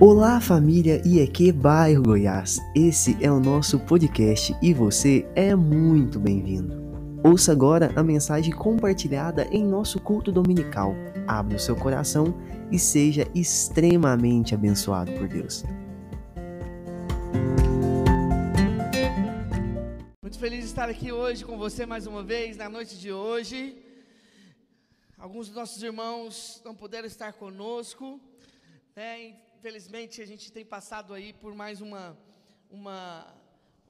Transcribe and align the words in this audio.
Olá 0.00 0.40
família 0.40 1.00
IEQ 1.06 1.52
Bairro 1.52 2.02
Goiás, 2.02 2.58
esse 2.74 3.16
é 3.24 3.30
o 3.30 3.38
nosso 3.38 3.78
podcast 3.78 4.52
e 4.60 4.74
você 4.74 5.24
é 5.36 5.54
muito 5.54 6.18
bem-vindo. 6.18 6.74
Ouça 7.22 7.52
agora 7.52 7.92
a 7.94 8.02
mensagem 8.02 8.52
compartilhada 8.52 9.46
em 9.52 9.64
nosso 9.64 10.00
culto 10.00 10.32
dominical. 10.32 10.96
Abra 11.28 11.56
o 11.56 11.60
seu 11.60 11.76
coração 11.76 12.34
e 12.72 12.78
seja 12.78 13.24
extremamente 13.36 14.52
abençoado 14.52 15.12
por 15.12 15.28
Deus. 15.28 15.62
Muito 20.20 20.38
feliz 20.40 20.58
de 20.58 20.66
estar 20.66 20.88
aqui 20.88 21.12
hoje 21.12 21.44
com 21.44 21.56
você 21.56 21.86
mais 21.86 22.08
uma 22.08 22.24
vez, 22.24 22.56
na 22.56 22.68
noite 22.68 22.98
de 22.98 23.12
hoje. 23.12 23.80
Alguns 25.16 25.46
dos 25.46 25.56
nossos 25.56 25.80
irmãos 25.80 26.60
não 26.64 26.74
puderam 26.74 27.06
estar 27.06 27.32
conosco, 27.32 28.20
né? 28.96 29.43
Infelizmente 29.64 30.20
a 30.20 30.26
gente 30.26 30.52
tem 30.52 30.62
passado 30.62 31.14
aí 31.14 31.32
por 31.32 31.54
mais 31.54 31.80
uma, 31.80 32.14
uma, 32.70 33.34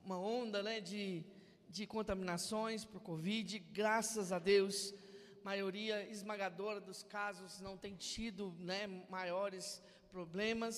uma 0.04 0.16
onda 0.16 0.62
né, 0.62 0.80
de, 0.80 1.24
de 1.68 1.84
contaminações 1.84 2.84
por 2.84 3.00
Covid. 3.00 3.58
Graças 3.72 4.30
a 4.30 4.38
Deus, 4.38 4.94
maioria 5.42 6.08
esmagadora 6.08 6.80
dos 6.80 7.02
casos 7.02 7.60
não 7.60 7.76
tem 7.76 7.96
tido 7.96 8.54
né, 8.60 8.86
maiores 9.10 9.82
problemas. 10.08 10.76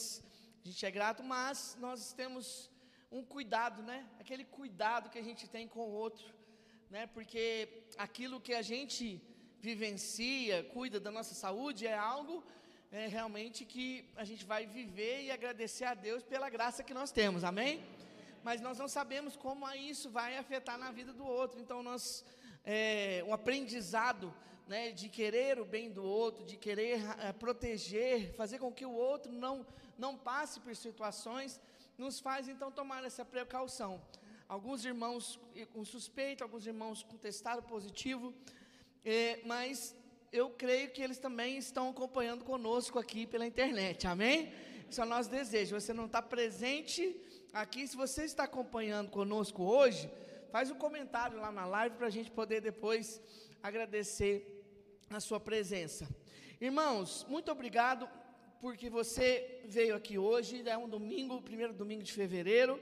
A 0.64 0.66
gente 0.66 0.86
é 0.86 0.90
grato, 0.90 1.22
mas 1.22 1.76
nós 1.78 2.14
temos 2.14 2.70
um 3.12 3.22
cuidado, 3.22 3.82
né? 3.82 4.08
Aquele 4.18 4.46
cuidado 4.46 5.10
que 5.10 5.18
a 5.18 5.22
gente 5.22 5.46
tem 5.46 5.68
com 5.68 5.80
o 5.80 5.92
outro, 5.92 6.24
né? 6.88 7.06
Porque 7.06 7.84
aquilo 7.98 8.40
que 8.40 8.54
a 8.54 8.62
gente 8.62 9.20
vivencia, 9.60 10.64
cuida 10.72 10.98
da 10.98 11.10
nossa 11.10 11.34
saúde 11.34 11.86
é 11.86 11.94
algo 11.94 12.42
é, 12.92 13.06
realmente 13.06 13.64
que 13.64 14.08
a 14.16 14.24
gente 14.24 14.44
vai 14.44 14.66
viver 14.66 15.22
e 15.24 15.30
agradecer 15.30 15.84
a 15.84 15.94
Deus 15.94 16.22
pela 16.22 16.48
graça 16.48 16.84
que 16.84 16.94
nós 16.94 17.10
temos, 17.10 17.44
amém? 17.44 17.84
Mas 18.44 18.60
nós 18.60 18.78
não 18.78 18.88
sabemos 18.88 19.36
como 19.36 19.68
isso 19.72 20.08
vai 20.10 20.36
afetar 20.36 20.78
na 20.78 20.90
vida 20.90 21.12
do 21.12 21.26
outro, 21.26 21.60
então 21.60 21.82
nós, 21.82 22.24
é, 22.64 23.24
o 23.26 23.32
aprendizado 23.32 24.32
né, 24.66 24.90
de 24.90 25.08
querer 25.08 25.58
o 25.60 25.64
bem 25.64 25.90
do 25.90 26.04
outro, 26.04 26.44
de 26.44 26.56
querer 26.56 27.00
é, 27.20 27.32
proteger, 27.32 28.34
fazer 28.34 28.58
com 28.58 28.72
que 28.72 28.86
o 28.86 28.92
outro 28.92 29.32
não, 29.32 29.66
não 29.98 30.16
passe 30.16 30.60
por 30.60 30.74
situações, 30.74 31.60
nos 31.98 32.20
faz 32.20 32.48
então 32.48 32.70
tomar 32.70 33.04
essa 33.04 33.24
precaução. 33.24 34.00
Alguns 34.48 34.84
irmãos 34.84 35.40
com 35.72 35.84
suspeita, 35.84 36.44
alguns 36.44 36.66
irmãos 36.66 37.02
com 37.02 37.16
testado 37.16 37.62
positivo, 37.62 38.32
é, 39.04 39.40
mas 39.44 39.94
eu 40.32 40.50
creio 40.50 40.90
que 40.90 41.02
eles 41.02 41.18
também 41.18 41.56
estão 41.56 41.88
acompanhando 41.90 42.44
conosco 42.44 42.98
aqui 42.98 43.26
pela 43.26 43.46
internet, 43.46 44.06
amém? 44.06 44.52
Isso 44.90 45.00
é 45.00 45.04
o 45.04 45.08
nosso 45.08 45.30
desejo. 45.30 45.78
Você 45.78 45.92
não 45.92 46.06
está 46.06 46.20
presente 46.20 47.14
aqui, 47.52 47.86
se 47.86 47.96
você 47.96 48.24
está 48.24 48.44
acompanhando 48.44 49.10
conosco 49.10 49.62
hoje, 49.62 50.10
faz 50.50 50.70
um 50.70 50.74
comentário 50.74 51.38
lá 51.38 51.50
na 51.50 51.66
live 51.66 51.96
para 51.96 52.06
a 52.06 52.10
gente 52.10 52.30
poder 52.30 52.60
depois 52.60 53.20
agradecer 53.62 54.64
a 55.10 55.20
sua 55.20 55.40
presença. 55.40 56.08
Irmãos, 56.60 57.26
muito 57.28 57.50
obrigado 57.50 58.08
porque 58.60 58.88
você 58.88 59.60
veio 59.64 59.94
aqui 59.94 60.18
hoje, 60.18 60.66
é 60.68 60.76
um 60.76 60.88
domingo, 60.88 61.42
primeiro 61.42 61.72
domingo 61.72 62.02
de 62.02 62.12
fevereiro 62.12 62.80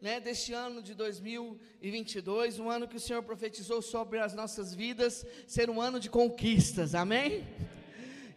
né, 0.00 0.18
deste 0.18 0.52
ano 0.52 0.82
de 0.82 0.94
2022, 0.94 2.58
um 2.58 2.70
ano 2.70 2.88
que 2.88 2.96
o 2.96 3.00
Senhor 3.00 3.22
profetizou 3.22 3.82
sobre 3.82 4.18
as 4.18 4.32
nossas 4.32 4.74
vidas, 4.74 5.26
ser 5.46 5.68
um 5.68 5.80
ano 5.80 6.00
de 6.00 6.08
conquistas, 6.08 6.94
amém? 6.94 7.46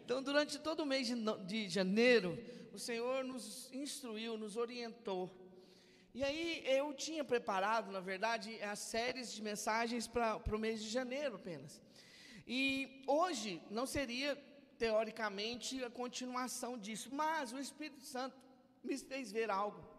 Então, 0.03 0.21
durante 0.21 0.59
todo 0.59 0.81
o 0.81 0.85
mês 0.85 1.07
de, 1.07 1.15
de 1.45 1.69
janeiro, 1.69 2.37
o 2.73 2.79
Senhor 2.79 3.23
nos 3.23 3.71
instruiu, 3.71 4.37
nos 4.37 4.57
orientou. 4.57 5.31
E 6.13 6.23
aí, 6.23 6.61
eu 6.65 6.93
tinha 6.93 7.23
preparado, 7.23 7.91
na 7.91 8.01
verdade, 8.01 8.61
as 8.61 8.79
séries 8.79 9.31
de 9.31 9.41
mensagens 9.41 10.05
para 10.05 10.41
o 10.51 10.59
mês 10.59 10.83
de 10.83 10.89
janeiro 10.89 11.35
apenas. 11.35 11.81
E 12.45 13.01
hoje 13.07 13.61
não 13.71 13.85
seria, 13.85 14.35
teoricamente, 14.77 15.81
a 15.81 15.89
continuação 15.89 16.77
disso, 16.77 17.09
mas 17.13 17.53
o 17.53 17.57
Espírito 17.57 18.03
Santo 18.03 18.35
me 18.83 18.97
fez 18.97 19.31
ver 19.31 19.49
algo 19.49 19.92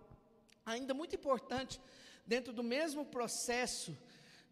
ainda 0.65 0.95
muito 0.95 1.15
importante, 1.15 1.81
dentro 2.27 2.53
do 2.53 2.63
mesmo 2.63 3.05
processo 3.05 3.97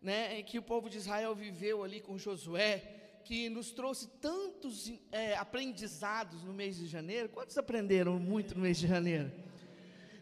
né, 0.00 0.42
que 0.42 0.58
o 0.58 0.62
povo 0.62 0.90
de 0.90 0.98
Israel 0.98 1.34
viveu 1.34 1.82
ali 1.82 2.00
com 2.00 2.18
Josué, 2.18 3.20
que 3.24 3.48
nos 3.48 3.70
trouxe 3.70 4.08
tantos 4.20 4.92
é, 5.12 5.36
aprendizados 5.36 6.42
no 6.42 6.52
mês 6.52 6.76
de 6.76 6.86
janeiro. 6.86 7.28
Quantos 7.28 7.56
aprenderam 7.56 8.18
muito 8.18 8.54
no 8.56 8.62
mês 8.62 8.78
de 8.78 8.86
janeiro? 8.86 9.30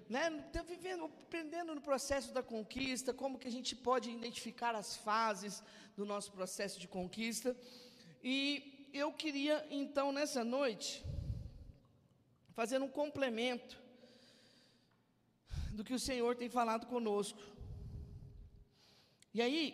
Né, 0.08 0.28
tá 0.52 0.62
vivendo, 0.62 1.04
aprendendo 1.04 1.74
no 1.74 1.80
processo 1.80 2.32
da 2.34 2.42
conquista, 2.42 3.14
como 3.14 3.38
que 3.38 3.48
a 3.48 3.50
gente 3.50 3.74
pode 3.74 4.10
identificar 4.10 4.74
as 4.74 4.96
fases 4.96 5.62
do 5.96 6.04
nosso 6.04 6.30
processo 6.32 6.78
de 6.78 6.86
conquista. 6.86 7.56
E 8.22 8.88
eu 8.92 9.12
queria, 9.12 9.64
então, 9.70 10.12
nessa 10.12 10.44
noite, 10.44 11.04
fazer 12.54 12.82
um 12.82 12.88
complemento 12.88 13.79
do 15.70 15.84
que 15.84 15.94
o 15.94 15.98
Senhor 15.98 16.34
tem 16.36 16.48
falado 16.48 16.86
conosco. 16.86 17.40
E 19.32 19.40
aí, 19.40 19.64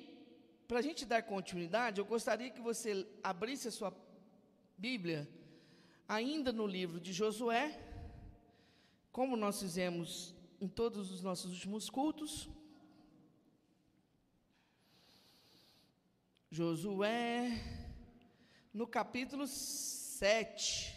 para 0.69 0.79
a 0.81 0.83
gente 0.83 1.05
dar 1.05 1.23
continuidade, 1.23 2.01
eu 2.01 2.05
gostaria 2.05 2.51
que 2.51 2.61
você 2.61 3.07
abrisse 3.23 3.69
a 3.69 3.71
sua 3.71 3.95
Bíblia, 4.77 5.29
ainda 6.07 6.53
no 6.53 6.67
livro 6.67 7.01
de 7.01 7.13
Josué, 7.13 7.81
como 9.11 9.37
nós 9.37 9.61
fizemos 9.61 10.35
em 10.61 10.69
todos 10.69 11.11
os 11.11 11.23
nossos 11.23 11.53
últimos 11.53 11.89
cultos. 11.89 12.49
Josué, 16.51 17.51
no 18.73 18.87
capítulo 18.87 19.47
7. 19.47 20.96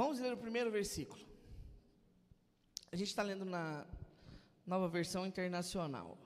Vamos 0.00 0.18
ler 0.18 0.32
o 0.32 0.36
primeiro 0.44 0.70
versículo. 0.70 1.22
A 2.90 2.96
gente 2.96 3.08
está 3.08 3.22
lendo 3.22 3.44
na 3.44 3.86
nova 4.66 4.88
versão 4.88 5.26
internacional. 5.26 6.16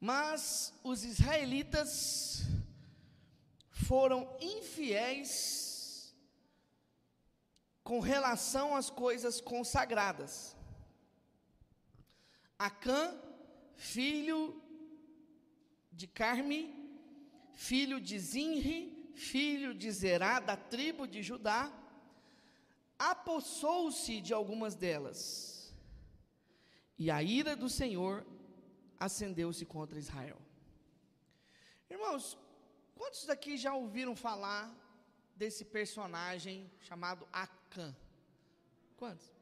Mas 0.00 0.74
os 0.82 1.04
israelitas 1.04 2.40
foram 3.70 4.36
infiéis 4.40 6.12
com 7.84 8.00
relação 8.00 8.74
às 8.74 8.90
coisas 8.90 9.40
consagradas. 9.40 10.56
Acã, 12.58 13.16
filho 13.76 14.60
de 15.92 16.06
Carme, 16.06 16.60
filho 17.52 18.00
de 18.00 18.18
Zinri, 18.18 19.12
filho 19.14 19.74
de 19.74 19.90
Zerá, 19.90 20.40
da 20.40 20.56
tribo 20.56 21.06
de 21.06 21.22
Judá, 21.22 21.72
apossou-se 22.98 24.20
de 24.20 24.32
algumas 24.32 24.74
delas, 24.74 25.74
e 26.98 27.10
a 27.10 27.22
ira 27.22 27.54
do 27.56 27.68
Senhor 27.68 28.26
acendeu-se 28.98 29.64
contra 29.66 29.98
Israel. 29.98 30.40
Irmãos, 31.90 32.38
quantos 32.94 33.26
daqui 33.26 33.56
já 33.56 33.74
ouviram 33.74 34.14
falar 34.14 34.72
desse 35.34 35.64
personagem 35.64 36.70
chamado 36.80 37.28
Acã? 37.32 37.94
Quantos? 38.96 39.32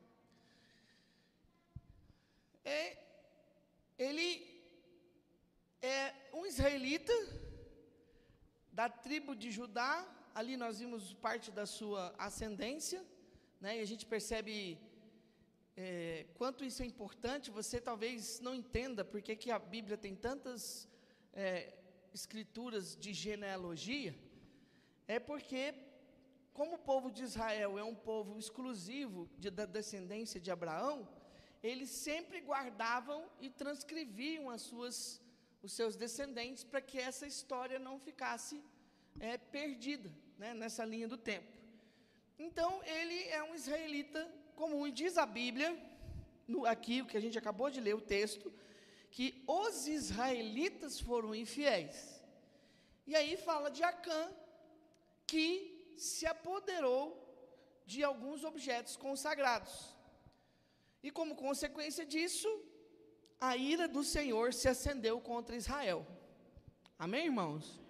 É, 2.65 2.97
ele 3.99 4.60
é 5.83 6.15
um 6.33 6.45
israelita 6.45 7.13
da 8.71 8.89
tribo 8.89 9.35
de 9.35 9.51
Judá, 9.51 10.07
ali 10.35 10.57
nós 10.57 10.79
vimos 10.79 11.15
parte 11.15 11.51
da 11.51 11.67
sua 11.67 12.15
ascendência, 12.19 13.05
né, 13.61 13.79
e 13.79 13.81
a 13.81 13.85
gente 13.85 14.05
percebe 14.07 14.79
é, 15.77 16.27
quanto 16.35 16.65
isso 16.65 16.83
é 16.83 16.87
importante. 16.87 17.51
Você 17.51 17.81
talvez 17.81 18.41
não 18.41 18.55
entenda 18.55 19.05
porque 19.05 19.35
que 19.37 19.51
a 19.51 19.59
Bíblia 19.59 19.97
tem 19.97 20.15
tantas 20.15 20.89
é, 21.33 21.75
escrituras 22.13 22.97
de 22.97 23.13
genealogia, 23.13 24.15
é 25.09 25.19
porque, 25.19 25.75
como 26.53 26.75
o 26.75 26.79
povo 26.79 27.11
de 27.11 27.23
Israel 27.23 27.79
é 27.79 27.85
um 27.85 27.95
povo 27.95 28.39
exclusivo 28.39 29.29
de, 29.39 29.51
da 29.51 29.67
descendência 29.67 30.39
de 30.41 30.51
Abraão, 30.51 31.09
eles 31.63 31.91
sempre 31.91 32.41
guardavam 32.41 33.29
e 33.41 33.51
transcreviam 33.51 34.49
as 34.49 34.63
suas 34.63 35.21
os 35.63 35.73
seus 35.73 35.97
descendentes 35.97 36.65
para 36.65 36.81
que 36.81 36.99
essa 36.99 37.27
história 37.27 37.79
não 37.79 37.99
ficasse 37.99 38.63
é, 39.19 39.37
perdida 39.37 40.11
né, 40.39 40.55
nessa 40.55 40.85
linha 40.85 41.09
do 41.09 41.17
tempo. 41.17 41.53
Então, 42.39 42.83
ele 42.85 43.23
é 43.29 43.43
um 43.43 43.55
israelita 43.55 44.23
comum, 44.55 44.87
e 44.87 44.93
diz 44.93 45.19
a 45.19 45.27
Bíblia, 45.27 45.71
no, 46.47 46.65
aqui, 46.65 47.03
o 47.03 47.07
que 47.07 47.17
a 47.17 47.21
gente 47.21 47.39
acabou 47.39 47.71
de 47.71 47.81
ler 47.81 47.95
o 47.95 48.01
texto, 48.01 48.53
que 49.11 49.45
os 49.47 49.87
israelitas 49.87 51.01
foram 51.01 51.35
infiéis. 51.35 52.23
E 53.07 53.15
aí 53.15 53.37
fala 53.37 53.71
de 53.71 53.83
Acã, 53.83 54.33
que 55.27 55.95
se 55.97 56.27
apoderou 56.27 57.03
de 57.85 58.03
alguns 58.03 58.45
objetos 58.45 58.97
consagrados. 58.97 59.95
E 61.03 61.11
como 61.11 61.35
consequência 61.35 62.05
disso, 62.05 62.49
a 63.41 63.57
ira 63.57 63.89
do 63.89 64.03
Senhor 64.05 64.53
se 64.53 64.69
acendeu 64.69 65.21
contra 65.21 65.57
Israel. 65.57 66.07
Amém, 66.99 67.27
irmãos? 67.27 67.81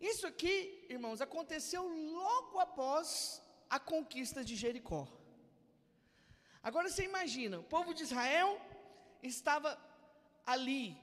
Isso 0.00 0.26
aqui, 0.26 0.84
irmãos, 0.88 1.20
aconteceu 1.20 1.86
logo 1.86 2.58
após 2.58 3.40
a 3.70 3.78
conquista 3.78 4.44
de 4.44 4.56
Jericó. 4.56 5.06
Agora 6.62 6.88
você 6.88 7.04
imagina, 7.04 7.60
o 7.60 7.62
povo 7.62 7.94
de 7.94 8.02
Israel 8.02 8.60
estava 9.22 9.78
ali, 10.44 10.96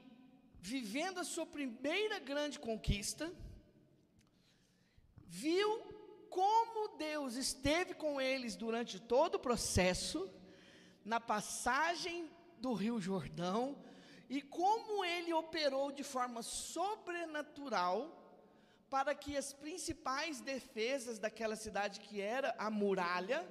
vivendo 0.60 1.18
a 1.18 1.24
sua 1.24 1.46
primeira 1.46 2.18
grande 2.18 2.58
conquista, 2.58 3.32
viu 5.26 5.70
como 6.28 6.96
Deus 6.98 7.34
esteve 7.34 7.94
com 7.94 8.20
eles 8.20 8.56
durante 8.56 9.00
todo 9.00 9.36
o 9.36 9.44
processo, 9.48 10.30
na 11.04 11.18
passagem 11.18 12.30
do 12.64 12.72
Rio 12.72 12.98
Jordão, 12.98 13.76
e 14.26 14.40
como 14.40 15.04
ele 15.04 15.32
operou 15.34 15.92
de 15.92 16.02
forma 16.02 16.42
sobrenatural 16.42 17.98
para 18.88 19.14
que 19.14 19.36
as 19.36 19.52
principais 19.52 20.40
defesas 20.40 21.18
daquela 21.18 21.56
cidade, 21.56 22.00
que 22.00 22.22
era 22.22 22.54
a 22.66 22.70
muralha, 22.70 23.46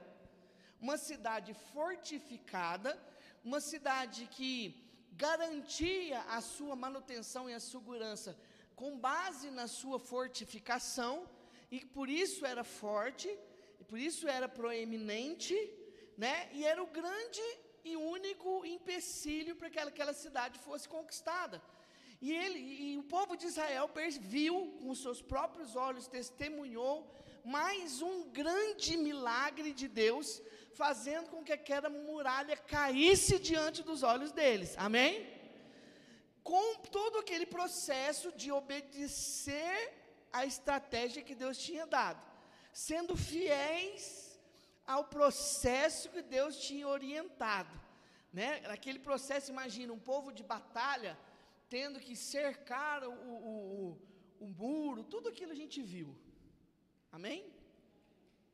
uma 0.81 0.97
cidade 0.97 1.53
fortificada, 1.53 2.91
uma 3.43 3.61
cidade 3.61 4.27
que 4.35 4.51
garantia 5.11 6.19
a 6.37 6.41
sua 6.41 6.75
manutenção 6.75 7.47
e 7.47 7.53
a 7.53 7.59
segurança 7.59 8.35
com 8.75 8.97
base 8.97 9.51
na 9.51 9.67
sua 9.67 9.99
fortificação, 9.99 11.29
e 11.69 11.85
por 11.85 12.09
isso 12.09 12.47
era 12.47 12.63
forte, 12.63 13.29
e 13.79 13.83
por 13.83 13.99
isso 13.99 14.27
era 14.27 14.49
proeminente, 14.49 15.55
né? 16.17 16.49
E 16.51 16.65
era 16.65 16.81
o 16.81 16.87
grande 16.87 17.43
e 17.83 17.95
único 17.95 18.65
empecilho 18.65 19.55
para 19.55 19.69
que 19.69 19.79
aquela 19.79 20.13
cidade 20.13 20.57
fosse 20.59 20.87
conquistada. 20.87 21.61
E, 22.21 22.31
ele, 22.31 22.59
e 22.59 22.97
o 22.97 23.03
povo 23.03 23.35
de 23.35 23.45
Israel 23.47 23.89
viu 24.21 24.77
com 24.81 24.95
seus 24.95 25.21
próprios 25.21 25.75
olhos, 25.75 26.07
testemunhou 26.07 27.13
mais 27.43 28.01
um 28.01 28.29
grande 28.29 28.95
milagre 28.95 29.73
de 29.73 29.89
Deus, 29.89 30.41
fazendo 30.73 31.29
com 31.29 31.43
que 31.43 31.51
aquela 31.51 31.89
muralha 31.89 32.55
caísse 32.55 33.37
diante 33.37 33.83
dos 33.83 34.03
olhos 34.03 34.31
deles. 34.31 34.75
Amém? 34.77 35.27
Com 36.41 36.75
todo 36.97 37.19
aquele 37.19 37.45
processo 37.45 38.31
de 38.31 38.51
obedecer 38.51 39.93
a 40.31 40.45
estratégia 40.45 41.21
que 41.21 41.35
Deus 41.35 41.57
tinha 41.57 41.85
dado, 41.85 42.21
sendo 42.71 43.17
fiéis 43.17 44.32
ao 44.85 45.03
processo 45.05 46.09
que 46.09 46.21
Deus 46.21 46.57
tinha 46.57 46.87
orientado, 46.87 47.79
né? 48.31 48.61
Aquele 48.65 48.99
processo, 48.99 49.51
imagina, 49.51 49.93
um 49.93 49.99
povo 49.99 50.31
de 50.31 50.43
batalha, 50.43 51.17
tendo 51.69 51.99
que 51.99 52.15
cercar 52.15 53.03
o, 53.03 53.11
o, 53.11 53.35
o, 54.39 54.45
o 54.45 54.47
muro, 54.47 55.03
tudo 55.03 55.29
aquilo 55.29 55.51
a 55.51 55.55
gente 55.55 55.81
viu. 55.81 56.15
Amém? 57.11 57.51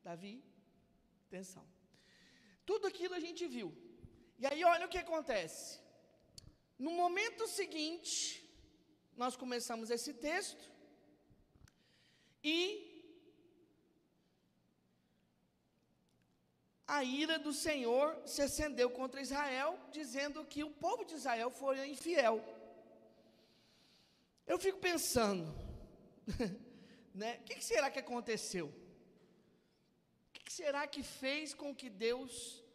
Davi, 0.03 0.43
atenção. 1.27 1.65
Tudo 2.65 2.87
aquilo 2.87 3.13
a 3.15 3.19
gente 3.19 3.45
viu. 3.47 3.69
E 4.37 4.45
aí, 4.45 4.63
olha 4.63 4.85
o 4.85 4.89
que 4.89 4.97
acontece. 4.97 5.79
No 6.77 6.91
momento 6.91 7.47
seguinte, 7.47 8.13
nós 9.17 9.35
começamos 9.35 9.89
esse 9.89 10.13
texto, 10.13 10.71
e 12.43 12.89
a 16.89 17.03
ira 17.03 17.37
do 17.37 17.53
Senhor 17.53 18.19
se 18.25 18.41
acendeu 18.41 18.89
contra 18.89 19.21
Israel, 19.21 19.79
dizendo 19.91 20.43
que 20.43 20.63
o 20.63 20.71
povo 20.71 21.05
de 21.05 21.13
Israel 21.13 21.51
foi 21.51 21.87
infiel. 21.87 22.43
Eu 24.47 24.57
fico 24.57 24.79
pensando, 24.79 25.45
né? 27.13 27.37
O 27.41 27.43
que, 27.43 27.55
que, 27.57 27.63
será 27.63 27.91
que 27.91 27.99
aconteceu? 27.99 28.65
O 28.69 30.31
que, 30.33 30.43
que 30.45 30.51
será 30.51 30.87
que 30.87 31.03
fez 31.03 31.53
com 31.53 31.75
que 31.75 31.91
Deus 31.91 32.65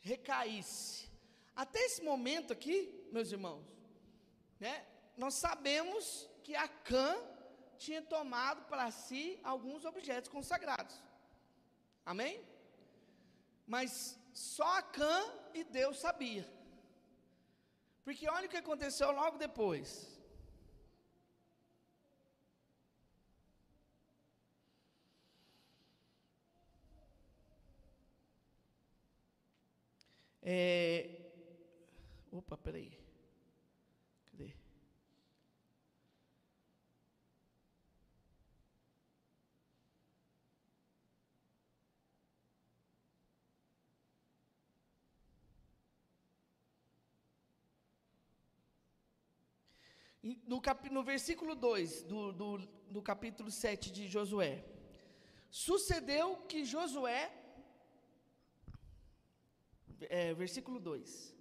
recaísse? 0.00 1.10
Até 1.54 1.80
esse 1.80 2.02
momento 2.02 2.50
aqui, 2.50 3.06
meus 3.12 3.30
irmãos, 3.30 3.62
né? 4.58 4.86
Nós 5.18 5.34
sabemos 5.34 6.30
que 6.42 6.56
Acã 6.56 7.14
tinha 7.76 8.00
tomado 8.00 8.62
para 8.70 8.90
si 8.90 9.38
alguns 9.44 9.84
objetos 9.84 10.30
consagrados. 10.30 10.96
Amém? 12.06 12.53
Mas 13.66 14.18
só 14.32 14.78
Acã 14.78 15.22
e 15.52 15.64
Deus 15.64 15.98
sabia. 15.98 16.46
Porque 18.04 18.28
olha 18.28 18.46
o 18.46 18.50
que 18.50 18.56
aconteceu 18.56 19.10
logo 19.10 19.38
depois. 19.38 20.14
É... 30.42 31.08
Opa, 32.30 32.56
peraí. 32.58 33.03
No, 50.46 50.60
cap, 50.60 50.88
no 50.90 51.02
versículo 51.02 51.54
2 51.54 52.02
do, 52.04 52.32
do, 52.32 52.58
do 52.90 53.02
capítulo 53.02 53.50
7 53.50 53.92
de 53.92 54.08
Josué. 54.08 54.64
Sucedeu 55.50 56.38
que 56.48 56.64
Josué 56.64 57.30
é, 60.08 60.34
versículo 60.34 60.78
2. 60.80 61.34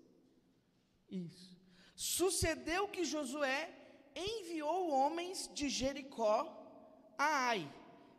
Isso. 1.10 1.58
Sucedeu 1.96 2.88
que 2.88 3.04
Josué 3.04 3.70
enviou 4.16 4.90
homens 4.92 5.50
de 5.54 5.70
Jericó 5.70 6.60
a 7.18 7.48
Ai, 7.50 7.72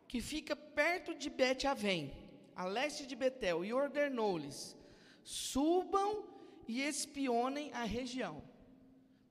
que 0.09 0.21
fica 0.21 0.55
perto 0.55 1.15
de 1.15 1.29
Bet-Avém, 1.29 2.13
a 2.55 2.65
leste 2.65 3.07
de 3.07 3.17
Betel, 3.17 3.65
e 3.65 3.73
ordenou-lhes: 3.73 4.77
subam 5.23 6.25
e 6.69 6.83
espionem 6.83 7.73
a 7.73 7.85
região. 7.85 8.43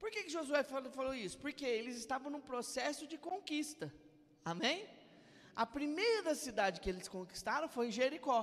Por 0.04 0.12
que, 0.12 0.24
que 0.26 0.30
Josué 0.38 0.64
falou, 0.64 0.92
falou 0.92 1.16
isso? 1.16 1.38
Porque 1.38 1.66
eles 1.66 1.96
estavam 1.96 2.30
num 2.30 2.42
processo 2.42 3.08
de 3.08 3.18
conquista. 3.18 3.86
Amém? 4.44 4.86
A 5.56 5.66
primeira 5.66 6.36
cidade 6.36 6.82
que 6.82 6.90
eles 6.90 7.08
conquistaram 7.08 7.70
foi 7.70 7.90
Jericó. 7.90 8.42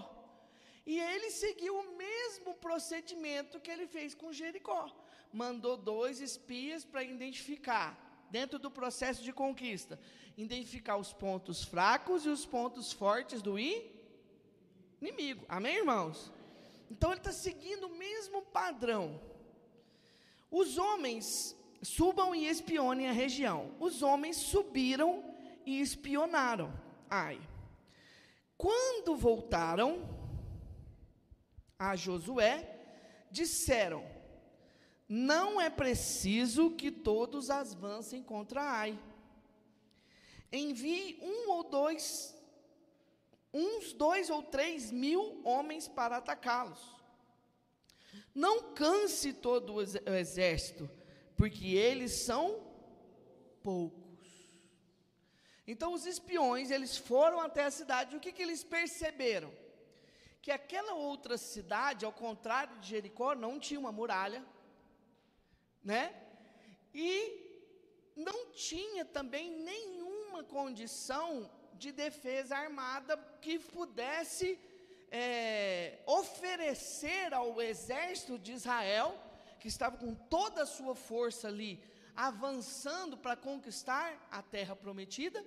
E 0.87 0.99
ele 0.99 1.31
seguiu 1.31 1.79
o 1.79 1.97
mesmo 1.99 2.55
procedimento 2.55 3.61
que 3.61 3.71
ele 3.71 3.87
fez 3.87 4.15
com 4.15 4.33
Jericó. 4.33 4.91
Mandou 5.31 5.77
dois 5.77 6.19
espias 6.23 6.83
para 6.83 7.03
identificar, 7.05 7.91
dentro 8.31 8.59
do 8.59 8.71
processo 8.71 9.23
de 9.23 9.31
conquista, 9.31 10.01
identificar 10.39 10.97
os 10.97 11.13
pontos 11.13 11.63
fracos 11.63 12.25
e 12.25 12.31
os 12.31 12.47
pontos 12.47 12.91
fortes 12.91 13.43
do 13.43 13.59
inimigo. 13.59 15.45
Amém, 15.47 15.77
irmãos? 15.77 16.33
Então 16.91 17.11
ele 17.11 17.21
está 17.21 17.33
seguindo 17.33 17.87
o 17.87 17.97
mesmo 17.99 18.41
padrão. 18.41 19.21
Os 20.51 20.79
homens 20.79 21.57
subam 21.83 22.35
e 22.35 22.47
espionem 22.49 23.09
a 23.09 23.13
região. 23.13 23.75
Os 23.79 24.03
homens 24.03 24.37
subiram 24.37 25.25
e 25.65 25.81
espionaram. 25.81 26.73
Ai. 27.09 27.41
Quando 28.57 29.17
voltaram, 29.17 30.07
a 31.79 31.97
Josué, 31.97 32.79
disseram: 33.31 34.05
Não 35.09 35.61
é 35.61 35.71
preciso 35.71 36.73
que 36.73 36.91
todos 36.91 37.49
avancem 37.49 38.23
contra 38.23 38.63
Ai. 38.63 38.99
Envie 40.53 41.19
um 41.23 41.51
ou 41.51 41.65
dois, 41.65 42.37
uns 43.55 43.93
dois 43.93 44.29
ou 44.29 44.43
três 44.43 44.91
mil 44.91 45.41
homens 45.45 45.89
para 45.89 46.17
atacá-los. 46.17 47.00
Não 48.35 48.73
canse 48.73 49.33
todo 49.33 49.75
o 49.75 49.81
exército, 50.15 50.89
porque 51.37 51.75
eles 51.75 52.13
são 52.13 52.61
poucos. 53.63 53.99
Então 55.67 55.93
os 55.93 56.07
espiões, 56.07 56.71
eles 56.71 56.97
foram 56.97 57.41
até 57.41 57.65
a 57.65 57.71
cidade, 57.71 58.17
o 58.17 58.21
que, 58.21 58.33
que 58.33 58.43
eles 58.43 58.63
perceberam? 58.63 59.53
que 60.43 60.51
aquela 60.51 60.95
outra 60.95 61.37
cidade, 61.37 62.05
ao 62.05 62.13
contrário 62.13 62.79
de 62.79 62.89
Jericó, 62.89 63.35
não 63.35 63.59
tinha 63.61 63.79
uma 63.79 63.93
muralha, 63.93 64.45
né? 65.85 66.15
E 66.95 67.13
não 68.17 68.51
tinha 68.53 69.05
também 69.05 69.51
nenhuma 69.51 70.43
condição 70.43 71.51
de 71.75 71.93
defesa 71.93 72.57
armada 72.57 73.17
que 73.41 73.59
pudesse 73.59 74.59
é, 75.11 75.99
oferecer 76.07 77.35
ao 77.35 77.61
exército 77.61 78.39
de 78.39 78.53
Israel, 78.53 79.19
que 79.59 79.69
estava 79.69 79.97
com 79.97 80.15
toda 80.15 80.63
a 80.63 80.67
sua 80.67 80.95
força 80.95 81.49
ali, 81.49 81.83
avançando 82.15 83.17
para 83.17 83.37
conquistar 83.37 84.29
a 84.31 84.43
terra 84.43 84.77
prometida, 84.77 85.45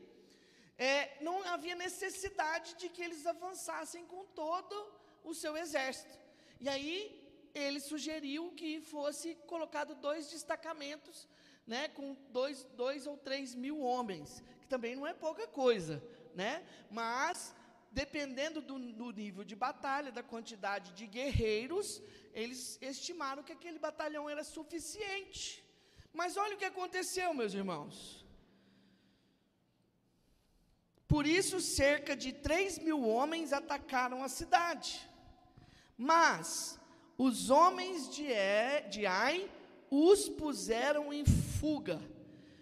é, 0.77 1.23
não 1.23 1.43
havia 1.43 1.75
necessidade 1.75 2.75
de 2.75 2.89
que 2.89 3.01
eles 3.01 3.25
avançassem 3.25 4.05
com 4.05 4.25
todo 4.25 4.75
o 5.23 5.33
seu 5.33 5.55
exército. 5.55 6.17
E 6.59 6.67
aí 6.67 7.23
ele 7.53 7.79
sugeriu 7.79 8.51
que 8.51 8.81
fosse 8.81 9.35
colocado 9.47 9.95
dois 9.95 10.29
destacamentos, 10.29 11.27
né, 11.65 11.87
com 11.89 12.15
dois, 12.29 12.63
dois 12.75 13.07
ou 13.07 13.15
três 13.17 13.55
mil 13.55 13.79
homens, 13.79 14.43
que 14.59 14.67
também 14.67 14.95
não 14.95 15.07
é 15.07 15.13
pouca 15.13 15.47
coisa, 15.47 16.03
né? 16.33 16.65
Mas 16.89 17.55
dependendo 17.93 18.59
do, 18.61 18.77
do 19.01 19.11
nível 19.11 19.43
de 19.43 19.55
batalha, 19.55 20.11
da 20.11 20.23
quantidade 20.23 20.91
de 20.93 21.05
guerreiros, 21.05 22.01
eles 22.33 22.77
estimaram 22.81 23.43
que 23.43 23.53
aquele 23.53 23.79
batalhão 23.79 24.29
era 24.29 24.43
suficiente. 24.43 25.63
Mas 26.11 26.35
olha 26.35 26.55
o 26.55 26.57
que 26.57 26.65
aconteceu, 26.65 27.33
meus 27.33 27.53
irmãos. 27.53 27.95
Por 31.07 31.27
isso, 31.27 31.61
cerca 31.61 32.15
de 32.15 32.33
3 32.33 32.79
mil 32.79 33.01
homens 33.07 33.53
atacaram 33.53 34.23
a 34.23 34.29
cidade. 34.29 35.07
Mas 35.95 36.79
os 37.17 37.49
homens 37.49 38.09
de, 38.09 38.25
e, 38.25 38.81
de 38.89 39.05
Ai 39.05 39.49
os 39.91 40.27
puseram 40.27 41.13
em 41.13 41.23
fuga, 41.59 42.01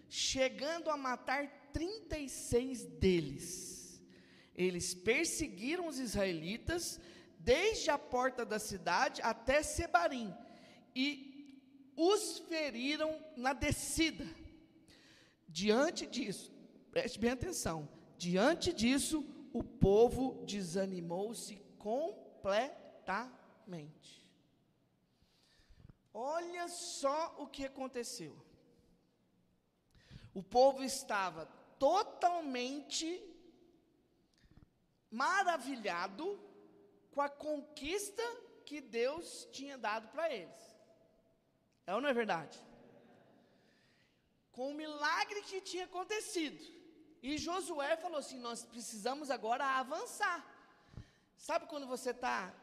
chegando 0.09 0.89
a 0.89 0.97
matar 0.97 1.47
36 1.71 2.85
deles. 2.85 3.80
Eles 4.55 4.93
perseguiram 4.93 5.87
os 5.87 5.99
israelitas 5.99 6.99
desde 7.39 7.89
a 7.89 7.97
porta 7.97 8.45
da 8.45 8.59
cidade 8.59 9.21
até 9.21 9.63
Sebarim 9.63 10.33
e 10.95 11.31
os 11.95 12.39
feriram 12.39 13.23
na 13.35 13.53
descida. 13.53 14.25
Diante 15.47 16.05
disso, 16.05 16.51
preste 16.91 17.17
bem 17.19 17.31
atenção, 17.31 17.89
diante 18.17 18.71
disso, 18.73 19.25
o 19.53 19.63
povo 19.63 20.43
desanimou-se 20.45 21.55
completamente. 21.77 23.31
Olha 26.13 26.67
só 26.67 27.35
o 27.39 27.47
que 27.47 27.65
aconteceu. 27.65 28.37
O 30.33 30.41
povo 30.43 30.83
estava 30.83 31.45
totalmente 31.77 33.21
maravilhado 35.11 36.39
com 37.11 37.21
a 37.21 37.29
conquista 37.29 38.23
que 38.65 38.79
Deus 38.79 39.47
tinha 39.51 39.77
dado 39.77 40.07
para 40.09 40.33
eles. 40.33 40.61
É 41.85 41.93
ou 41.93 42.01
não 42.01 42.09
é 42.09 42.13
verdade? 42.13 42.57
Com 44.51 44.71
o 44.71 44.73
milagre 44.73 45.41
que 45.41 45.59
tinha 45.61 45.85
acontecido. 45.85 46.63
E 47.21 47.37
Josué 47.37 47.97
falou 47.97 48.19
assim: 48.19 48.39
Nós 48.39 48.63
precisamos 48.63 49.29
agora 49.29 49.65
avançar. 49.65 50.45
Sabe 51.37 51.67
quando 51.67 51.87
você 51.87 52.11
está 52.11 52.53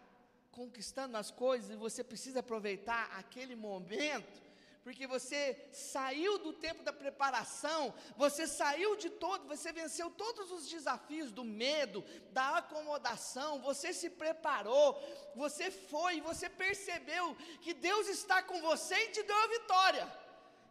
conquistando 0.50 1.16
as 1.16 1.30
coisas 1.30 1.70
e 1.70 1.76
você 1.76 2.02
precisa 2.02 2.40
aproveitar 2.40 3.10
aquele 3.18 3.54
momento, 3.54 4.42
porque 4.88 5.06
você 5.06 5.68
saiu 5.70 6.38
do 6.38 6.50
tempo 6.50 6.82
da 6.82 6.94
preparação, 6.94 7.94
você 8.16 8.46
saiu 8.46 8.96
de 8.96 9.10
todo, 9.10 9.46
você 9.46 9.70
venceu 9.70 10.08
todos 10.10 10.50
os 10.50 10.66
desafios 10.66 11.30
do 11.30 11.44
medo, 11.44 12.02
da 12.32 12.56
acomodação, 12.56 13.60
você 13.60 13.92
se 13.92 14.08
preparou, 14.08 14.98
você 15.36 15.70
foi, 15.70 16.22
você 16.22 16.48
percebeu 16.48 17.36
que 17.60 17.74
Deus 17.74 18.08
está 18.08 18.42
com 18.42 18.62
você 18.62 18.94
e 18.94 19.10
te 19.10 19.22
deu 19.24 19.36
a 19.36 19.48
vitória. 19.48 20.12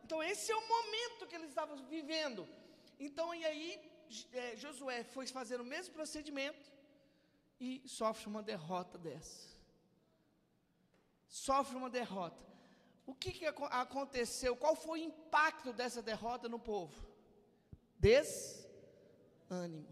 Então 0.04 0.24
esse 0.24 0.52
é 0.52 0.56
o 0.56 0.68
momento 0.68 1.28
que 1.28 1.36
eles 1.36 1.50
estavam 1.50 1.78
vivendo. 1.86 2.50
Então 3.00 3.36
e 3.36 3.46
aí 3.46 3.80
é, 4.34 4.56
Josué 4.56 5.04
foi 5.04 5.28
fazer 5.28 5.62
o 5.62 5.70
mesmo 5.76 5.94
procedimento 5.94 6.72
e 7.60 7.84
sofre 7.86 8.28
uma 8.28 8.42
derrota 8.42 8.98
dessa 8.98 9.56
sofre 11.28 11.76
uma 11.78 11.90
derrota. 11.90 12.48
O 13.08 13.16
que, 13.16 13.32
que 13.32 13.46
aconteceu? 13.46 14.54
Qual 14.56 14.76
foi 14.76 15.00
o 15.00 15.04
impacto 15.04 15.72
dessa 15.72 16.02
derrota 16.02 16.50
no 16.50 16.60
povo? 16.60 17.08
Desânimo. 17.98 19.88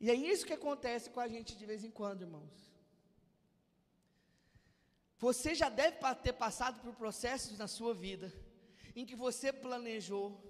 E 0.00 0.10
é 0.10 0.14
isso 0.14 0.44
que 0.44 0.52
acontece 0.52 1.08
com 1.10 1.20
a 1.20 1.28
gente 1.28 1.56
de 1.56 1.64
vez 1.64 1.84
em 1.84 1.92
quando, 1.92 2.22
irmãos. 2.22 2.72
Você 5.16 5.54
já 5.54 5.68
deve 5.68 5.96
ter 6.24 6.32
passado 6.32 6.80
por 6.80 6.92
processos 6.96 7.56
na 7.56 7.68
sua 7.68 7.94
vida 7.94 8.32
em 8.96 9.06
que 9.06 9.14
você 9.14 9.52
planejou, 9.52 10.42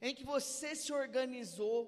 em 0.00 0.14
que 0.14 0.24
você 0.24 0.76
se 0.76 0.92
organizou, 0.92 1.78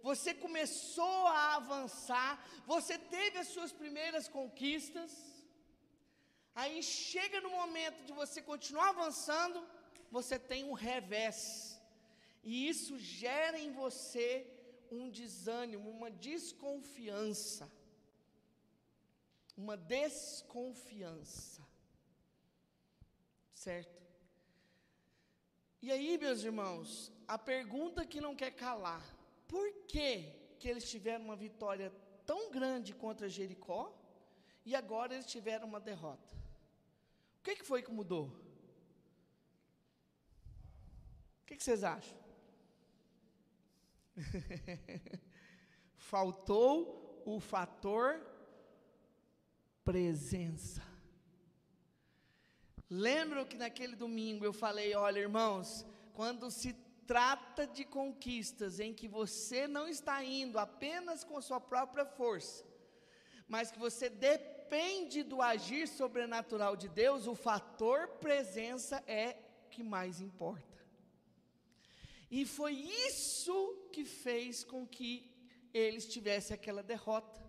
você 0.00 0.32
começou 0.32 1.26
a 1.26 1.56
avançar, 1.56 2.48
você 2.64 2.96
teve 2.96 3.38
as 3.38 3.48
suas 3.48 3.72
primeiras 3.72 4.28
conquistas, 4.28 5.27
Aí 6.60 6.82
chega 6.82 7.40
no 7.40 7.50
momento 7.50 7.98
de 8.04 8.12
você 8.12 8.42
continuar 8.42 8.88
avançando, 8.88 9.58
você 10.10 10.36
tem 10.50 10.64
um 10.64 10.72
revés. 10.72 11.80
E 12.42 12.68
isso 12.68 12.98
gera 12.98 13.60
em 13.60 13.70
você 13.70 14.28
um 14.90 15.08
desânimo, 15.08 15.88
uma 15.88 16.10
desconfiança. 16.10 17.70
Uma 19.56 19.76
desconfiança. 19.76 21.62
Certo? 23.54 24.02
E 25.80 25.92
aí, 25.92 26.18
meus 26.18 26.42
irmãos, 26.42 27.12
a 27.28 27.38
pergunta 27.38 28.04
que 28.04 28.20
não 28.20 28.34
quer 28.34 28.50
calar: 28.50 29.04
por 29.46 29.72
que, 29.92 30.10
que 30.58 30.68
eles 30.68 30.90
tiveram 30.90 31.24
uma 31.26 31.36
vitória 31.36 31.92
tão 32.26 32.50
grande 32.50 32.92
contra 32.92 33.28
Jericó 33.28 33.96
e 34.66 34.74
agora 34.74 35.14
eles 35.14 35.26
tiveram 35.26 35.68
uma 35.68 35.78
derrota? 35.78 36.37
O 37.38 37.42
que, 37.42 37.56
que 37.56 37.64
foi 37.64 37.82
que 37.82 37.90
mudou? 37.90 38.26
O 41.42 41.46
que, 41.46 41.56
que 41.56 41.64
vocês 41.64 41.82
acham? 41.82 42.18
Faltou 45.96 47.22
o 47.24 47.40
fator 47.40 48.20
presença. 49.84 50.82
Lembram 52.90 53.44
que 53.44 53.56
naquele 53.56 53.96
domingo 53.96 54.44
eu 54.44 54.52
falei: 54.52 54.94
olha, 54.94 55.20
irmãos, 55.20 55.86
quando 56.14 56.50
se 56.50 56.74
trata 57.06 57.66
de 57.66 57.84
conquistas 57.84 58.80
em 58.80 58.92
que 58.92 59.08
você 59.08 59.66
não 59.66 59.88
está 59.88 60.22
indo 60.22 60.58
apenas 60.58 61.24
com 61.24 61.40
sua 61.40 61.60
própria 61.60 62.04
força, 62.04 62.64
mas 63.46 63.70
que 63.70 63.78
você 63.78 64.10
depende 64.10 64.57
depende 64.68 65.22
do 65.22 65.40
agir 65.40 65.88
sobrenatural 65.88 66.76
de 66.76 66.88
Deus, 66.90 67.26
o 67.26 67.34
fator 67.34 68.06
presença 68.20 69.02
é 69.06 69.38
que 69.70 69.82
mais 69.82 70.20
importa. 70.20 70.78
E 72.30 72.44
foi 72.44 72.74
isso 72.74 73.88
que 73.90 74.04
fez 74.04 74.62
com 74.62 74.86
que 74.86 75.34
eles 75.72 76.06
tivessem 76.06 76.54
aquela 76.54 76.82
derrota. 76.82 77.40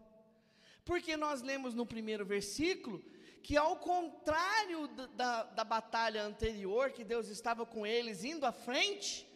Porque 0.85 1.17
nós 1.17 1.41
lemos 1.41 1.73
no 1.73 1.85
primeiro 1.85 2.25
versículo 2.25 3.03
que, 3.43 3.57
ao 3.57 3.75
contrário 3.75 4.87
da, 4.87 5.43
da, 5.43 5.65
batalha 5.65 6.23
anterior, 6.23 6.91
que 6.91 7.03
Deus 7.03 7.27
estava 7.27 7.65
com 7.65 7.85
eles 7.85 8.23
indo 8.23 8.45
à 8.45 8.53
frente, 8.53 9.27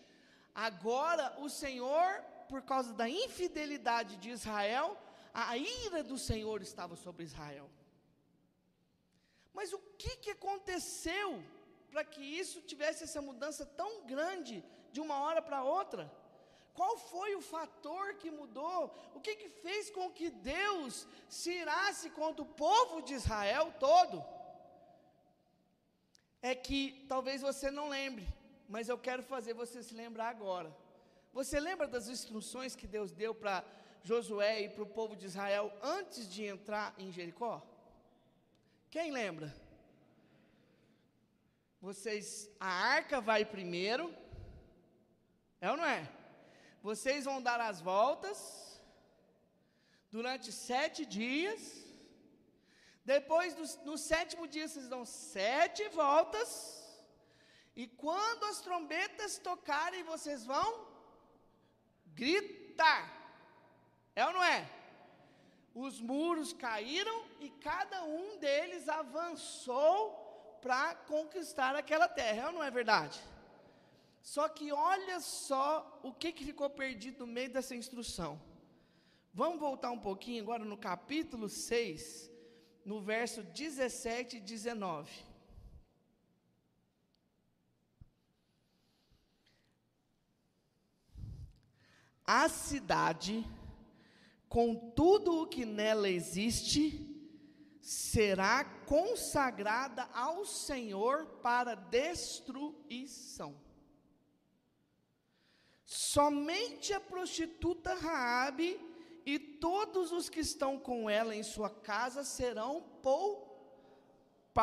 agora 0.56 1.36
o 1.38 1.50
Senhor, 1.50 2.24
por 2.48 2.62
causa 2.62 2.94
da 2.94 3.10
infidelidade 3.10 4.16
de 4.16 4.30
Israel, 4.30 4.98
a 5.34 5.58
ira 5.58 6.04
do 6.04 6.18
Senhor 6.18 6.62
estava 6.62 6.96
sobre 6.96 7.24
Israel. 7.24 7.70
Mas 9.54 9.74
o 9.74 9.80
que, 9.98 10.18
que 10.18 10.32
aconteceu 10.32 11.44
para 11.90 12.04
que 12.04 12.22
isso 12.22 12.62
tivesse 12.62 13.04
essa 13.04 13.22
mudança 13.22 13.66
tão 13.66 14.06
grande 14.06 14.64
de 14.92 15.02
uma 15.02 15.20
hora 15.22 15.42
para 15.42 15.64
outra? 15.64 16.12
Qual 16.74 16.98
foi 16.98 17.36
o 17.36 17.42
fator 17.42 18.16
que 18.16 18.32
mudou? 18.32 18.96
O 19.14 19.20
que, 19.20 19.36
que 19.36 19.50
fez 19.50 19.90
com 19.90 20.12
que 20.12 20.30
Deus 20.30 21.08
se 21.30 21.52
irasse 21.52 22.10
contra 22.12 22.42
o 22.42 22.54
povo 22.66 23.02
de 23.02 23.14
Israel 23.14 23.74
todo? 23.80 24.24
É 26.42 26.56
que 26.56 27.06
talvez 27.08 27.42
você 27.42 27.70
não 27.70 27.90
lembre, 27.90 28.28
mas 28.68 28.90
eu 28.90 28.98
quero 28.98 29.24
fazer 29.24 29.54
você 29.54 29.84
se 29.84 29.94
lembrar 29.94 30.30
agora. 30.30 30.76
Você 31.32 31.60
lembra 31.60 31.88
das 31.88 32.08
instruções 32.08 32.76
que 32.76 32.88
Deus 32.88 33.12
deu 33.12 33.34
para 33.34 33.64
Josué 34.04 34.64
e 34.64 34.70
para 34.70 34.84
o 34.84 34.94
povo 34.98 35.16
de 35.16 35.26
Israel 35.26 35.72
antes 35.82 36.28
de 36.30 36.44
entrar 36.44 36.94
em 36.98 37.12
Jericó? 37.12 37.66
Quem 38.92 39.12
lembra? 39.12 39.56
Vocês, 41.82 42.50
a 42.60 42.68
arca 42.68 43.20
vai 43.20 43.44
primeiro, 43.44 44.14
é 45.60 45.72
ou 45.72 45.78
não 45.78 45.86
é? 45.86 46.10
Vocês 46.82 47.24
vão 47.26 47.42
dar 47.42 47.60
as 47.62 47.80
voltas 47.80 48.40
durante 50.12 50.52
sete 50.52 51.06
dias. 51.06 51.62
Depois, 53.06 53.56
do, 53.56 53.66
no 53.90 53.98
sétimo 53.98 54.48
dia, 54.48 54.68
vocês 54.68 54.88
dão 54.88 55.06
sete 55.06 55.88
voltas. 55.90 56.50
E 57.76 57.88
quando 57.88 58.44
as 58.46 58.62
trombetas 58.62 59.38
tocarem, 59.38 60.04
vocês 60.04 60.46
vão 60.46 60.88
gritar. 62.14 63.23
É 64.16 64.26
ou 64.26 64.34
não 64.34 64.44
é? 64.44 64.70
Os 65.74 66.00
muros 66.00 66.54
caíram 66.54 67.26
e 67.40 67.50
cada 67.50 68.04
um 68.04 68.38
deles 68.38 68.88
avançou 68.88 70.22
para 70.62 70.96
conquistar 70.96 71.76
aquela 71.76 72.08
terra. 72.08 72.44
É 72.44 72.46
ou 72.48 72.54
não 72.54 72.64
é 72.64 72.70
verdade? 72.70 73.20
Só 74.22 74.48
que 74.48 74.72
olha 74.72 75.20
só 75.20 76.00
o 76.04 76.14
que, 76.14 76.32
que 76.32 76.46
ficou 76.46 76.70
perdido 76.70 77.26
no 77.26 77.34
meio 77.34 77.52
dessa 77.52 77.76
instrução. 77.76 78.40
Vamos 79.34 79.60
voltar 79.60 79.92
um 79.92 80.00
pouquinho 80.00 80.44
agora 80.44 80.64
no 80.64 80.78
capítulo 80.78 81.50
6, 81.50 82.32
no 82.86 83.02
verso 83.02 83.42
17 83.42 84.38
e 84.38 84.40
19. 84.40 85.12
A 92.26 92.48
cidade, 92.48 93.46
com 94.54 94.76
tudo 94.76 95.42
o 95.42 95.48
que 95.48 95.66
nela 95.66 96.08
existe, 96.08 97.10
será 97.82 98.64
consagrada 98.64 100.08
ao 100.14 100.46
Senhor 100.46 101.26
para 101.42 101.74
destruição. 101.74 103.60
Somente 105.84 106.94
a 106.94 107.00
prostituta 107.00 107.96
Raabe 107.96 108.80
e 109.26 109.40
todos 109.40 110.12
os 110.12 110.30
que 110.30 110.42
estão 110.42 110.78
com 110.78 111.10
ela 111.10 111.36
em 111.36 111.42
sua 111.42 111.72
casa 111.72 112.24
serão 112.24 112.80
poupados, 113.02 114.54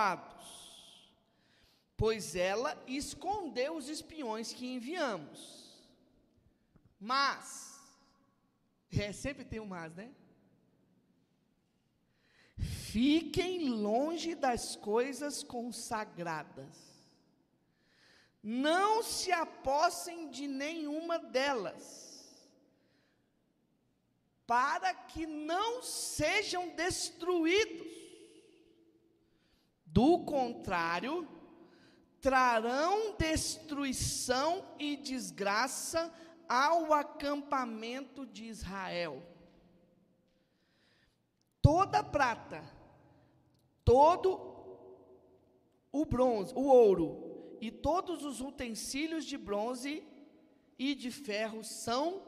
pois 1.97 2.37
ela 2.37 2.80
escondeu 2.87 3.75
os 3.75 3.88
espiões 3.88 4.52
que 4.52 4.73
enviamos. 4.73 5.82
Mas, 7.00 7.70
é, 8.99 9.12
sempre 9.12 9.44
tem 9.44 9.61
um 9.61 9.66
mas, 9.66 9.94
né? 9.94 10.11
Fiquem 12.59 13.68
longe 13.68 14.35
das 14.35 14.75
coisas 14.75 15.42
consagradas. 15.42 16.90
Não 18.42 19.02
se 19.02 19.30
apossem 19.30 20.30
de 20.30 20.47
nenhuma 20.47 21.18
delas, 21.18 22.42
para 24.47 24.92
que 24.94 25.26
não 25.26 25.82
sejam 25.82 26.70
destruídos. 26.70 28.00
Do 29.85 30.20
contrário, 30.20 31.28
trarão 32.20 33.14
destruição 33.16 34.64
e 34.78 34.97
desgraça 34.97 36.12
ao 36.50 36.92
acampamento 36.92 38.26
de 38.26 38.47
Israel. 38.47 39.23
Toda 41.62 42.02
prata, 42.02 42.64
todo 43.85 44.50
o 45.92 46.04
bronze, 46.04 46.52
o 46.56 46.67
ouro 46.67 47.56
e 47.60 47.71
todos 47.71 48.25
os 48.25 48.41
utensílios 48.41 49.25
de 49.25 49.39
bronze 49.39 50.02
e 50.76 50.93
de 50.93 51.13
ferro 51.13 51.63
são 51.63 52.21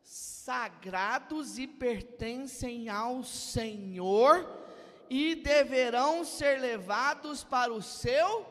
sagrados 0.00 1.58
e 1.58 1.66
pertencem 1.66 2.88
ao 2.88 3.24
Senhor 3.24 4.48
e 5.08 5.34
deverão 5.34 6.24
ser 6.24 6.60
levados 6.60 7.42
para 7.42 7.72
o 7.72 7.82
seu 7.82 8.46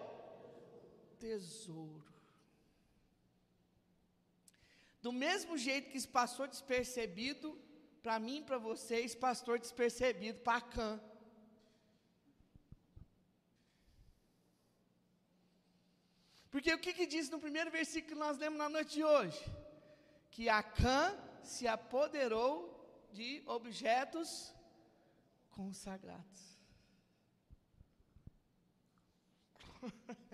tesouro. 1.18 1.99
Do 5.02 5.12
mesmo 5.12 5.58
jeito 5.58 5.90
que 5.90 5.98
isso 5.98 6.10
passou 6.10 6.48
despercebido, 6.48 7.58
para 8.02 8.20
mim 8.20 8.38
e 8.40 8.44
para 8.44 8.58
vocês, 8.58 9.16
pastor 9.16 9.60
despercebido 9.60 10.40
para 10.40 10.58
Acã. 10.58 11.02
Porque 16.52 16.74
o 16.74 16.80
que, 16.80 16.94
que 16.94 17.06
diz 17.06 17.30
no 17.30 17.40
primeiro 17.40 17.70
versículo 17.72 18.14
que 18.14 18.20
nós 18.20 18.38
lemos 18.38 18.58
na 18.58 18.70
noite 18.70 18.96
de 18.96 19.04
hoje? 19.04 19.40
Que 20.32 20.50
Acã 20.50 21.16
se 21.44 21.68
apoderou 21.68 23.08
de 23.12 23.44
objetos 23.46 24.54
consagrados. 25.52 26.58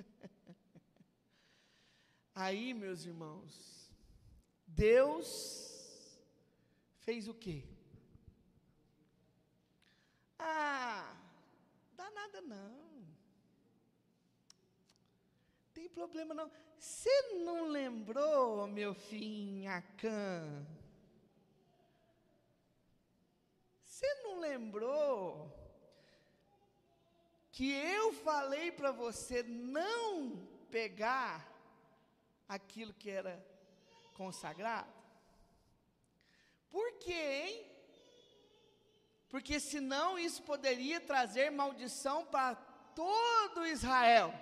Aí, 2.33 2.73
meus 2.73 3.05
irmãos, 3.05 3.84
Deus 4.75 6.19
fez 6.99 7.27
o 7.29 7.33
quê? 7.33 7.63
Ah, 10.37 11.15
dá 11.95 12.11
nada 12.11 12.41
não. 12.41 13.05
Tem 15.73 15.87
problema 15.87 16.33
não. 16.33 16.51
Você 16.77 17.21
não 17.45 17.67
lembrou, 17.67 18.67
meu 18.67 18.93
filho 18.93 19.69
Acã? 19.69 20.65
Você 23.81 24.13
não 24.23 24.39
lembrou 24.39 25.49
que 27.49 27.71
eu 27.71 28.11
falei 28.11 28.73
para 28.73 28.91
você 28.91 29.41
não 29.41 30.45
pegar 30.69 31.49
aquilo 32.47 32.93
que 32.93 33.09
era 33.09 33.54
consagrado? 34.21 34.93
Por 36.69 36.87
quê, 37.03 37.23
hein? 37.43 37.71
Porque 39.29 39.59
senão 39.59 40.17
isso 40.17 40.41
poderia 40.43 40.99
trazer 40.99 41.49
maldição 41.49 42.25
para 42.25 42.55
todo 42.95 43.67
Israel. 43.67 44.33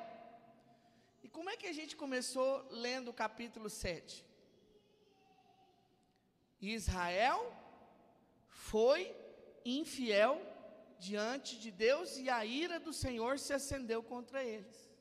E 1.24 1.30
como 1.30 1.50
é 1.50 1.58
que 1.58 1.68
a 1.68 1.74
gente 1.74 1.96
começou 1.96 2.66
lendo 2.70 3.10
o 3.10 3.14
capítulo 3.14 3.70
7? 3.70 4.26
Israel 6.62 7.40
foi 8.48 9.16
infiel 9.66 10.42
diante 11.00 11.58
de 11.60 11.72
Deus 11.72 12.18
e 12.18 12.30
a 12.30 12.46
ira 12.46 12.80
do 12.80 12.94
Senhor 12.94 13.40
se 13.40 13.54
acendeu 13.54 14.02
contra 14.02 14.44
eles. 14.44 14.93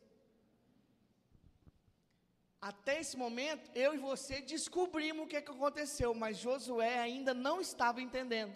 Até 2.70 3.00
esse 3.00 3.16
momento, 3.16 3.70
eu 3.74 3.92
e 3.94 3.98
você 3.98 4.40
descobrimos 4.40 5.24
o 5.24 5.28
que, 5.28 5.38
é 5.38 5.42
que 5.42 5.50
aconteceu, 5.50 6.10
mas 6.14 6.38
Josué 6.38 6.98
ainda 6.98 7.34
não 7.34 7.60
estava 7.60 8.00
entendendo. 8.00 8.54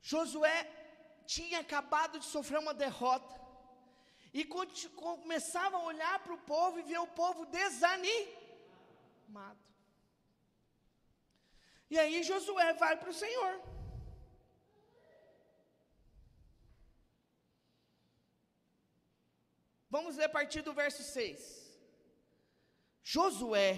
Josué 0.00 0.58
tinha 1.26 1.58
acabado 1.58 2.20
de 2.20 2.26
sofrer 2.26 2.60
uma 2.60 2.72
derrota, 2.72 3.34
e 4.38 4.44
começava 4.44 5.76
a 5.76 5.84
olhar 5.90 6.16
para 6.22 6.34
o 6.34 6.44
povo 6.52 6.78
e 6.78 6.82
ver 6.90 6.98
o 6.98 7.06
povo 7.06 7.46
desanimado. 7.46 8.06
E 11.88 11.98
aí 11.98 12.22
Josué 12.22 12.74
vai 12.74 12.94
para 12.98 13.10
o 13.10 13.18
Senhor. 13.24 13.75
Vamos 19.96 20.16
ler 20.18 20.24
a 20.24 20.28
partir 20.28 20.60
do 20.60 20.74
verso 20.74 21.02
6. 21.02 21.74
Josué, 23.02 23.72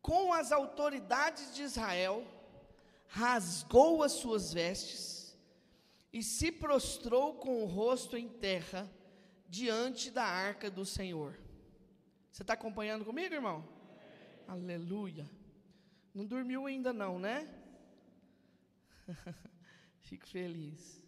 com 0.00 0.32
as 0.32 0.52
autoridades 0.52 1.52
de 1.52 1.64
Israel, 1.64 2.24
rasgou 3.08 4.04
as 4.04 4.12
suas 4.12 4.52
vestes 4.52 5.36
e 6.12 6.22
se 6.22 6.52
prostrou 6.52 7.34
com 7.34 7.60
o 7.60 7.66
rosto 7.66 8.16
em 8.16 8.28
terra 8.28 8.88
diante 9.48 10.12
da 10.12 10.22
arca 10.22 10.70
do 10.70 10.84
Senhor. 10.84 11.36
Você 12.30 12.42
está 12.44 12.54
acompanhando 12.54 13.04
comigo, 13.04 13.34
irmão? 13.34 13.68
Aleluia. 14.46 15.28
Não 16.14 16.24
dormiu 16.24 16.66
ainda 16.66 16.92
não, 16.92 17.18
né? 17.18 17.52
Fico 20.02 20.28
feliz. 20.28 21.04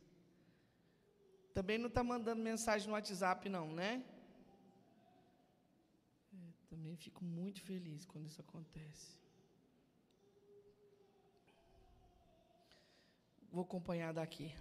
Também 1.59 1.77
não 1.77 1.89
está 1.89 2.05
mandando 2.05 2.41
mensagem 2.41 2.87
no 2.87 2.95
WhatsApp, 2.95 3.49
não, 3.49 3.73
né? 3.73 4.05
Também 6.71 6.95
fico 6.95 7.25
muito 7.25 7.61
feliz 7.63 8.05
quando 8.07 8.29
isso 8.29 8.41
acontece. 8.41 9.19
Vou 13.51 13.65
acompanhar 13.65 14.13
daqui. 14.15 14.55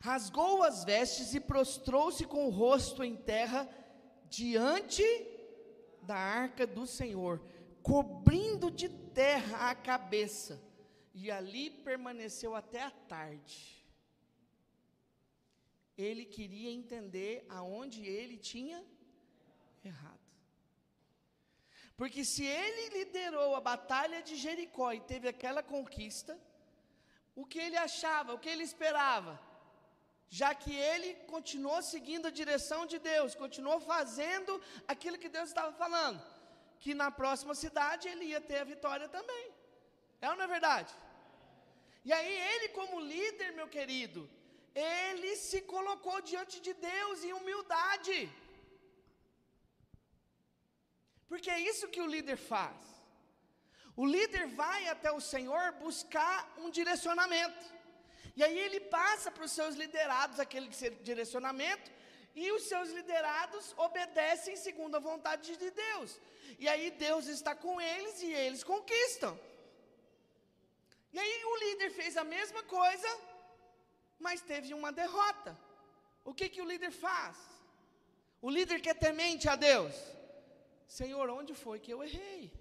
rasgou 0.00 0.64
as 0.64 0.84
vestes 0.84 1.32
e 1.34 1.40
prostrou-se 1.40 2.24
com 2.24 2.46
o 2.46 2.50
rosto 2.50 3.04
em 3.04 3.14
terra 3.14 3.68
diante 4.28 5.04
da 6.02 6.16
arca 6.16 6.66
do 6.66 6.86
Senhor, 6.86 7.40
cobrindo 7.88 8.70
de 8.70 8.88
terra 8.88 9.70
a 9.70 9.74
cabeça, 9.74 10.62
e 11.14 11.30
ali 11.30 11.70
permaneceu 11.70 12.54
até 12.54 12.82
a 12.82 12.90
tarde. 12.90 13.58
Ele 15.96 16.24
queria 16.26 16.70
entender 16.70 17.44
aonde 17.48 18.04
ele 18.04 18.36
tinha 18.36 18.84
errado. 19.82 20.28
Porque 21.96 22.24
se 22.24 22.44
ele 22.44 22.98
liderou 22.98 23.56
a 23.56 23.60
batalha 23.60 24.22
de 24.22 24.36
Jericó 24.36 24.92
e 24.92 25.00
teve 25.00 25.26
aquela 25.26 25.62
conquista, 25.62 26.38
o 27.34 27.44
que 27.44 27.58
ele 27.58 27.76
achava, 27.76 28.34
o 28.34 28.38
que 28.38 28.50
ele 28.50 28.62
esperava? 28.62 29.48
já 30.30 30.54
que 30.54 30.74
ele 30.74 31.14
continuou 31.26 31.82
seguindo 31.82 32.26
a 32.26 32.30
direção 32.30 32.84
de 32.84 32.98
Deus, 32.98 33.34
continuou 33.34 33.80
fazendo 33.80 34.60
aquilo 34.86 35.18
que 35.18 35.28
Deus 35.28 35.48
estava 35.48 35.72
falando, 35.72 36.22
que 36.82 36.92
na 37.02 37.10
próxima 37.20 37.54
cidade 37.62 38.08
ele 38.08 38.26
ia 38.32 38.40
ter 38.40 38.58
a 38.60 38.70
vitória 38.74 39.08
também. 39.16 39.46
É 40.20 40.30
ou 40.30 40.36
não 40.36 40.44
é 40.44 40.54
verdade? 40.56 40.92
E 42.08 42.12
aí 42.12 42.34
ele, 42.50 42.68
como 42.78 43.00
líder, 43.14 43.52
meu 43.52 43.68
querido, 43.76 44.20
ele 44.74 45.36
se 45.36 45.60
colocou 45.74 46.20
diante 46.20 46.56
de 46.66 46.72
Deus 46.74 47.24
em 47.24 47.32
humildade. 47.32 48.18
Porque 51.30 51.50
é 51.50 51.60
isso 51.70 51.92
que 51.94 52.00
o 52.00 52.12
líder 52.14 52.38
faz. 52.52 52.76
O 54.02 54.06
líder 54.06 54.46
vai 54.62 54.80
até 54.88 55.10
o 55.12 55.20
Senhor 55.32 55.64
buscar 55.86 56.36
um 56.62 56.70
direcionamento. 56.70 57.66
E 58.38 58.44
aí 58.46 58.58
ele 58.66 58.80
passa 58.80 59.28
para 59.30 59.44
os 59.44 59.54
seus 59.58 59.74
liderados 59.74 60.38
aquele 60.38 60.68
direcionamento, 61.08 61.90
e 62.42 62.52
os 62.52 62.62
seus 62.70 62.88
liderados 62.90 63.74
obedecem 63.76 64.54
segundo 64.56 64.94
a 64.96 65.00
vontade 65.00 65.56
de 65.62 65.70
Deus. 65.70 66.20
E 66.58 66.68
aí 66.68 66.90
Deus 66.90 67.26
está 67.26 67.54
com 67.54 67.80
eles 67.80 68.22
e 68.22 68.32
eles 68.32 68.62
conquistam. 68.64 69.38
E 71.12 71.18
aí 71.18 71.44
o 71.44 71.56
líder 71.64 71.90
fez 71.90 72.16
a 72.16 72.24
mesma 72.24 72.62
coisa, 72.62 73.08
mas 74.18 74.40
teve 74.40 74.72
uma 74.74 74.92
derrota. 74.92 75.58
O 76.24 76.34
que, 76.34 76.48
que 76.48 76.62
o 76.62 76.68
líder 76.72 76.90
faz? 76.90 77.36
O 78.40 78.50
líder 78.50 78.80
que 78.80 78.90
é 78.90 78.94
temente 78.94 79.48
a 79.48 79.56
Deus. 79.56 79.94
Senhor, 80.86 81.28
onde 81.30 81.54
foi 81.54 81.78
que 81.78 81.92
eu 81.92 82.02
errei? 82.02 82.52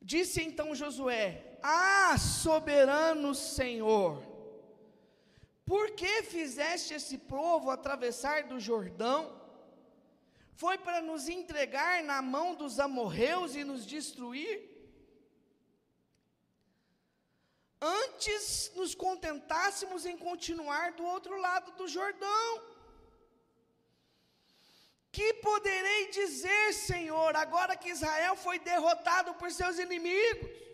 Disse 0.00 0.42
então 0.42 0.74
Josué: 0.74 1.58
Ah, 1.62 2.16
soberano 2.18 3.34
Senhor, 3.34 4.22
por 5.68 5.90
que 5.90 6.22
fizeste 6.22 6.94
esse 6.94 7.16
povo 7.34 7.70
atravessar 7.70 8.44
do 8.44 8.58
Jordão? 8.58 9.20
Foi 10.62 10.76
para 10.78 11.00
nos 11.08 11.28
entregar 11.28 12.02
na 12.02 12.20
mão 12.34 12.54
dos 12.54 12.80
amorreus 12.80 13.54
e 13.54 13.62
nos 13.70 13.84
destruir? 13.86 14.56
Antes 17.80 18.72
nos 18.74 18.94
contentássemos 18.94 20.06
em 20.06 20.16
continuar 20.16 20.92
do 20.92 21.04
outro 21.04 21.36
lado 21.46 21.70
do 21.72 21.86
Jordão. 21.86 22.48
Que 25.12 25.34
poderei 25.34 26.10
dizer, 26.10 26.72
Senhor, 26.72 27.36
agora 27.36 27.76
que 27.76 27.90
Israel 27.90 28.34
foi 28.36 28.58
derrotado 28.58 29.34
por 29.34 29.50
seus 29.50 29.78
inimigos? 29.78 30.67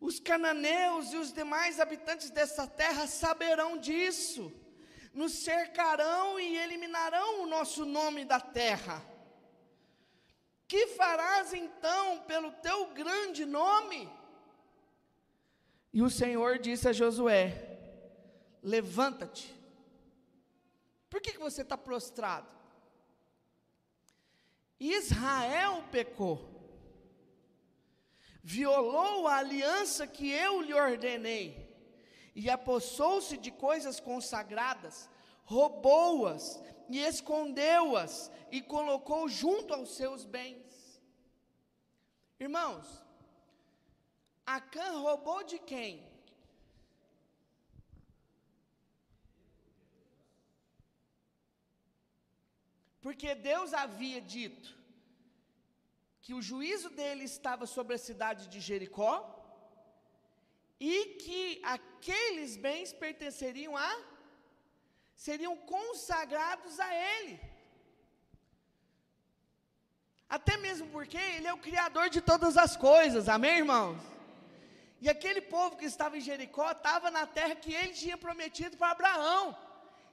Os 0.00 0.20
cananeus 0.20 1.12
e 1.12 1.16
os 1.16 1.32
demais 1.32 1.80
habitantes 1.80 2.30
dessa 2.30 2.66
terra 2.66 3.06
saberão 3.06 3.76
disso, 3.78 4.52
nos 5.12 5.32
cercarão 5.32 6.38
e 6.38 6.56
eliminarão 6.56 7.42
o 7.42 7.46
nosso 7.46 7.84
nome 7.84 8.24
da 8.24 8.40
terra. 8.40 9.04
Que 10.68 10.88
farás 10.88 11.52
então 11.52 12.20
pelo 12.20 12.52
teu 12.52 12.88
grande 12.92 13.44
nome? 13.44 14.08
E 15.92 16.02
o 16.02 16.10
Senhor 16.10 16.58
disse 16.58 16.86
a 16.88 16.92
Josué: 16.92 17.78
Levanta-te. 18.62 19.58
Por 21.08 21.20
que, 21.20 21.32
que 21.32 21.38
você 21.38 21.62
está 21.62 21.76
prostrado? 21.76 22.46
Israel 24.78 25.82
pecou, 25.90 26.57
violou 28.48 29.28
a 29.28 29.36
aliança 29.36 30.06
que 30.06 30.30
eu 30.30 30.62
lhe 30.62 30.72
ordenei, 30.72 31.46
e 32.34 32.48
apossou-se 32.48 33.36
de 33.36 33.50
coisas 33.50 34.00
consagradas, 34.00 35.10
roubou-as 35.44 36.58
e 36.88 36.98
escondeu-as, 36.98 38.30
e 38.50 38.62
colocou 38.62 39.28
junto 39.28 39.74
aos 39.74 39.90
seus 39.90 40.24
bens. 40.24 41.02
Irmãos, 42.40 42.86
Acã 44.46 44.92
roubou 44.92 45.44
de 45.44 45.58
quem? 45.58 46.08
Porque 53.02 53.34
Deus 53.34 53.74
havia 53.74 54.22
dito 54.22 54.77
que 56.28 56.34
o 56.38 56.42
juízo 56.48 56.88
dele 56.90 57.24
estava 57.24 57.64
sobre 57.74 57.94
a 57.94 58.04
cidade 58.06 58.48
de 58.52 58.60
Jericó 58.60 59.12
e 60.78 60.96
que 61.22 61.58
aqueles 61.74 62.54
bens 62.64 62.92
pertenceriam 62.92 63.74
a 63.74 63.92
seriam 65.16 65.56
consagrados 65.56 66.78
a 66.78 66.90
ele. 66.94 67.40
Até 70.28 70.58
mesmo 70.58 70.88
porque 70.88 71.16
ele 71.16 71.46
é 71.46 71.54
o 71.54 71.64
criador 71.68 72.10
de 72.10 72.20
todas 72.20 72.58
as 72.58 72.76
coisas. 72.76 73.26
Amém, 73.26 73.60
irmãos? 73.64 73.98
E 75.00 75.08
aquele 75.08 75.40
povo 75.40 75.78
que 75.78 75.86
estava 75.86 76.18
em 76.18 76.26
Jericó 76.28 76.70
estava 76.72 77.10
na 77.10 77.26
terra 77.26 77.56
que 77.56 77.72
ele 77.72 77.94
tinha 77.94 78.18
prometido 78.18 78.76
para 78.76 78.90
Abraão. 78.90 79.56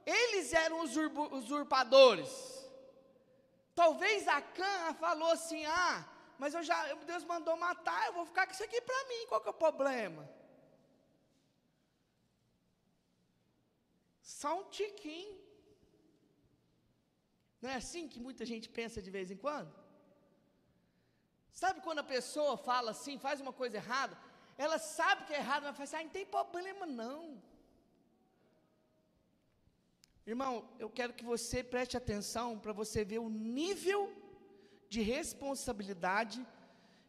Eles 0.06 0.54
eram 0.54 0.80
os 0.82 0.96
usurpadores. 1.40 2.55
Talvez 3.82 4.28
a 4.28 4.38
Acã 4.38 4.94
falou 5.06 5.32
assim: 5.38 5.62
ah, 5.66 5.98
mas 6.40 6.54
eu 6.54 6.64
já, 6.70 6.78
Deus 7.12 7.24
mandou 7.34 7.56
matar, 7.68 8.02
eu 8.08 8.14
vou 8.14 8.26
ficar 8.26 8.46
com 8.46 8.54
isso 8.54 8.64
aqui 8.64 8.80
para 8.90 9.08
mim, 9.10 9.22
qual 9.28 9.42
que 9.42 9.50
é 9.50 9.56
o 9.56 9.64
problema? 9.66 10.24
Só 14.22 14.52
um 14.60 14.66
tiquinho. 14.78 15.36
Não 17.62 17.70
é 17.70 17.76
assim 17.76 18.08
que 18.12 18.20
muita 18.28 18.46
gente 18.52 18.68
pensa 18.70 19.02
de 19.02 19.12
vez 19.18 19.30
em 19.30 19.38
quando? 19.46 19.74
Sabe 21.62 21.82
quando 21.86 22.00
a 22.00 22.12
pessoa 22.16 22.56
fala 22.70 22.92
assim, 22.92 23.18
faz 23.18 23.40
uma 23.46 23.54
coisa 23.62 23.78
errada, 23.78 24.16
ela 24.58 24.78
sabe 24.78 25.26
que 25.26 25.34
é 25.34 25.38
errado, 25.38 25.64
mas 25.64 25.76
fala 25.78 25.88
assim, 25.88 25.98
ah, 25.98 26.04
não 26.04 26.16
tem 26.18 26.26
problema 26.26 26.86
não. 26.86 27.42
Irmão, 30.26 30.68
eu 30.80 30.90
quero 30.90 31.14
que 31.14 31.24
você 31.24 31.64
preste 31.64 31.96
atenção 31.96 32.58
para 32.58 32.74
você 32.74 33.06
ver 33.06 33.20
o 33.20 33.30
nível 33.30 34.12
de 34.90 35.02
responsabilidade 35.02 36.44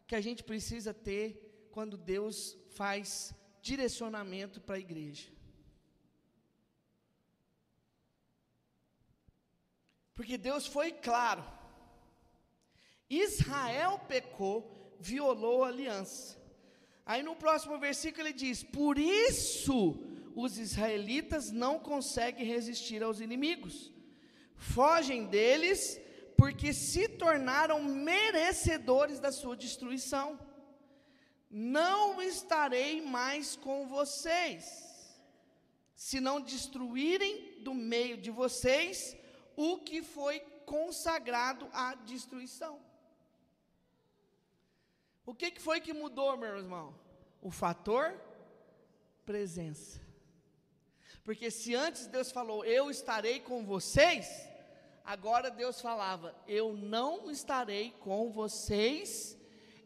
que 0.05 0.15
a 0.15 0.21
gente 0.21 0.43
precisa 0.43 0.93
ter 0.93 1.69
quando 1.71 1.97
Deus 1.97 2.55
faz 2.69 3.33
direcionamento 3.59 4.61
para 4.61 4.75
a 4.75 4.85
igreja. 4.87 5.27
Porque 10.13 10.37
Deus 10.37 10.67
foi 10.67 10.91
claro. 10.91 11.43
Israel 13.09 13.99
pecou, 14.07 14.95
violou 14.99 15.63
a 15.63 15.69
aliança. 15.69 16.37
Aí 17.05 17.23
no 17.23 17.35
próximo 17.35 17.79
versículo 17.79 18.27
ele 18.27 18.33
diz: 18.33 18.63
Por 18.63 18.99
isso 18.99 19.79
os 20.43 20.59
israelitas 20.59 21.49
não 21.49 21.79
conseguem 21.79 22.45
resistir 22.45 23.01
aos 23.01 23.19
inimigos. 23.19 23.91
Fogem 24.55 25.25
deles 25.25 25.99
porque 26.37 26.71
se 26.73 27.07
tornaram 27.07 27.83
merecedores 27.83 29.19
da 29.19 29.31
sua 29.31 29.57
destruição. 29.57 30.39
Não 31.49 32.21
estarei 32.21 33.01
mais 33.01 33.55
com 33.55 33.87
vocês, 33.87 34.63
se 35.95 36.19
não 36.19 36.39
destruírem 36.39 37.63
do 37.63 37.73
meio 37.73 38.15
de 38.15 38.29
vocês 38.29 39.17
o 39.55 39.79
que 39.79 40.03
foi 40.03 40.39
consagrado 40.67 41.67
à 41.73 41.95
destruição. 41.95 42.79
O 45.25 45.33
que, 45.33 45.49
que 45.49 45.61
foi 45.61 45.81
que 45.81 45.93
mudou, 45.93 46.37
meu 46.37 46.57
irmão? 46.57 46.93
O 47.41 47.49
fator 47.49 48.21
presença. 49.25 50.06
Porque 51.27 51.51
se 51.51 51.75
antes 51.75 52.07
Deus 52.07 52.31
falou, 52.31 52.63
eu 52.63 52.89
estarei 52.89 53.41
com 53.41 53.65
vocês, 53.65 54.25
agora 55.03 55.51
Deus 55.51 55.81
falava, 55.81 56.33
eu 56.47 56.71
não 56.71 57.29
estarei 57.29 57.91
com 57.99 58.31
vocês 58.31 59.37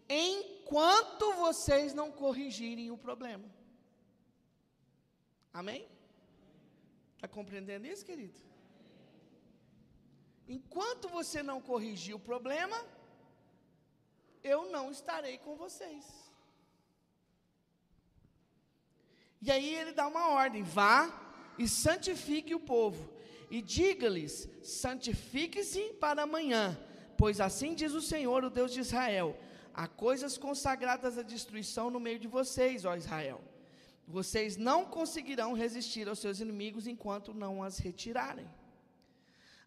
enquanto 0.08 1.34
vocês 1.38 1.96
não 1.96 2.12
corrigirem 2.12 2.92
o 2.92 2.98
problema. 3.06 3.44
Amém? 5.52 5.90
Está 7.16 7.28
compreendendo 7.28 7.88
isso, 7.88 8.06
querido? 8.06 8.40
Enquanto 10.48 11.10
você 11.10 11.42
não 11.42 11.60
corrigir 11.60 12.14
o 12.14 12.20
problema, 12.20 12.78
eu 14.44 14.70
não 14.70 14.92
estarei 14.92 15.40
com 15.40 15.56
vocês. 15.56 16.06
E 19.42 19.50
aí 19.50 19.74
ele 19.74 19.92
dá 19.92 20.08
uma 20.08 20.28
ordem: 20.30 20.62
vá 20.62 21.21
e 21.64 21.68
santifique 21.68 22.56
o 22.56 22.60
povo, 22.60 23.02
e 23.56 23.62
diga-lhes: 23.62 24.50
santifique-se 24.64 25.84
para 26.04 26.24
amanhã, 26.24 26.64
pois 27.22 27.40
assim 27.48 27.72
diz 27.82 27.94
o 27.94 28.08
Senhor, 28.12 28.44
o 28.44 28.50
Deus 28.50 28.72
de 28.74 28.80
Israel: 28.86 29.30
há 29.82 29.88
coisas 29.88 30.38
consagradas 30.46 31.18
à 31.18 31.24
destruição 31.34 31.90
no 31.92 32.00
meio 32.00 32.20
de 32.24 32.28
vocês, 32.28 32.86
ó 32.86 32.96
Israel. 32.96 33.40
Vocês 34.08 34.58
não 34.58 34.80
conseguirão 34.98 35.54
resistir 35.54 36.08
aos 36.08 36.20
seus 36.20 36.40
inimigos 36.46 36.88
enquanto 36.88 37.40
não 37.44 37.64
as 37.64 37.78
retirarem. 37.78 38.48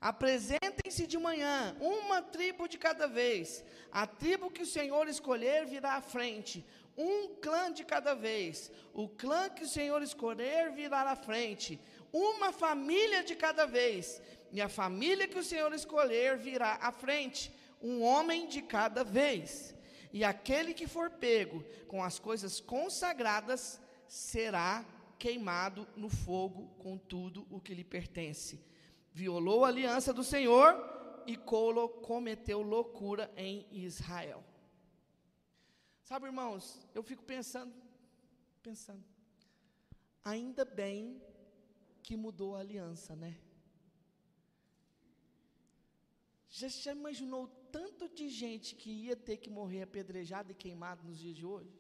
Apresentem-se 0.01 1.07
de 1.07 1.17
manhã, 1.17 1.75
uma 1.81 2.21
tribo 2.21 2.69
de 2.69 2.77
cada 2.77 3.07
vez. 3.07 3.65
A 3.91 4.07
tribo 4.07 4.51
que 4.51 4.65
o 4.67 4.73
Senhor 4.77 5.09
escolher 5.09 5.65
virá 5.65 5.93
à 5.95 6.03
frente, 6.03 6.67
um 6.97 7.35
clã 7.37 7.73
de 7.73 7.85
cada 7.85 8.15
vez. 8.15 8.71
O 8.93 9.09
clã 9.09 9.49
que 9.49 9.65
o 9.65 9.69
Senhor 9.69 10.03
escolher 10.03 10.73
virá 10.73 11.03
à 11.11 11.17
frente, 11.17 11.81
uma 12.13 12.53
família 12.53 13.23
de 13.23 13.35
cada 13.35 13.67
vez. 13.67 14.23
E 14.53 14.61
a 14.61 14.69
família 14.69 15.27
que 15.27 15.39
o 15.39 15.45
Senhor 15.45 15.73
escolher 15.73 16.37
virá 16.37 16.79
à 16.81 16.93
frente, 16.93 17.53
um 17.83 18.03
homem 18.03 18.47
de 18.47 18.63
cada 18.63 19.03
vez. 19.03 19.75
E 20.13 20.23
aquele 20.23 20.73
que 20.73 20.87
for 20.87 21.11
pego 21.11 21.65
com 21.89 22.03
as 22.03 22.19
coisas 22.19 22.61
consagradas 22.61 23.81
será 24.07 24.85
queimado 25.19 25.87
no 25.97 26.09
fogo 26.09 26.69
com 26.79 26.97
tudo 26.97 27.47
o 27.51 27.61
que 27.61 27.75
lhe 27.75 27.85
pertence 27.85 28.61
violou 29.15 29.65
a 29.65 29.69
aliança 29.69 30.13
do 30.13 30.25
Senhor 30.25 30.77
e 31.25 31.37
cometeu 31.37 32.61
loucura 32.61 33.31
em 33.37 33.65
Israel. 33.71 34.43
Sabe, 36.09 36.27
irmãos, 36.27 36.65
eu 36.95 37.03
fico 37.03 37.25
pensando, 37.25 37.75
pensando, 38.63 39.03
ainda 40.23 40.63
bem 40.63 41.23
que 42.03 42.15
mudou 42.15 42.55
a 42.55 42.61
aliança, 42.61 43.17
né? 43.17 43.41
Já, 46.51 46.69
já 46.69 46.93
imaginou 46.93 47.49
tanto 47.73 48.07
de 48.09 48.29
gente 48.29 48.77
que 48.77 48.91
ia 48.91 49.17
ter 49.17 49.39
que 49.39 49.49
morrer 49.49 49.83
apedrejado 49.83 50.53
e 50.53 50.55
queimado 50.55 51.03
nos 51.09 51.19
dias 51.19 51.35
de 51.35 51.47
hoje? 51.47 51.75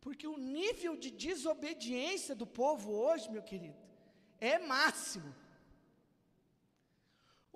Porque 0.00 0.26
o 0.26 0.36
nível 0.36 0.96
de 0.96 1.12
desobediência 1.12 2.34
do 2.34 2.46
povo 2.46 2.90
hoje, 2.92 3.30
meu 3.30 3.42
querido, 3.42 3.78
é 4.40 4.58
máximo. 4.58 5.32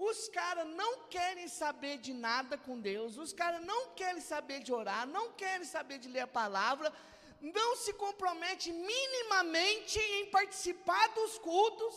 Os 0.09 0.31
caras 0.31 0.67
não 0.67 0.93
querem 1.15 1.47
saber 1.47 1.99
de 1.99 2.15
nada 2.15 2.57
com 2.57 2.81
Deus, 2.81 3.19
os 3.19 3.35
caras 3.35 3.63
não 3.63 3.91
querem 3.91 4.23
saber 4.23 4.61
de 4.61 4.73
orar, 4.73 5.07
não 5.07 5.33
querem 5.33 5.67
saber 5.67 5.99
de 5.99 6.09
ler 6.09 6.21
a 6.21 6.27
palavra, 6.27 6.91
não 7.39 7.77
se 7.77 7.93
compromete 7.93 8.73
minimamente 8.73 9.99
em 9.99 10.31
participar 10.31 11.07
dos 11.09 11.37
cultos, 11.39 11.95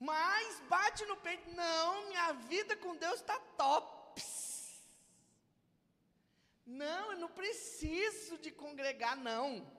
mas 0.00 0.60
bate 0.60 1.04
no 1.04 1.16
peito, 1.18 1.50
não, 1.50 2.06
minha 2.08 2.32
vida 2.32 2.74
com 2.76 2.96
Deus 2.96 3.16
está 3.20 3.38
top. 3.58 4.22
Não, 6.64 7.12
eu 7.12 7.18
não 7.18 7.28
preciso 7.28 8.38
de 8.38 8.50
congregar, 8.50 9.14
não. 9.16 9.70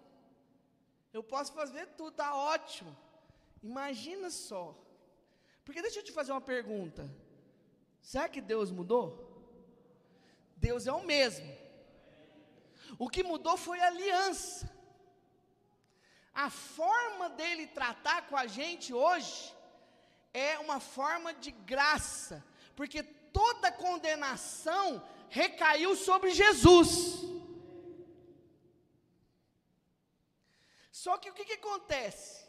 Eu 1.11 1.23
posso 1.23 1.53
fazer 1.53 1.87
tudo, 1.97 2.11
está 2.11 2.35
ótimo. 2.35 2.95
Imagina 3.63 4.29
só. 4.29 4.75
Porque 5.69 5.83
deixa 5.83 5.99
eu 5.99 6.03
te 6.03 6.11
fazer 6.11 6.31
uma 6.31 6.41
pergunta. 6.41 7.07
Será 8.01 8.27
que 8.27 8.41
Deus 8.41 8.71
mudou? 8.71 9.05
Deus 10.57 10.87
é 10.87 10.91
o 10.91 11.05
mesmo. 11.05 11.47
O 12.97 13.07
que 13.07 13.21
mudou 13.21 13.55
foi 13.55 13.79
a 13.79 13.85
aliança. 13.85 14.67
A 16.33 16.49
forma 16.49 17.29
dele 17.29 17.67
tratar 17.67 18.27
com 18.27 18.35
a 18.35 18.47
gente 18.47 18.91
hoje 18.95 19.55
é 20.33 20.57
uma 20.57 20.79
forma 20.79 21.35
de 21.35 21.51
graça, 21.51 22.43
porque 22.75 23.03
toda 23.03 23.71
condenação 23.71 25.07
recaiu 25.29 25.95
sobre 25.95 26.31
Jesus. 26.31 26.89
Só 30.91 31.15
que 31.19 31.29
o 31.29 31.33
que, 31.35 31.45
que 31.45 31.59
acontece? 31.61 32.43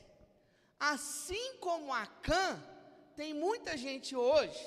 Assim 0.79 1.59
como 1.59 1.93
a 1.93 2.07
Cã, 2.07 2.70
tem 3.21 3.33
muita 3.47 3.73
gente 3.87 4.13
hoje 4.17 4.63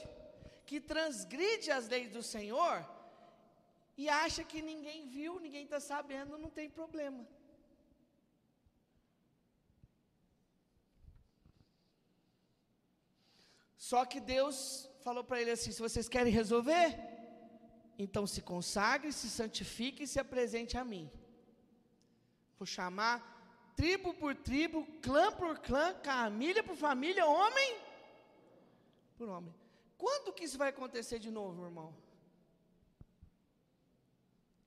que 0.67 0.79
transgride 0.79 1.69
as 1.75 1.85
leis 1.93 2.09
do 2.15 2.21
Senhor 2.33 2.75
e 4.01 4.03
acha 4.23 4.41
que 4.49 4.59
ninguém 4.71 4.99
viu, 5.15 5.31
ninguém 5.45 5.63
está 5.67 5.79
sabendo, 5.91 6.37
não 6.43 6.51
tem 6.57 6.69
problema. 6.79 7.21
Só 13.89 14.01
que 14.11 14.19
Deus 14.35 14.57
falou 15.05 15.23
para 15.23 15.39
ele 15.41 15.53
assim: 15.55 15.71
se 15.71 15.85
vocês 15.87 16.07
querem 16.15 16.31
resolver, 16.41 16.87
então 18.05 18.25
se 18.33 18.43
consagre, 18.51 19.11
se 19.21 19.29
santifique 19.39 20.03
e 20.03 20.11
se 20.13 20.19
apresente 20.25 20.77
a 20.81 20.85
mim. 20.91 21.05
Vou 22.59 22.67
chamar 22.77 23.15
tribo 23.81 24.13
por 24.21 24.35
tribo, 24.49 24.85
clã 25.07 25.25
por 25.41 25.57
clã, 25.69 25.87
família 26.03 26.63
por 26.69 26.77
família, 26.85 27.25
homem 27.25 27.71
por 29.13 29.29
homem. 29.29 29.53
Quando 29.97 30.33
que 30.33 30.43
isso 30.43 30.57
vai 30.57 30.69
acontecer 30.69 31.19
de 31.19 31.31
novo, 31.31 31.63
irmão? 31.63 31.95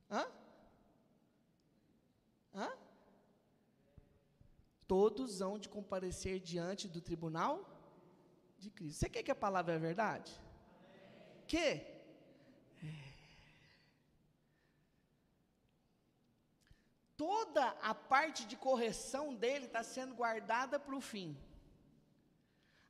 Hã? 0.09 0.25
Hã? 2.55 2.69
Todos 4.87 5.41
hão 5.41 5.59
de 5.59 5.69
comparecer 5.69 6.39
diante 6.39 6.87
do 6.87 7.01
tribunal 7.01 7.53
de 8.57 8.69
Cristo. 8.69 8.99
Você 8.99 9.09
quer 9.09 9.23
que 9.23 9.31
a 9.31 9.35
palavra 9.35 9.73
é 9.75 9.77
verdade? 9.77 10.31
Que? 11.45 11.97
toda 17.17 17.75
a 17.81 17.95
parte 17.95 18.45
de 18.45 18.55
correção 18.55 19.33
dele 19.33 19.65
está 19.65 19.81
sendo 19.81 20.13
guardada 20.13 20.79
para 20.79 20.95
o 20.95 21.01
fim. 21.01 21.35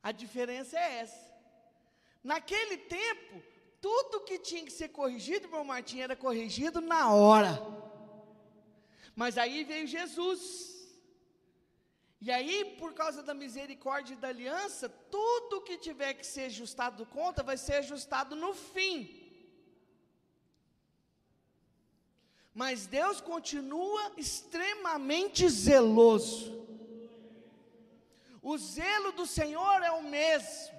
A 0.02 0.12
diferença 0.12 0.78
é 0.78 0.98
essa. 0.98 1.27
Naquele 2.30 2.76
tempo, 2.76 3.42
tudo 3.80 4.24
que 4.28 4.38
tinha 4.38 4.62
que 4.66 4.72
ser 4.78 4.88
corrigido, 4.90 5.46
irmão 5.46 5.64
Martim, 5.64 6.00
era 6.00 6.14
corrigido 6.14 6.78
na 6.78 7.10
hora. 7.10 7.52
Mas 9.20 9.38
aí 9.38 9.64
veio 9.64 9.86
Jesus. 9.86 10.42
E 12.20 12.30
aí, 12.30 12.76
por 12.80 12.92
causa 12.92 13.22
da 13.22 13.32
misericórdia 13.32 14.12
e 14.12 14.22
da 14.24 14.28
aliança, 14.28 14.90
tudo 15.16 15.62
que 15.62 15.78
tiver 15.78 16.12
que 16.18 16.26
ser 16.26 16.44
ajustado 16.52 17.06
conta 17.06 17.42
vai 17.42 17.56
ser 17.56 17.76
ajustado 17.76 18.36
no 18.36 18.52
fim. 18.52 18.96
Mas 22.52 22.86
Deus 22.86 23.22
continua 23.22 24.12
extremamente 24.18 25.48
zeloso. 25.48 26.66
O 28.42 28.58
zelo 28.58 29.12
do 29.12 29.26
Senhor 29.26 29.82
é 29.82 29.92
o 29.92 30.02
mesmo. 30.02 30.77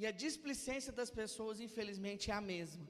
E 0.00 0.06
a 0.10 0.12
displicência 0.24 0.92
das 0.98 1.10
pessoas, 1.20 1.60
infelizmente, 1.66 2.30
é 2.30 2.34
a 2.34 2.40
mesma. 2.52 2.86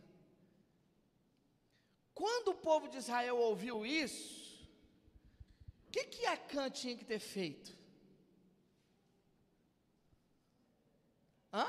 Quando 2.21 2.49
o 2.53 2.61
povo 2.69 2.89
de 2.93 2.99
Israel 3.03 3.37
ouviu 3.49 3.77
isso, 3.85 4.31
o 5.87 5.91
que, 5.95 6.05
que 6.13 6.27
Acã 6.37 6.65
tinha 6.81 6.97
que 7.01 7.07
ter 7.13 7.23
feito? 7.35 7.71
Hã? 11.53 11.69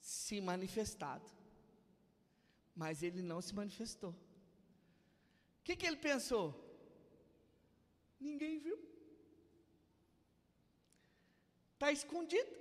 Se 0.00 0.40
manifestado 0.40 1.28
mas 2.82 3.02
ele 3.02 3.22
não 3.30 3.40
se 3.42 3.54
manifestou. 3.54 4.12
O 4.12 5.62
que, 5.64 5.76
que 5.76 5.86
ele 5.86 5.96
pensou? 5.96 6.46
Ninguém 8.18 8.58
viu. 8.58 8.78
Está 11.74 11.92
escondido. 11.92 12.59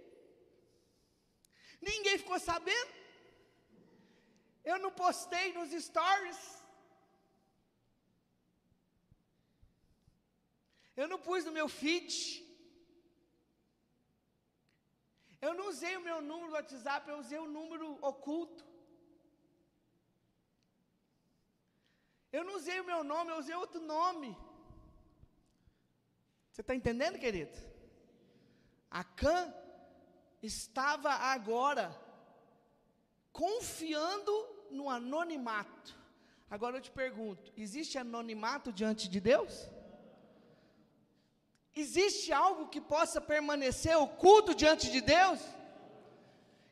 Ninguém 1.82 2.18
ficou 2.18 2.40
sabendo. 2.40 2.94
Eu 4.64 4.78
não 4.84 4.92
postei 4.92 5.54
nos 5.54 5.72
stories. 5.88 6.40
Eu 10.96 11.08
não 11.08 11.20
pus 11.28 11.46
no 11.46 11.52
meu 11.58 11.68
feed. 11.70 12.14
Eu 15.42 15.54
não 15.58 15.68
usei 15.70 15.96
o 15.98 16.02
meu 16.08 16.18
número 16.22 16.50
do 16.50 16.58
WhatsApp, 16.60 17.10
eu 17.10 17.18
usei 17.18 17.40
o 17.40 17.52
número 17.58 17.88
oculto. 18.02 18.64
Eu 22.38 22.44
não 22.44 22.56
usei 22.56 22.78
o 22.80 22.88
meu 22.92 23.02
nome, 23.04 23.32
eu 23.32 23.38
usei 23.38 23.56
outro 23.56 23.80
nome. 23.80 24.38
Você 26.52 26.62
está 26.62 26.76
entendendo, 26.76 27.18
querido? 27.18 27.58
Acã 28.92 29.38
estava 30.42 31.12
agora 31.12 31.96
confiando 33.32 34.32
no 34.72 34.90
anonimato. 34.90 35.98
Agora 36.50 36.78
eu 36.78 36.82
te 36.82 36.92
pergunto: 36.92 37.52
existe 37.56 37.98
anonimato 37.98 38.72
diante 38.72 39.08
de 39.08 39.20
Deus? 39.20 39.70
Existe 41.76 42.34
algo 42.34 42.68
que 42.68 42.82
possa 42.82 43.22
permanecer 43.22 43.96
oculto 43.98 44.56
diante 44.56 44.90
de 44.92 45.02
Deus? 45.02 45.40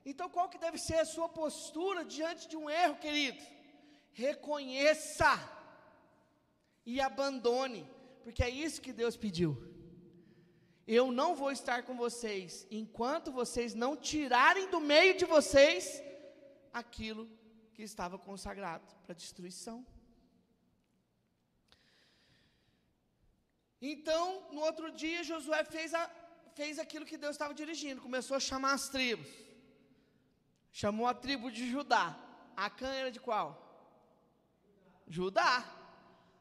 Então 0.05 0.29
qual 0.29 0.49
que 0.49 0.57
deve 0.57 0.77
ser 0.77 0.99
a 0.99 1.05
sua 1.05 1.29
postura 1.29 2.03
diante 2.03 2.47
de 2.47 2.57
um 2.57 2.69
erro, 2.69 2.95
querido? 2.97 3.43
Reconheça 4.11 5.31
e 6.85 6.99
abandone, 6.99 7.87
porque 8.23 8.43
é 8.43 8.49
isso 8.49 8.81
que 8.81 8.93
Deus 8.93 9.15
pediu. 9.15 9.76
Eu 10.87 11.11
não 11.11 11.35
vou 11.35 11.51
estar 11.51 11.83
com 11.83 11.95
vocês 11.97 12.65
enquanto 12.71 13.29
vocês 13.31 13.73
não 13.73 13.95
tirarem 13.95 14.69
do 14.69 14.79
meio 14.79 15.17
de 15.17 15.25
vocês 15.25 16.01
aquilo 16.71 17.29
que 17.73 17.83
estava 17.83 18.17
consagrado 18.17 18.85
para 19.03 19.13
destruição. 19.13 19.85
Então, 23.81 24.47
no 24.51 24.61
outro 24.61 24.89
dia, 24.91 25.23
Josué 25.23 25.63
fez, 25.63 25.93
a, 25.93 26.09
fez 26.55 26.79
aquilo 26.79 27.05
que 27.05 27.17
Deus 27.17 27.35
estava 27.35 27.53
dirigindo, 27.53 28.01
começou 28.01 28.37
a 28.37 28.39
chamar 28.39 28.73
as 28.73 28.87
tribos. 28.89 29.27
Chamou 30.71 31.05
a 31.05 31.13
tribo 31.13 31.51
de 31.51 31.69
Judá. 31.69 32.17
Acã 32.55 32.87
era 32.87 33.11
de 33.11 33.19
qual? 33.19 33.47
Judá. 35.07 35.63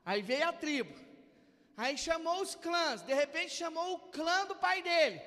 Aí 0.05 0.23
veio 0.23 0.49
a 0.49 0.53
tribo. 0.53 1.06
Aí 1.77 1.97
chamou 1.99 2.41
os 2.41 2.55
clãs, 2.55 3.03
de 3.03 3.13
repente 3.13 3.51
chamou 3.63 3.95
o 3.95 3.99
clã 4.17 4.47
do 4.47 4.57
pai 4.57 4.81
dele. 4.83 5.21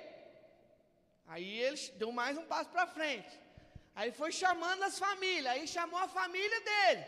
Aí 1.27 1.59
ele 1.59 1.77
deu 2.01 2.11
mais 2.11 2.37
um 2.37 2.45
passo 2.45 2.69
para 2.71 2.87
frente. 2.87 3.33
Aí 3.93 4.11
foi 4.11 4.31
chamando 4.31 4.83
as 4.83 4.97
famílias, 4.97 5.53
aí 5.53 5.67
chamou 5.67 5.99
a 5.99 6.07
família 6.07 6.61
dele. 6.69 7.05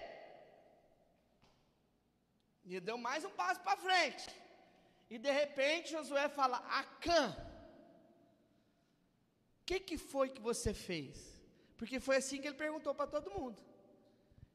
E 2.65 2.79
deu 2.79 2.97
mais 2.97 3.25
um 3.25 3.31
passo 3.31 3.61
para 3.61 3.77
frente. 3.77 4.29
E 5.09 5.17
de 5.17 5.31
repente 5.31 5.91
Josué 5.91 6.29
fala: 6.29 6.57
Acã, 6.81 7.35
o 9.59 9.65
que, 9.65 9.79
que 9.79 9.97
foi 9.97 10.29
que 10.29 10.41
você 10.49 10.73
fez? 10.73 11.41
Porque 11.77 11.99
foi 11.99 12.17
assim 12.17 12.39
que 12.39 12.47
ele 12.47 12.63
perguntou 12.65 12.93
para 12.93 13.07
todo 13.07 13.31
mundo. 13.31 13.59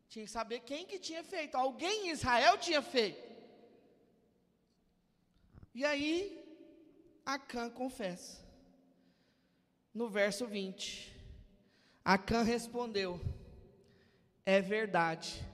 Tinha 0.08 0.24
que 0.24 0.30
saber 0.30 0.60
quem 0.60 0.86
que 0.86 1.00
tinha 1.00 1.24
feito. 1.24 1.56
Alguém 1.56 2.06
em 2.06 2.10
Israel 2.10 2.56
tinha 2.56 2.80
feito. 2.80 3.25
E 5.76 5.84
aí, 5.84 6.42
Acã 7.22 7.68
confessa. 7.68 8.42
No 9.92 10.08
verso 10.08 10.46
20. 10.46 11.14
Acã 12.02 12.40
respondeu: 12.40 13.20
É 14.46 14.58
verdade 14.58 15.46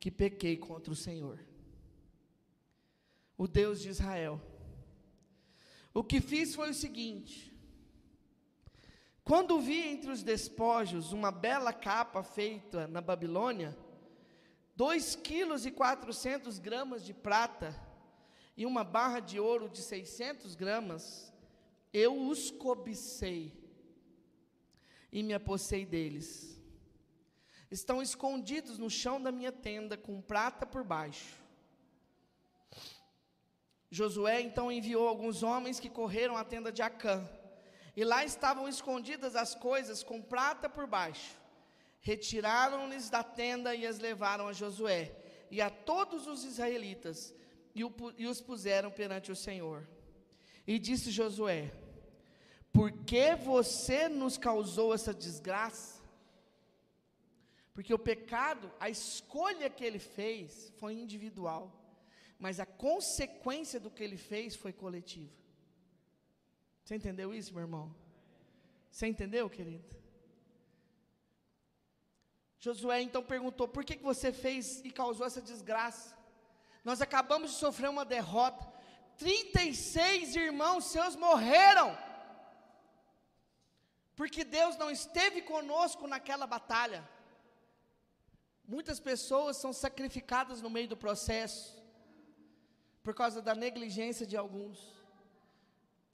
que 0.00 0.10
pequei 0.10 0.56
contra 0.56 0.92
o 0.92 0.96
Senhor, 0.96 1.38
o 3.38 3.46
Deus 3.46 3.80
de 3.80 3.88
Israel. 3.88 4.42
O 5.94 6.02
que 6.02 6.20
fiz 6.20 6.52
foi 6.52 6.70
o 6.70 6.74
seguinte: 6.74 7.56
quando 9.22 9.60
vi 9.60 9.78
entre 9.78 10.10
os 10.10 10.24
despojos 10.24 11.12
uma 11.12 11.30
bela 11.30 11.72
capa 11.72 12.24
feita 12.24 12.88
na 12.88 13.00
Babilônia, 13.00 13.78
dois 14.74 15.14
quilos 15.14 15.64
e 15.64 15.70
quatrocentos 15.70 16.58
gramas 16.58 17.04
de 17.04 17.14
prata 17.14 17.86
e 18.56 18.64
uma 18.64 18.82
barra 18.82 19.20
de 19.20 19.38
ouro 19.38 19.68
de 19.68 19.82
600 19.82 20.54
gramas, 20.54 21.32
eu 21.92 22.28
os 22.28 22.50
cobicei 22.50 23.52
e 25.12 25.22
me 25.22 25.34
apossei 25.34 25.84
deles. 25.84 26.60
Estão 27.70 28.00
escondidos 28.00 28.78
no 28.78 28.88
chão 28.88 29.20
da 29.20 29.32
minha 29.32 29.52
tenda, 29.52 29.96
com 29.96 30.20
prata 30.20 30.64
por 30.64 30.84
baixo. 30.84 31.36
Josué 33.90 34.40
então 34.40 34.70
enviou 34.70 35.08
alguns 35.08 35.42
homens 35.42 35.80
que 35.80 35.88
correram 35.88 36.36
à 36.36 36.44
tenda 36.44 36.72
de 36.72 36.82
Acã, 36.82 37.28
e 37.96 38.04
lá 38.04 38.24
estavam 38.24 38.68
escondidas 38.68 39.34
as 39.34 39.54
coisas 39.54 40.02
com 40.02 40.20
prata 40.20 40.68
por 40.68 40.86
baixo. 40.86 41.34
Retiraram-lhes 42.00 43.08
da 43.10 43.22
tenda 43.22 43.74
e 43.74 43.86
as 43.86 43.98
levaram 43.98 44.48
a 44.48 44.52
Josué 44.52 45.16
e 45.50 45.60
a 45.60 45.70
todos 45.70 46.26
os 46.26 46.44
israelitas, 46.44 47.34
e, 47.76 47.84
o, 47.84 47.92
e 48.18 48.26
os 48.26 48.40
puseram 48.40 48.90
perante 48.90 49.30
o 49.30 49.36
Senhor. 49.36 49.86
E 50.66 50.78
disse 50.78 51.10
Josué: 51.10 51.72
por 52.76 52.90
que 52.90 53.34
você 53.36 54.08
nos 54.08 54.36
causou 54.36 54.92
essa 54.92 55.14
desgraça? 55.14 56.02
Porque 57.74 57.92
o 57.92 57.98
pecado, 57.98 58.72
a 58.80 58.88
escolha 58.88 59.68
que 59.70 59.84
ele 59.84 59.98
fez 59.98 60.72
foi 60.78 60.94
individual, 60.94 61.64
mas 62.38 62.58
a 62.58 62.66
consequência 62.66 63.78
do 63.78 63.90
que 63.90 64.02
ele 64.02 64.16
fez 64.16 64.56
foi 64.56 64.72
coletiva. 64.72 65.32
Você 66.82 66.96
entendeu 66.96 67.34
isso, 67.34 67.52
meu 67.52 67.62
irmão? 67.62 67.94
Você 68.90 69.06
entendeu, 69.06 69.50
querido? 69.50 69.84
Josué 72.58 73.02
então 73.02 73.22
perguntou: 73.22 73.68
por 73.68 73.84
que, 73.84 73.96
que 73.96 74.02
você 74.02 74.32
fez 74.32 74.82
e 74.82 74.90
causou 74.90 75.26
essa 75.26 75.42
desgraça? 75.42 76.15
Nós 76.88 77.00
acabamos 77.02 77.50
de 77.50 77.56
sofrer 77.56 77.90
uma 77.90 78.04
derrota. 78.04 78.64
36 79.18 80.36
irmãos 80.36 80.84
seus 80.94 81.16
morreram 81.16 81.88
porque 84.14 84.42
Deus 84.44 84.76
não 84.82 84.90
esteve 84.90 85.42
conosco 85.42 86.06
naquela 86.06 86.46
batalha. 86.46 87.00
Muitas 88.74 89.00
pessoas 89.00 89.56
são 89.56 89.72
sacrificadas 89.72 90.62
no 90.62 90.70
meio 90.70 90.88
do 90.92 90.96
processo, 90.96 91.64
por 93.02 93.14
causa 93.14 93.42
da 93.42 93.54
negligência 93.54 94.24
de 94.24 94.36
alguns. 94.36 94.78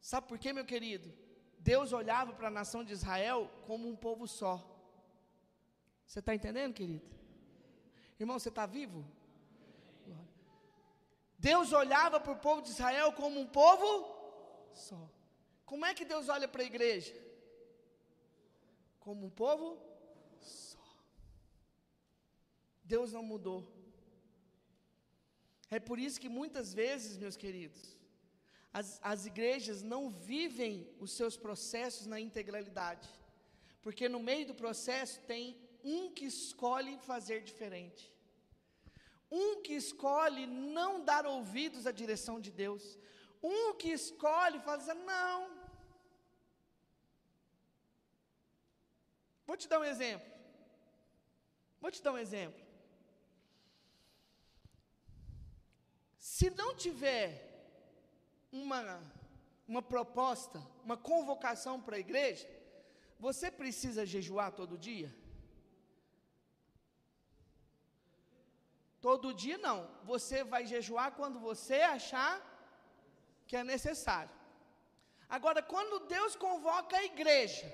Sabe 0.00 0.26
por 0.26 0.38
quê, 0.38 0.52
meu 0.52 0.64
querido? 0.64 1.12
Deus 1.58 1.92
olhava 1.92 2.32
para 2.32 2.48
a 2.48 2.56
nação 2.60 2.82
de 2.82 2.92
Israel 2.92 3.48
como 3.68 3.88
um 3.88 3.94
povo 3.94 4.26
só. 4.26 4.54
Você 6.06 6.18
está 6.18 6.34
entendendo, 6.34 6.74
querido? 6.74 7.08
Irmão, 8.18 8.38
você 8.38 8.48
está 8.48 8.66
vivo? 8.66 9.04
Deus 11.48 11.72
olhava 11.82 12.18
para 12.20 12.34
o 12.36 12.42
povo 12.46 12.62
de 12.62 12.70
Israel 12.74 13.12
como 13.12 13.40
um 13.40 13.48
povo 13.60 13.88
só. 14.86 15.02
Como 15.70 15.84
é 15.84 15.92
que 15.98 16.04
Deus 16.12 16.28
olha 16.28 16.48
para 16.48 16.62
a 16.62 16.70
igreja? 16.72 17.14
como 19.04 19.26
um 19.26 19.30
povo 19.30 19.66
só. 20.40 20.84
Deus 22.84 23.12
não 23.12 23.22
mudou. 23.22 23.60
É 25.70 25.80
por 25.80 25.98
isso 25.98 26.20
que 26.20 26.28
muitas 26.28 26.72
vezes, 26.72 27.18
meus 27.18 27.36
queridos, 27.36 27.96
as, 28.72 29.00
as 29.02 29.26
igrejas 29.26 29.82
não 29.82 30.02
vivem 30.10 30.88
os 31.00 31.12
seus 31.12 31.36
processos 31.36 32.06
na 32.06 32.20
integralidade, 32.20 33.08
porque 33.82 34.08
no 34.08 34.20
meio 34.20 34.46
do 34.46 34.54
processo 34.54 35.20
tem 35.32 35.56
um 35.82 36.10
que 36.12 36.26
escolhe 36.26 36.96
fazer 36.98 37.42
diferente, 37.42 38.12
um 39.40 39.62
que 39.62 39.74
escolhe 39.74 40.46
não 40.46 41.04
dar 41.10 41.24
ouvidos 41.26 41.86
à 41.86 41.92
direção 41.92 42.36
de 42.38 42.50
Deus, 42.50 42.98
um 43.42 43.74
que 43.74 43.90
escolhe 43.90 44.60
fazer, 44.60 44.94
não, 44.94 45.62
Vou 49.52 49.56
te 49.56 49.68
dar 49.68 49.80
um 49.80 49.84
exemplo. 49.84 50.26
Vou 51.78 51.90
te 51.90 52.02
dar 52.02 52.12
um 52.12 52.18
exemplo. 52.18 52.58
Se 56.18 56.48
não 56.50 56.74
tiver 56.74 57.28
uma, 58.50 58.82
uma 59.68 59.82
proposta, 59.82 60.58
uma 60.82 60.96
convocação 60.96 61.80
para 61.80 61.96
a 61.96 61.98
igreja, 61.98 62.48
você 63.18 63.50
precisa 63.50 64.06
jejuar 64.06 64.52
todo 64.52 64.78
dia? 64.78 65.14
Todo 69.06 69.36
dia 69.42 69.58
não. 69.66 69.78
Você 70.12 70.38
vai 70.52 70.62
jejuar 70.72 71.08
quando 71.20 71.38
você 71.48 71.78
achar 71.96 72.34
que 73.48 73.56
é 73.60 73.64
necessário. 73.74 74.34
Agora, 75.36 75.60
quando 75.72 76.04
Deus 76.16 76.32
convoca 76.46 76.94
a 76.96 77.06
igreja 77.12 77.66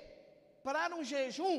para 0.66 0.94
um 0.98 1.04
jejum, 1.12 1.58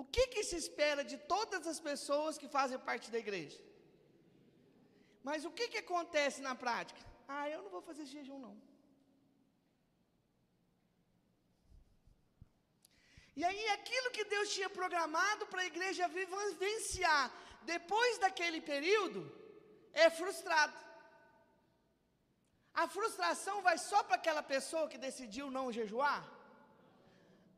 o 0.00 0.04
que, 0.14 0.24
que 0.32 0.42
se 0.48 0.56
espera 0.64 1.02
de 1.10 1.16
todas 1.34 1.62
as 1.72 1.80
pessoas 1.88 2.38
que 2.40 2.54
fazem 2.56 2.78
parte 2.88 3.10
da 3.14 3.18
igreja? 3.24 3.60
Mas 5.28 5.44
o 5.48 5.52
que, 5.56 5.66
que 5.72 5.80
acontece 5.84 6.40
na 6.48 6.54
prática? 6.64 7.02
Ah, 7.36 7.46
eu 7.54 7.60
não 7.64 7.72
vou 7.76 7.82
fazer 7.88 8.04
jejum, 8.14 8.38
não. 8.46 8.54
E 13.40 13.44
aí, 13.48 13.64
aquilo 13.78 14.14
que 14.16 14.24
Deus 14.34 14.54
tinha 14.54 14.70
programado 14.78 15.44
para 15.50 15.60
a 15.64 15.70
igreja 15.72 16.08
vivenciar 16.08 17.24
depois 17.62 18.18
daquele 18.18 18.60
período, 18.60 19.20
é 19.92 20.08
frustrado. 20.10 20.76
A 22.74 22.86
frustração 22.86 23.60
vai 23.62 23.76
só 23.76 24.02
para 24.02 24.16
aquela 24.16 24.42
pessoa 24.42 24.88
que 24.88 24.98
decidiu 24.98 25.50
não 25.50 25.72
jejuar? 25.72 26.22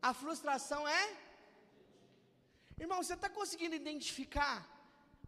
A 0.01 0.15
frustração 0.15 0.89
é? 0.89 1.17
Irmão, 2.79 3.03
você 3.03 3.15
está 3.15 3.29
conseguindo 3.29 3.75
identificar 3.75 4.67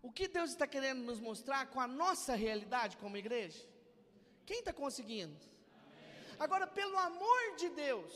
o 0.01 0.11
que 0.11 0.27
Deus 0.27 0.51
está 0.51 0.67
querendo 0.67 1.03
nos 1.03 1.21
mostrar 1.21 1.67
com 1.67 1.81
a 1.81 1.87
nossa 1.87 2.35
realidade 2.35 2.97
como 2.97 3.17
igreja? 3.17 3.63
Quem 4.47 4.61
está 4.61 4.73
conseguindo? 4.73 5.39
Agora, 6.39 6.67
pelo 6.67 6.99
amor 6.99 7.57
de 7.57 7.69
Deus, 7.69 8.13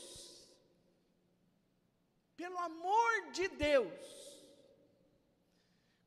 pelo 2.35 2.57
amor 2.57 3.31
de 3.31 3.47
Deus, 3.47 4.26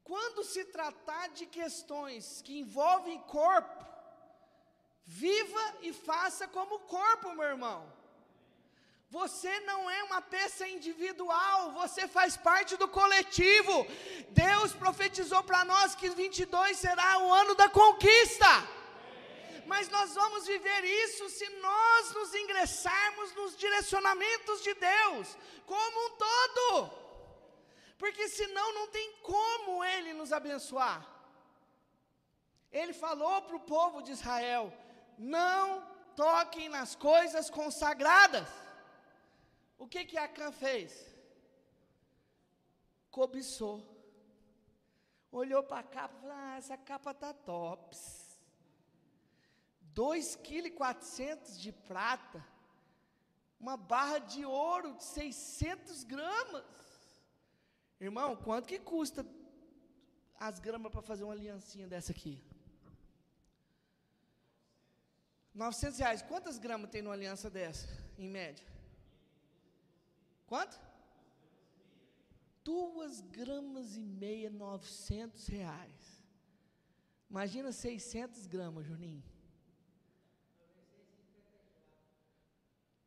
quando 0.05 0.43
se 0.43 0.65
tratar 0.65 1.29
de 1.29 1.47
questões 1.47 2.43
que 2.43 2.59
envolvem 2.59 3.19
corpo, 3.21 3.85
viva 5.05 5.75
e 5.83 5.93
faça 5.93 6.49
como 6.49 6.81
corpo, 6.81 7.35
meu 7.35 7.45
irmão. 7.45 8.01
Você 9.11 9.59
não 9.61 9.91
é 9.91 10.05
uma 10.05 10.23
peça 10.23 10.69
individual, 10.69 11.73
você 11.73 12.07
faz 12.07 12.37
parte 12.37 12.77
do 12.77 12.87
coletivo. 12.87 13.85
Deus 14.29 14.73
profetizou 14.73 15.43
para 15.43 15.65
nós 15.65 15.97
que 15.97 16.09
22 16.11 16.79
será 16.79 17.19
o 17.19 17.33
ano 17.35 17.57
da 17.57 17.69
conquista. 17.69 18.47
Mas 19.67 19.89
nós 19.89 20.15
vamos 20.15 20.47
viver 20.47 20.85
isso 20.85 21.29
se 21.29 21.49
nós 21.59 22.13
nos 22.13 22.35
ingressarmos 22.35 23.35
nos 23.35 23.57
direcionamentos 23.57 24.63
de 24.63 24.75
Deus, 24.75 25.37
como 25.67 26.07
um 26.07 26.11
todo. 26.11 27.00
Porque 28.01 28.27
senão 28.29 28.67
não 28.77 28.87
tem 28.97 29.09
como 29.31 29.85
Ele 29.85 30.15
nos 30.15 30.33
abençoar. 30.33 31.01
Ele 32.73 32.95
falou 32.95 33.43
para 33.43 33.57
o 33.57 33.67
povo 33.77 34.01
de 34.01 34.13
Israel: 34.13 34.73
não 35.19 35.65
toquem 36.17 36.71
nas 36.71 36.95
coisas 36.95 37.51
consagradas. 37.51 38.49
O 39.77 39.87
que 39.87 40.07
que 40.07 40.17
Acã 40.17 40.51
fez? 40.51 40.93
Cobiçou. 43.11 43.79
Olhou 45.31 45.63
para 45.63 45.81
a 45.81 45.89
capa 45.97 46.15
e 46.17 46.21
falou: 46.23 46.37
ah, 46.39 46.57
essa 46.57 46.79
capa 46.79 47.13
tá 47.13 47.35
tops. 47.35 48.01
2,4 49.95 50.73
kg 50.73 51.59
de 51.59 51.73
prata, 51.73 52.43
uma 53.59 53.77
barra 53.77 54.21
de 54.21 54.43
ouro 54.47 54.95
de 54.95 55.05
600 55.05 56.05
gramas. 56.05 56.65
Irmão, 58.01 58.35
quanto 58.35 58.67
que 58.67 58.79
custa 58.79 59.27
as 60.39 60.59
gramas 60.59 60.91
para 60.91 61.03
fazer 61.03 61.25
uma 61.25 61.35
aliancinha 61.35 61.87
dessa 61.87 62.13
aqui? 62.13 62.43
900 65.55 65.99
reais. 65.99 66.23
Quantas 66.23 66.59
gramas 66.59 66.91
tem 66.91 67.03
numa 67.03 67.15
aliança 67.15 67.51
dessa, 67.51 67.87
em 68.17 68.29
média? 68.29 68.67
Quanto? 70.47 70.81
Duas 72.65 73.21
gramas 73.21 73.97
e 73.97 74.01
meia, 74.01 74.49
900 74.51 75.47
reais. 75.49 76.25
Imagina 77.29 77.71
600 77.71 78.47
gramas, 78.47 78.87
Juninho. 78.87 79.23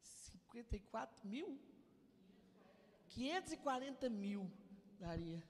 54 0.01 1.27
mil? 1.27 1.59
540 3.09 4.09
mil 4.09 4.49
daria. 4.99 5.43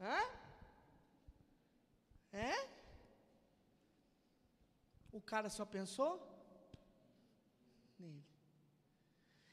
Hã? 0.00 0.18
É? 2.32 2.68
O 5.12 5.20
cara 5.20 5.48
só 5.48 5.64
pensou 5.64 6.12
nele. 7.98 8.24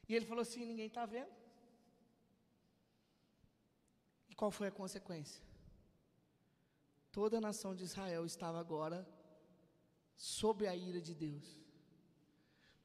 E 0.10 0.16
ele 0.16 0.26
falou 0.26 0.42
assim: 0.42 0.66
ninguém 0.66 0.88
está 0.88 1.06
vendo. 1.06 1.32
E 4.30 4.36
qual 4.36 4.52
foi 4.52 4.68
a 4.68 4.72
consequência? 4.72 5.44
Toda 7.12 7.38
a 7.38 7.42
nação 7.42 7.76
de 7.76 7.84
Israel 7.84 8.26
estava 8.26 8.60
agora 8.60 9.08
sob 10.16 10.68
a 10.68 10.76
ira 10.76 11.02
de 11.02 11.14
Deus. 11.14 11.60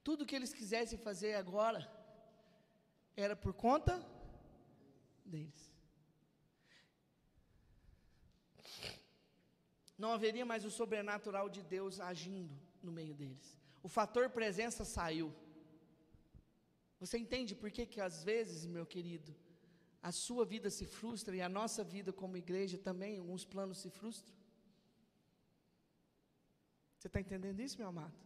Tudo 0.03 0.27
que 0.27 0.37
eles 0.37 0.53
quisessem 0.53 0.99
fazer 0.99 1.35
agora 1.35 1.81
era 3.17 3.35
por 3.35 3.53
conta 3.53 3.95
deles. 5.25 5.76
Não 9.99 10.13
haveria 10.13 10.45
mais 10.45 10.65
o 10.65 10.71
sobrenatural 10.71 11.49
de 11.49 11.63
Deus 11.63 12.01
agindo 12.01 12.55
no 12.83 12.93
meio 12.93 13.15
deles. 13.15 13.59
O 13.83 13.89
fator 13.89 14.29
presença 14.31 14.85
saiu. 14.85 15.33
Você 17.01 17.19
entende 17.19 17.55
por 17.55 17.71
que, 17.71 17.87
que 17.87 18.01
às 18.01 18.25
vezes, 18.25 18.67
meu 18.67 18.87
querido, 18.87 19.35
a 20.03 20.13
sua 20.13 20.45
vida 20.45 20.71
se 20.71 20.87
frustra 20.87 21.35
e 21.37 21.43
a 21.43 21.49
nossa 21.49 21.83
vida 21.83 22.13
como 22.13 22.37
igreja 22.37 22.79
também, 22.79 23.19
alguns 23.19 23.45
planos 23.45 23.79
se 23.79 23.91
frustram? 23.91 24.35
Você 26.99 27.09
está 27.09 27.21
entendendo 27.21 27.61
isso, 27.61 27.79
meu 27.79 27.89
amado? 27.89 28.26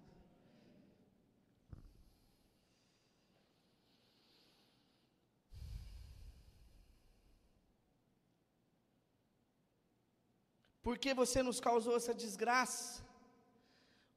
Porque 10.91 11.15
você 11.15 11.41
nos 11.41 11.61
causou 11.61 11.95
essa 11.97 12.13
desgraça, 12.13 13.07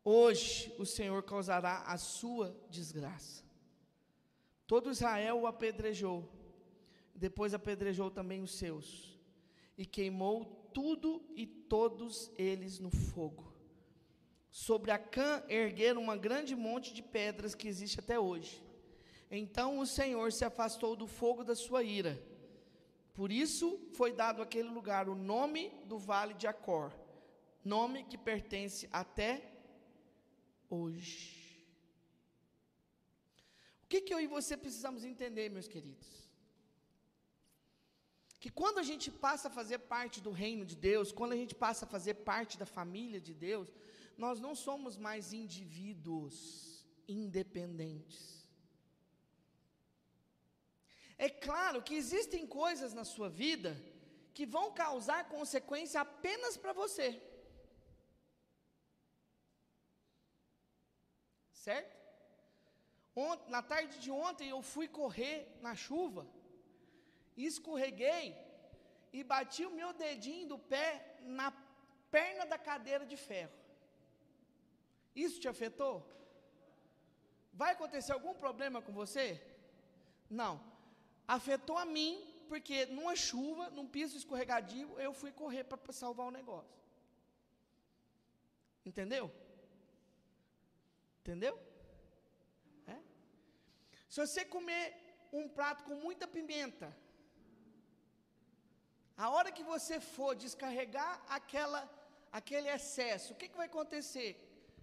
hoje 0.04 0.74
o 0.80 0.88
Senhor 0.88 1.22
causará 1.22 1.84
a 1.84 2.00
sua 2.00 2.58
desgraça. 2.68 3.44
Todo 4.66 4.90
Israel 4.90 5.42
o 5.42 5.46
apedrejou, 5.46 6.28
depois 7.14 7.54
apedrejou 7.54 8.10
também 8.10 8.42
os 8.42 8.56
seus, 8.56 9.20
e 9.78 9.86
queimou 9.86 10.46
tudo 10.74 11.24
e 11.36 11.46
todos 11.46 12.32
eles 12.40 12.80
no 12.80 12.90
fogo. 12.90 13.54
Sobre 14.50 14.90
Acã 14.90 15.44
ergueram 15.48 16.02
uma 16.02 16.18
grande 16.18 16.56
monte 16.56 16.92
de 16.92 17.04
pedras 17.04 17.54
que 17.54 17.68
existe 17.68 18.00
até 18.00 18.20
hoje. 18.20 18.64
Então 19.30 19.78
o 19.78 19.86
Senhor 19.86 20.32
se 20.32 20.44
afastou 20.44 20.96
do 20.96 21.06
fogo 21.06 21.44
da 21.44 21.54
sua 21.54 21.84
ira 21.84 22.20
por 23.14 23.32
isso 23.32 23.80
foi 23.94 24.12
dado 24.12 24.42
àquele 24.42 24.70
lugar 24.70 25.08
o 25.08 25.16
nome 25.16 25.70
do 25.86 25.98
vale 25.98 26.34
de 26.34 26.48
Acor, 26.48 26.92
nome 27.64 28.04
que 28.06 28.18
pertence 28.18 28.90
até 28.92 29.32
hoje. 30.70 31.44
O 33.84 33.88
que, 33.88 34.02
que 34.02 34.14
eu 34.14 34.20
e 34.20 34.26
você 34.26 34.58
precisamos 34.58 35.04
entender, 35.04 35.50
meus 35.50 35.68
queridos? 35.68 36.08
Que 38.40 38.50
quando 38.50 38.80
a 38.80 38.84
gente 38.84 39.12
passa 39.12 39.48
a 39.48 39.52
fazer 39.52 39.78
parte 39.78 40.20
do 40.20 40.32
reino 40.32 40.66
de 40.66 40.76
Deus, 40.76 41.12
quando 41.12 41.34
a 41.34 41.38
gente 41.38 41.56
passa 41.56 41.86
a 41.86 41.88
fazer 41.88 42.16
parte 42.16 42.58
da 42.58 42.66
família 42.66 43.22
de 43.22 43.34
Deus, 43.34 43.72
nós 44.18 44.40
não 44.40 44.56
somos 44.56 44.98
mais 44.98 45.32
indivíduos 45.32 46.86
independentes. 47.08 48.43
É 51.18 51.30
claro 51.30 51.82
que 51.82 51.96
existem 51.96 52.46
coisas 52.46 52.94
na 52.94 53.04
sua 53.04 53.30
vida 53.30 53.78
que 54.34 54.46
vão 54.46 54.72
causar 54.74 55.30
consequência 55.30 56.02
apenas 56.02 56.58
para 56.58 56.74
você. 56.74 57.22
Certo? 61.52 61.94
Na 63.48 63.62
tarde 63.62 64.00
de 64.00 64.10
ontem 64.10 64.50
eu 64.50 64.62
fui 64.62 64.88
correr 64.88 65.48
na 65.62 65.76
chuva, 65.76 66.28
escorreguei 67.38 68.36
e 69.12 69.24
bati 69.24 69.64
o 69.66 69.72
meu 69.72 69.94
dedinho 69.94 70.48
do 70.48 70.58
pé 70.58 71.18
na 71.22 71.54
perna 72.10 72.46
da 72.46 72.58
cadeira 72.58 73.06
de 73.06 73.16
ferro. 73.16 73.54
Isso 75.16 75.40
te 75.40 75.48
afetou? 75.48 76.04
Vai 77.54 77.74
acontecer 77.74 78.12
algum 78.14 78.34
problema 78.34 78.82
com 78.82 78.92
você? 78.92 79.40
Não 80.28 80.73
afetou 81.28 81.78
a 81.78 81.86
mim, 81.86 82.14
porque 82.48 82.86
numa 82.88 83.16
chuva, 83.16 83.70
num 83.70 83.88
piso 83.88 84.18
escorregadio, 84.18 85.00
eu 85.00 85.14
fui 85.14 85.32
correr 85.32 85.64
para 85.64 85.94
salvar 85.94 86.28
o 86.28 86.32
negócio. 86.32 86.78
Entendeu? 88.86 89.32
Entendeu? 91.22 91.58
É? 92.88 92.98
Se 94.10 94.20
você 94.20 94.44
comer 94.44 95.04
um 95.40 95.48
prato 95.58 95.84
com 95.84 95.96
muita 95.96 96.28
pimenta. 96.28 96.96
A 99.18 99.30
hora 99.34 99.52
que 99.52 99.64
você 99.64 100.00
for 100.00 100.36
descarregar 100.36 101.12
aquela, 101.28 101.82
aquele 102.32 102.70
excesso, 102.70 103.34
o 103.34 103.36
que, 103.36 103.50
que 103.50 103.58
vai 103.62 103.66
acontecer 103.66 104.30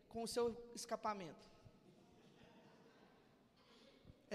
com 0.08 0.22
o 0.24 0.28
seu 0.34 0.46
escapamento? 0.74 1.48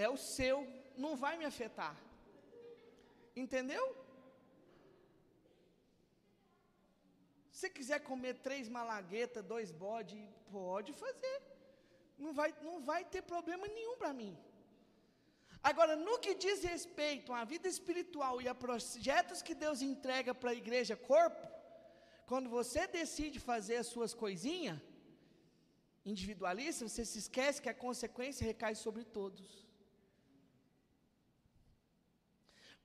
É 0.04 0.08
o 0.08 0.16
seu, 0.16 0.56
não 0.96 1.14
vai 1.16 1.36
me 1.36 1.44
afetar. 1.44 1.94
Entendeu? 3.34 3.84
Se 7.50 7.68
quiser 7.70 8.00
comer 8.00 8.34
três 8.46 8.68
malaguetas, 8.68 9.44
dois 9.44 9.70
bodes, 9.70 10.18
pode 10.50 10.92
fazer. 10.92 11.36
Não 12.18 12.32
vai, 12.32 12.54
não 12.62 12.80
vai 12.80 13.04
ter 13.04 13.22
problema 13.22 13.66
nenhum 13.66 13.96
para 13.96 14.12
mim. 14.12 14.36
Agora, 15.62 15.96
no 15.96 16.18
que 16.18 16.34
diz 16.34 16.62
respeito 16.62 17.32
à 17.32 17.44
vida 17.44 17.68
espiritual 17.68 18.40
e 18.40 18.48
a 18.48 18.54
projetos 18.54 19.42
que 19.42 19.54
Deus 19.54 19.82
entrega 19.82 20.34
para 20.34 20.50
a 20.50 20.54
igreja 20.54 20.96
corpo, 20.96 21.44
quando 22.26 22.48
você 22.48 22.86
decide 22.86 23.40
fazer 23.40 23.76
as 23.76 23.86
suas 23.86 24.12
coisinhas, 24.14 24.78
individualista, 26.04 26.88
você 26.88 27.04
se 27.04 27.18
esquece 27.18 27.60
que 27.62 27.68
a 27.68 27.74
consequência 27.74 28.46
recai 28.46 28.74
sobre 28.74 29.04
todos. 29.04 29.65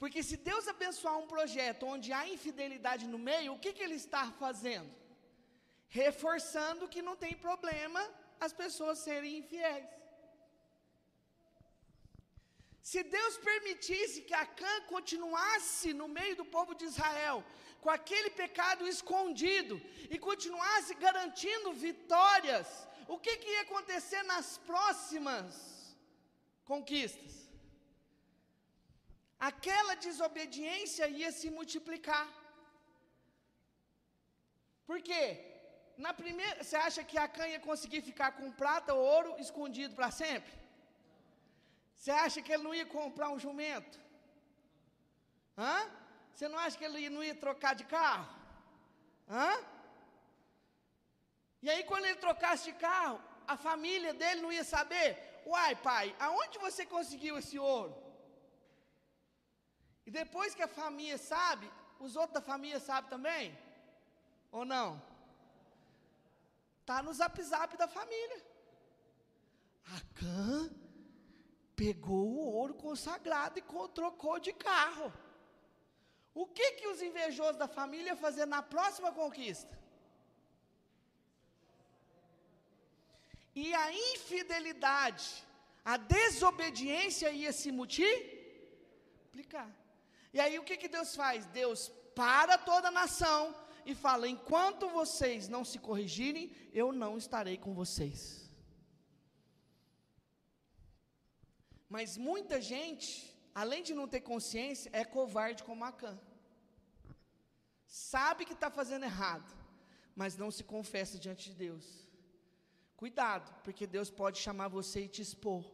Porque 0.02 0.22
se 0.28 0.36
Deus 0.50 0.68
abençoar 0.68 1.16
um 1.20 1.28
projeto 1.34 1.86
onde 1.94 2.12
há 2.12 2.22
infidelidade 2.36 3.04
no 3.14 3.20
meio, 3.30 3.54
o 3.54 3.60
que, 3.64 3.72
que 3.76 3.84
Ele 3.88 3.98
está 4.04 4.22
fazendo? 4.44 4.92
Reforçando 5.88 6.88
que 6.94 7.04
não 7.08 7.16
tem 7.24 7.34
problema 7.48 8.02
as 8.46 8.54
pessoas 8.62 8.98
serem 9.08 9.38
infiéis. 9.42 9.92
Se 12.92 13.04
Deus 13.18 13.38
permitisse 13.50 14.24
que 14.24 14.34
Acã 14.34 14.74
continuasse 14.94 15.94
no 15.94 16.08
meio 16.08 16.36
do 16.40 16.48
povo 16.56 16.74
de 16.80 16.86
Israel, 16.86 17.38
com 17.84 17.92
aquele 17.92 18.32
pecado 18.32 18.88
escondido, 18.88 19.80
e 20.10 20.18
continuasse 20.18 20.96
garantindo 20.96 21.74
vitórias, 21.74 22.68
o 23.08 23.20
que, 23.20 23.38
que 23.38 23.52
ia 23.52 23.62
acontecer 23.68 24.24
nas 24.24 24.58
próximas 24.72 25.54
conquistas? 26.66 27.41
Aquela 29.50 29.94
desobediência 30.08 31.08
ia 31.20 31.32
se 31.38 31.48
multiplicar. 31.58 32.28
Por 34.90 35.00
quê? 35.08 35.24
Na 36.06 36.12
primeira, 36.20 36.64
você 36.64 36.76
acha 36.88 37.02
que 37.10 37.18
Acã 37.18 37.48
ia 37.48 37.60
conseguir 37.70 38.02
ficar 38.10 38.30
com 38.38 38.52
prata 38.62 38.94
ou 38.94 39.04
ouro 39.16 39.32
escondido 39.46 39.96
para 39.96 40.12
sempre? 40.12 40.54
Você 41.96 42.12
acha 42.26 42.42
que 42.44 42.52
ele 42.54 42.64
não 42.68 42.76
ia 42.80 42.86
comprar 42.98 43.30
um 43.30 43.40
jumento? 43.46 43.98
Hã? 45.58 45.76
Você 46.34 46.48
não 46.48 46.60
acha 46.64 46.78
que 46.78 46.86
ele 46.86 47.10
não 47.16 47.24
ia 47.24 47.36
trocar 47.46 47.74
de 47.82 47.86
carro? 47.98 48.28
Hã? 49.30 49.52
E 51.64 51.70
aí, 51.70 51.84
quando 51.84 52.06
ele 52.06 52.26
trocasse 52.28 52.66
de 52.70 52.74
carro, 52.88 53.20
a 53.48 53.56
família 53.56 54.14
dele 54.22 54.42
não 54.42 54.52
ia 54.52 54.64
saber? 54.64 55.10
Uai, 55.46 55.76
pai, 55.76 56.16
aonde 56.20 56.58
você 56.58 56.86
conseguiu 56.86 57.38
esse 57.38 57.58
ouro? 57.60 57.94
E 60.06 60.12
depois 60.12 60.56
que 60.56 60.64
a 60.64 60.68
família 60.68 61.18
sabe, 61.18 61.72
os 62.00 62.16
outros 62.16 62.34
da 62.34 62.42
família 62.42 62.80
sabem 62.80 63.10
também? 63.10 63.58
Ou 64.52 64.66
não? 64.66 65.02
Está 66.82 67.02
no 67.04 67.14
zap 67.14 67.42
zap 67.42 67.78
da 67.78 67.88
família. 67.88 68.40
Acã 69.98 70.70
pegou 71.76 72.28
o 72.34 72.40
ouro 72.60 72.74
consagrado 72.74 73.60
e 73.60 73.64
trocou 73.94 74.40
de 74.40 74.54
carro. 74.54 75.12
O 76.34 76.46
que 76.48 76.72
que 76.74 76.88
os 76.88 77.02
invejosos 77.02 77.58
da 77.58 77.68
família 77.68 78.16
fazer 78.16 78.46
na 78.46 78.62
próxima 78.62 79.12
conquista? 79.12 79.80
E 83.54 83.74
a 83.74 83.92
infidelidade, 83.92 85.46
a 85.84 85.98
desobediência 85.98 87.32
ia 87.32 87.52
se 87.52 87.70
multiplicar. 87.72 89.70
E 90.34 90.40
aí 90.40 90.58
o 90.58 90.64
que 90.64 90.78
que 90.78 90.88
Deus 90.88 91.16
faz? 91.16 91.46
Deus 91.48 91.90
para 92.16 92.58
toda 92.58 92.88
a 92.90 92.98
nação 93.02 93.56
e 93.86 93.94
fala: 93.94 94.28
enquanto 94.28 94.90
vocês 94.90 95.48
não 95.48 95.64
se 95.66 95.80
corrigirem, 95.80 96.52
eu 96.74 96.92
não 96.92 97.18
estarei 97.18 97.58
com 97.58 97.74
vocês. 97.74 98.50
Mas 101.90 102.18
muita 102.18 102.62
gente, 102.62 103.08
além 103.54 103.84
de 103.84 103.94
não 103.94 104.08
ter 104.08 104.22
consciência, 104.22 104.90
é 104.94 105.04
covarde 105.04 105.64
como 105.64 105.84
Acã. 105.84 106.18
Sabe 107.86 108.46
que 108.46 108.54
está 108.54 108.70
fazendo 108.72 109.04
errado, 109.04 109.54
mas 110.16 110.38
não 110.38 110.50
se 110.50 110.64
confessa 110.64 111.20
diante 111.20 111.50
de 111.50 111.56
Deus. 111.56 112.08
Cuidado, 112.96 113.54
porque 113.64 113.86
Deus 113.86 114.10
pode 114.10 114.38
chamar 114.38 114.70
você 114.70 115.02
e 115.02 115.10
te 115.10 115.22
expor. 115.22 115.66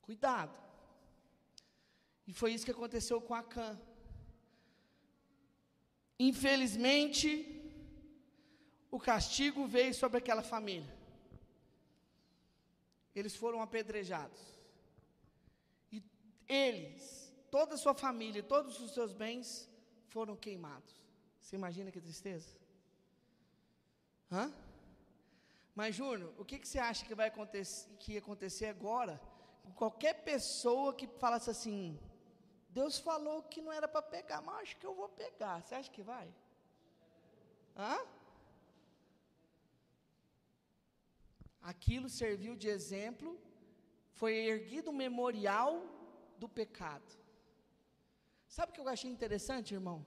Cuidado. 0.00 0.67
E 2.28 2.32
foi 2.40 2.52
isso 2.52 2.66
que 2.66 2.76
aconteceu 2.78 3.18
com 3.20 3.34
Acã. 3.34 3.70
Infelizmente, 6.28 7.30
o 8.90 9.00
castigo 9.00 9.66
veio 9.66 9.94
sobre 9.94 10.18
aquela 10.18 10.44
família 10.54 10.98
eles 13.18 13.34
foram 13.34 13.60
apedrejados. 13.60 14.40
E 15.90 16.02
eles, 16.46 17.32
toda 17.50 17.74
a 17.74 17.78
sua 17.78 17.94
família, 17.94 18.42
todos 18.42 18.78
os 18.80 18.92
seus 18.92 19.12
bens 19.12 19.68
foram 20.06 20.36
queimados. 20.36 20.94
Você 21.40 21.56
imagina 21.56 21.90
que 21.90 22.00
tristeza? 22.00 22.56
Hã? 24.30 24.52
Mas, 25.74 25.94
Júnior, 25.94 26.32
o 26.38 26.44
que, 26.44 26.58
que 26.58 26.68
você 26.68 26.78
acha 26.78 27.04
que 27.04 27.14
vai 27.14 27.28
acontecer, 27.28 27.88
que 27.98 28.16
acontecer 28.16 28.66
agora 28.66 29.20
com 29.62 29.72
qualquer 29.72 30.14
pessoa 30.22 30.94
que 30.94 31.06
falasse 31.06 31.50
assim: 31.50 31.98
Deus 32.68 32.98
falou 32.98 33.42
que 33.42 33.60
não 33.60 33.72
era 33.72 33.88
para 33.88 34.02
pegar, 34.02 34.40
mas 34.42 34.62
acho 34.62 34.76
que 34.76 34.86
eu 34.86 34.94
vou 34.94 35.08
pegar. 35.08 35.62
Você 35.62 35.74
acha 35.74 35.90
que 35.90 36.02
vai? 36.02 36.28
Hã? 37.76 37.98
Aquilo 41.62 42.08
serviu 42.08 42.56
de 42.56 42.68
exemplo, 42.68 43.38
foi 44.12 44.34
erguido 44.34 44.90
um 44.90 45.00
memorial 45.06 45.82
do 46.38 46.48
pecado. 46.48 47.10
Sabe 48.46 48.70
o 48.70 48.74
que 48.74 48.80
eu 48.80 48.88
achei 48.88 49.10
interessante, 49.10 49.74
irmão? 49.74 50.04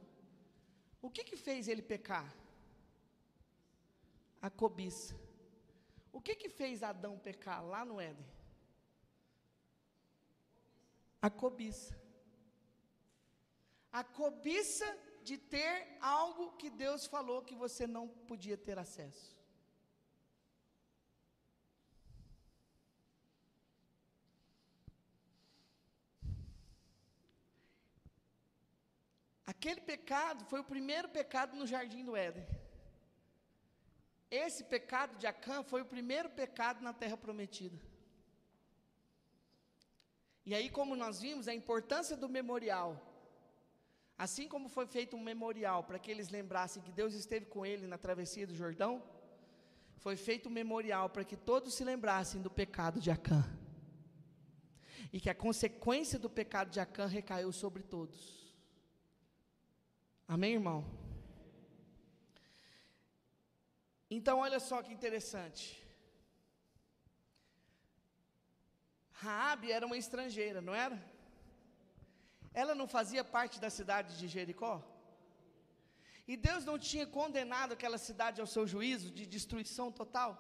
O 1.02 1.10
que 1.10 1.24
que 1.24 1.38
fez 1.38 1.68
ele 1.68 1.82
pecar? 1.82 2.36
A 4.42 4.50
cobiça. 4.50 5.16
O 6.12 6.20
que 6.20 6.36
que 6.36 6.50
fez 6.50 6.84
Adão 6.84 7.18
pecar 7.18 7.64
lá 7.64 7.86
no 7.86 8.00
Éden? 8.00 8.26
A 11.22 11.30
cobiça. 11.30 12.01
A 13.92 14.04
cobiça 14.04 14.86
de 15.24 15.38
ter 15.38 15.98
algo 16.00 16.54
que 16.54 16.70
Deus 16.70 17.06
falou 17.06 17.44
que 17.44 17.56
você 17.56 17.86
não 17.86 18.08
podia 18.08 18.58
ter 18.58 18.80
acesso. 18.80 19.36
Aquele 29.46 29.82
pecado 29.82 30.46
foi 30.46 30.60
o 30.62 30.64
primeiro 30.64 31.10
pecado 31.10 31.56
no 31.56 31.68
jardim 31.68 32.04
do 32.06 32.16
Éden. 32.16 32.48
Esse 34.32 34.64
pecado 34.64 35.18
de 35.18 35.28
Acã 35.28 35.62
foi 35.62 35.82
o 35.82 35.86
primeiro 35.86 36.30
pecado 36.30 36.82
na 36.82 36.94
terra 36.94 37.18
prometida. 37.18 37.78
E 40.46 40.56
aí, 40.56 40.70
como 40.70 40.96
nós 40.96 41.20
vimos, 41.20 41.50
a 41.50 41.54
importância 41.54 42.16
do 42.16 42.30
memorial. 42.30 43.11
Assim 44.26 44.48
como 44.48 44.70
foi 44.70 44.86
feito 44.86 45.16
um 45.18 45.24
memorial 45.32 45.84
para 45.84 45.98
que 45.98 46.12
eles 46.12 46.30
lembrassem 46.30 46.84
que 46.84 46.92
Deus 46.92 47.16
esteve 47.16 47.48
com 47.54 47.66
ele 47.66 47.88
na 47.88 47.98
travessia 47.98 48.46
do 48.46 48.54
Jordão, 48.54 49.02
foi 50.04 50.16
feito 50.16 50.48
um 50.48 50.52
memorial 50.52 51.10
para 51.10 51.24
que 51.24 51.36
todos 51.36 51.74
se 51.74 51.84
lembrassem 51.84 52.40
do 52.40 52.52
pecado 52.52 53.00
de 53.02 53.10
Acã. 53.10 53.44
E 55.12 55.20
que 55.20 55.28
a 55.28 55.34
consequência 55.34 56.20
do 56.20 56.30
pecado 56.30 56.70
de 56.70 56.80
Acã 56.80 57.08
recaiu 57.08 57.52
sobre 57.52 57.82
todos. 57.82 58.56
Amém, 60.28 60.54
irmão? 60.54 60.86
Então, 64.08 64.38
olha 64.38 64.60
só 64.60 64.84
que 64.84 64.94
interessante. 64.94 65.84
Raabe 69.14 69.72
era 69.72 69.88
uma 69.88 69.98
estrangeira, 69.98 70.62
não 70.62 70.76
era? 70.76 71.11
Ela 72.54 72.76
não 72.76 72.88
fazia 72.88 73.24
parte 73.24 73.60
da 73.60 73.70
cidade 73.70 74.18
de 74.18 74.28
Jericó? 74.28 74.84
E 76.28 76.38
Deus 76.38 76.64
não 76.66 76.78
tinha 76.78 77.06
condenado 77.08 77.74
aquela 77.74 77.98
cidade 77.98 78.42
ao 78.42 78.48
seu 78.48 78.68
juízo 78.68 79.10
de 79.12 79.26
destruição 79.26 79.92
total? 79.92 80.32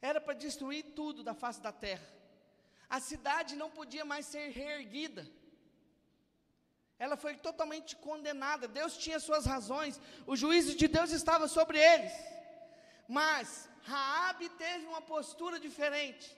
Era 0.00 0.20
para 0.20 0.34
destruir 0.34 0.84
tudo 0.94 1.22
da 1.22 1.34
face 1.34 1.60
da 1.60 1.72
terra. 1.72 2.06
A 2.88 2.98
cidade 3.00 3.56
não 3.56 3.70
podia 3.70 4.04
mais 4.04 4.26
ser 4.26 4.50
reerguida. 4.50 5.26
Ela 6.98 7.16
foi 7.16 7.34
totalmente 7.34 7.96
condenada. 7.96 8.68
Deus 8.68 8.96
tinha 8.96 9.18
suas 9.18 9.46
razões. 9.46 10.00
O 10.26 10.36
juízo 10.36 10.76
de 10.76 10.86
Deus 10.86 11.10
estava 11.10 11.48
sobre 11.48 11.78
eles. 11.78 12.12
Mas 13.08 13.68
Raabe 13.82 14.48
teve 14.50 14.86
uma 14.86 15.00
postura 15.00 15.58
diferente. 15.58 16.36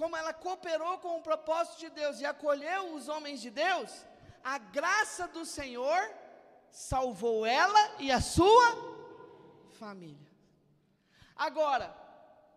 Como 0.00 0.16
ela 0.16 0.32
cooperou 0.32 0.96
com 1.04 1.18
o 1.18 1.24
propósito 1.30 1.80
de 1.80 1.90
Deus 1.90 2.20
e 2.20 2.24
acolheu 2.24 2.94
os 2.94 3.06
homens 3.06 3.38
de 3.44 3.50
Deus, 3.50 3.90
a 4.42 4.56
graça 4.76 5.28
do 5.28 5.44
Senhor 5.44 6.00
salvou 6.70 7.44
ela 7.44 7.82
e 7.98 8.10
a 8.10 8.18
sua 8.18 8.68
família. 9.78 10.30
Agora, 11.36 11.94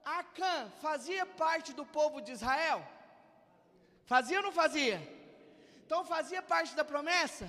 Acã 0.05 0.71
fazia 0.85 1.25
parte 1.25 1.73
do 1.73 1.85
povo 1.85 2.21
de 2.21 2.31
Israel? 2.31 2.79
Fazia 4.05 4.37
ou 4.37 4.45
não 4.47 4.53
fazia? 4.53 4.97
Então 5.85 6.05
fazia 6.05 6.41
parte 6.41 6.73
da 6.79 6.85
promessa? 6.85 7.45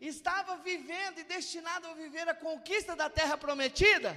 Estava 0.00 0.56
vivendo 0.56 1.20
e 1.20 1.30
destinado 1.36 1.86
a 1.86 1.94
viver 1.94 2.28
a 2.28 2.34
conquista 2.34 2.96
da 2.96 3.08
terra 3.08 3.38
prometida? 3.38 4.10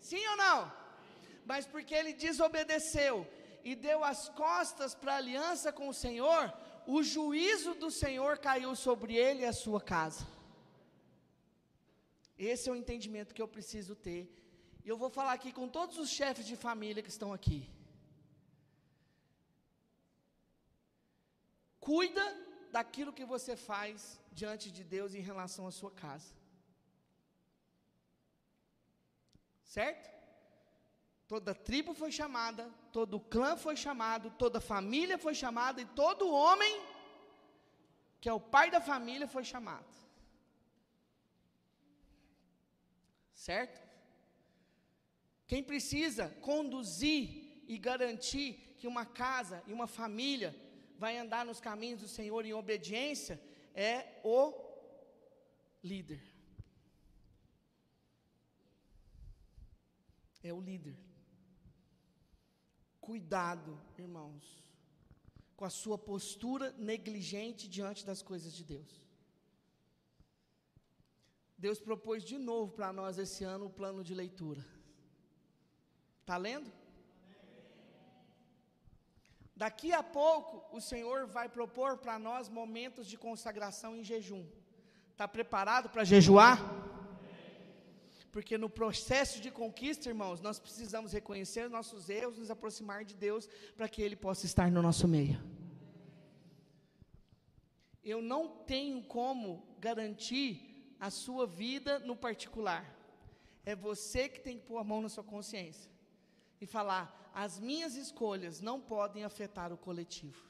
Sim 0.00 0.26
ou 0.28 0.36
não? 0.36 0.72
Mas 1.44 1.66
porque 1.66 1.94
ele 1.94 2.14
desobedeceu 2.14 3.14
e 3.68 3.74
deu 3.74 4.00
as 4.04 4.20
costas 4.28 4.94
para 4.94 5.12
a 5.14 5.20
aliança 5.22 5.72
com 5.78 5.86
o 5.88 5.98
Senhor, 6.04 6.42
o 6.86 7.02
juízo 7.02 7.74
do 7.82 7.90
Senhor 7.90 8.38
caiu 8.38 8.72
sobre 8.76 9.12
ele 9.16 9.40
e 9.42 9.50
a 9.52 9.52
sua 9.52 9.80
casa. 9.80 10.24
Esse 12.38 12.68
é 12.68 12.72
o 12.72 12.80
entendimento 12.82 13.34
que 13.34 13.42
eu 13.42 13.48
preciso 13.56 13.96
ter. 13.96 14.22
E 14.84 14.88
eu 14.88 14.96
vou 14.96 15.10
falar 15.10 15.32
aqui 15.32 15.50
com 15.58 15.66
todos 15.78 15.98
os 15.98 16.10
chefes 16.18 16.46
de 16.46 16.54
família 16.54 17.02
que 17.02 17.14
estão 17.16 17.32
aqui. 17.32 17.60
Cuida 21.80 22.24
daquilo 22.70 23.16
que 23.18 23.24
você 23.34 23.56
faz 23.56 24.20
diante 24.30 24.70
de 24.70 24.84
Deus 24.84 25.12
em 25.12 25.28
relação 25.30 25.66
à 25.66 25.72
sua 25.72 25.90
casa. 25.90 26.32
Certo? 29.64 30.15
Toda 31.28 31.54
tribo 31.54 31.92
foi 31.92 32.12
chamada, 32.12 32.70
todo 32.92 33.18
clã 33.18 33.56
foi 33.56 33.76
chamado, 33.76 34.30
toda 34.30 34.60
família 34.60 35.18
foi 35.18 35.34
chamada 35.34 35.80
e 35.80 35.86
todo 35.86 36.30
homem 36.30 36.80
que 38.20 38.28
é 38.28 38.32
o 38.32 38.40
pai 38.40 38.70
da 38.70 38.80
família 38.80 39.26
foi 39.28 39.44
chamado. 39.44 39.94
Certo? 43.32 43.80
Quem 45.46 45.62
precisa 45.62 46.28
conduzir 46.40 47.62
e 47.68 47.78
garantir 47.78 48.74
que 48.78 48.86
uma 48.86 49.04
casa 49.04 49.62
e 49.66 49.72
uma 49.72 49.86
família 49.86 50.54
vai 50.98 51.18
andar 51.18 51.44
nos 51.44 51.60
caminhos 51.60 52.00
do 52.00 52.08
Senhor 52.08 52.44
em 52.44 52.54
obediência 52.54 53.40
é 53.74 54.20
o 54.24 54.52
líder. 55.82 56.22
É 60.42 60.52
o 60.52 60.60
líder. 60.60 61.05
Cuidado, 63.08 63.80
irmãos, 63.96 64.44
com 65.56 65.64
a 65.64 65.70
sua 65.70 65.96
postura 65.96 66.72
negligente 66.76 67.68
diante 67.68 68.04
das 68.04 68.20
coisas 68.20 68.52
de 68.52 68.64
Deus. 68.64 68.92
Deus 71.56 71.78
propôs 71.78 72.24
de 72.24 72.36
novo 72.36 72.72
para 72.72 72.92
nós 72.92 73.16
esse 73.16 73.44
ano 73.44 73.66
o 73.66 73.70
plano 73.70 74.02
de 74.02 74.12
leitura. 74.12 74.66
Está 76.20 76.36
lendo? 76.36 76.70
Daqui 79.54 79.92
a 79.92 80.02
pouco, 80.02 80.76
o 80.76 80.80
Senhor 80.80 81.28
vai 81.28 81.48
propor 81.48 81.98
para 81.98 82.18
nós 82.18 82.48
momentos 82.48 83.06
de 83.06 83.16
consagração 83.16 83.94
em 83.96 84.02
jejum. 84.02 84.44
Está 85.12 85.28
preparado 85.28 85.88
para 85.88 86.02
jejuar? 86.02 86.58
Porque 88.36 88.58
no 88.58 88.68
processo 88.68 89.40
de 89.40 89.50
conquista, 89.50 90.10
irmãos, 90.10 90.42
nós 90.42 90.58
precisamos 90.58 91.10
reconhecer 91.10 91.70
nossos 91.70 92.10
erros, 92.10 92.36
nos 92.36 92.50
aproximar 92.50 93.02
de 93.02 93.14
Deus, 93.14 93.48
para 93.74 93.88
que 93.88 94.02
Ele 94.02 94.14
possa 94.14 94.44
estar 94.44 94.70
no 94.70 94.82
nosso 94.82 95.08
meio. 95.08 95.42
Eu 98.04 98.20
não 98.20 98.46
tenho 98.46 99.02
como 99.04 99.66
garantir 99.78 100.94
a 101.00 101.08
sua 101.08 101.46
vida 101.46 101.98
no 102.00 102.14
particular. 102.14 102.84
É 103.64 103.74
você 103.74 104.28
que 104.28 104.40
tem 104.40 104.58
que 104.58 104.66
pôr 104.66 104.76
a 104.76 104.84
mão 104.84 105.00
na 105.00 105.08
sua 105.08 105.24
consciência 105.24 105.90
e 106.60 106.66
falar: 106.66 107.32
as 107.32 107.58
minhas 107.58 107.96
escolhas 107.96 108.60
não 108.60 108.78
podem 108.78 109.24
afetar 109.24 109.72
o 109.72 109.78
coletivo. 109.78 110.44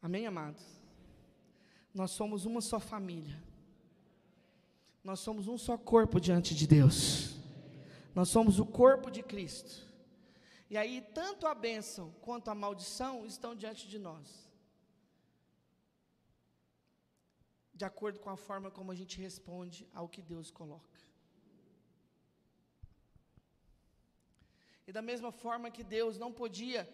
Amém, 0.00 0.24
amados? 0.24 0.79
Nós 1.92 2.10
somos 2.12 2.44
uma 2.44 2.60
só 2.60 2.78
família. 2.78 3.42
Nós 5.02 5.20
somos 5.20 5.48
um 5.48 5.58
só 5.58 5.76
corpo 5.76 6.20
diante 6.20 6.54
de 6.54 6.66
Deus. 6.66 7.36
Nós 8.14 8.28
somos 8.28 8.58
o 8.58 8.66
corpo 8.66 9.10
de 9.10 9.22
Cristo. 9.22 9.88
E 10.68 10.76
aí, 10.76 11.00
tanto 11.14 11.46
a 11.46 11.54
bênção 11.54 12.14
quanto 12.20 12.48
a 12.48 12.54
maldição 12.54 13.26
estão 13.26 13.56
diante 13.56 13.88
de 13.88 13.98
nós. 13.98 14.48
De 17.74 17.84
acordo 17.84 18.20
com 18.20 18.30
a 18.30 18.36
forma 18.36 18.70
como 18.70 18.92
a 18.92 18.94
gente 18.94 19.20
responde 19.20 19.88
ao 19.92 20.08
que 20.08 20.22
Deus 20.22 20.50
coloca. 20.50 21.00
E 24.86 24.92
da 24.92 25.02
mesma 25.02 25.32
forma 25.32 25.70
que 25.70 25.82
Deus 25.82 26.18
não 26.18 26.32
podia 26.32 26.88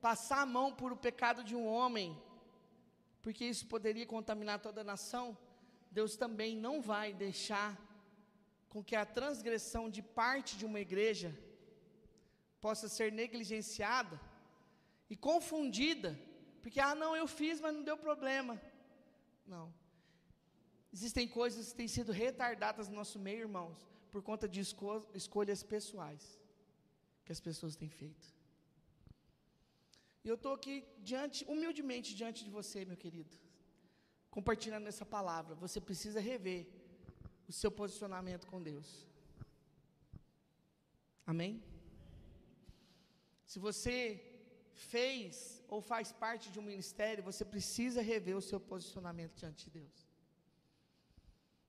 passar 0.00 0.42
a 0.42 0.46
mão 0.46 0.72
por 0.72 0.92
o 0.92 0.96
pecado 0.96 1.42
de 1.42 1.54
um 1.56 1.66
homem, 1.66 2.16
porque 3.22 3.44
isso 3.44 3.66
poderia 3.66 4.06
contaminar 4.06 4.60
toda 4.60 4.80
a 4.80 4.84
nação, 4.84 5.36
Deus 5.90 6.16
também 6.16 6.56
não 6.56 6.80
vai 6.80 7.12
deixar 7.12 7.76
com 8.68 8.82
que 8.84 8.94
a 8.94 9.04
transgressão 9.04 9.88
de 9.88 10.02
parte 10.02 10.56
de 10.56 10.66
uma 10.66 10.80
igreja 10.80 11.36
possa 12.60 12.88
ser 12.88 13.10
negligenciada 13.12 14.20
e 15.08 15.16
confundida, 15.16 16.18
porque 16.62 16.80
ah, 16.80 16.94
não, 16.94 17.16
eu 17.16 17.26
fiz, 17.26 17.60
mas 17.60 17.74
não 17.74 17.82
deu 17.82 17.96
problema. 17.96 18.60
Não. 19.46 19.72
Existem 20.92 21.26
coisas 21.26 21.70
que 21.70 21.76
têm 21.76 21.88
sido 21.88 22.12
retardadas 22.12 22.88
no 22.88 22.94
nosso 22.94 23.18
meio, 23.18 23.40
irmãos, 23.40 23.86
por 24.10 24.22
conta 24.22 24.48
de 24.48 24.60
esco 24.60 25.06
escolhas 25.14 25.62
pessoais 25.62 26.38
que 27.24 27.32
as 27.32 27.40
pessoas 27.40 27.76
têm 27.76 27.88
feito. 27.88 28.37
E 30.24 30.28
eu 30.28 30.34
estou 30.34 30.52
aqui 30.52 30.84
diante, 30.98 31.44
humildemente 31.52 32.14
diante 32.14 32.44
de 32.44 32.50
você, 32.50 32.84
meu 32.84 32.96
querido, 32.96 33.34
compartilhando 34.30 34.86
essa 34.86 35.06
palavra. 35.06 35.54
Você 35.54 35.80
precisa 35.80 36.20
rever 36.20 36.66
o 37.48 37.52
seu 37.52 37.70
posicionamento 37.70 38.46
com 38.46 38.62
Deus. 38.62 39.06
Amém? 41.26 41.62
Se 43.44 43.58
você 43.58 43.96
fez 44.74 45.62
ou 45.68 45.80
faz 45.80 46.12
parte 46.12 46.50
de 46.52 46.58
um 46.58 46.62
ministério, 46.62 47.24
você 47.30 47.44
precisa 47.44 48.00
rever 48.00 48.36
o 48.36 48.46
seu 48.50 48.60
posicionamento 48.60 49.34
diante 49.34 49.64
de 49.64 49.70
Deus. 49.80 49.96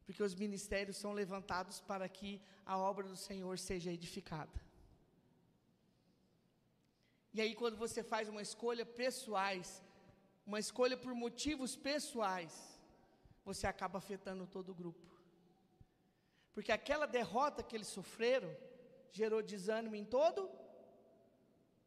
Porque 0.06 0.24
os 0.24 0.36
ministérios 0.36 0.98
são 0.98 1.12
levantados 1.14 1.80
para 1.80 2.08
que 2.10 2.42
a 2.66 2.78
obra 2.78 3.08
do 3.08 3.16
Senhor 3.16 3.58
seja 3.60 3.92
edificada. 3.92 4.69
E 7.34 7.42
aí, 7.42 7.54
quando 7.54 7.78
você 7.78 8.02
faz 8.04 8.28
uma 8.28 8.42
escolha 8.42 8.86
pessoais, 8.86 9.84
uma 10.46 10.60
escolha 10.60 10.98
por 10.98 11.14
motivos 11.14 11.76
pessoais, 11.76 12.54
você 13.46 13.68
acaba 13.68 14.00
afetando 14.00 14.48
todo 14.48 14.70
o 14.70 14.76
grupo. 14.82 15.06
Porque 16.54 16.72
aquela 16.72 17.06
derrota 17.06 17.64
que 17.64 17.76
eles 17.76 17.88
sofreram 17.88 18.52
gerou 19.12 19.42
desânimo 19.42 19.96
em 19.96 20.06
todo 20.06 20.50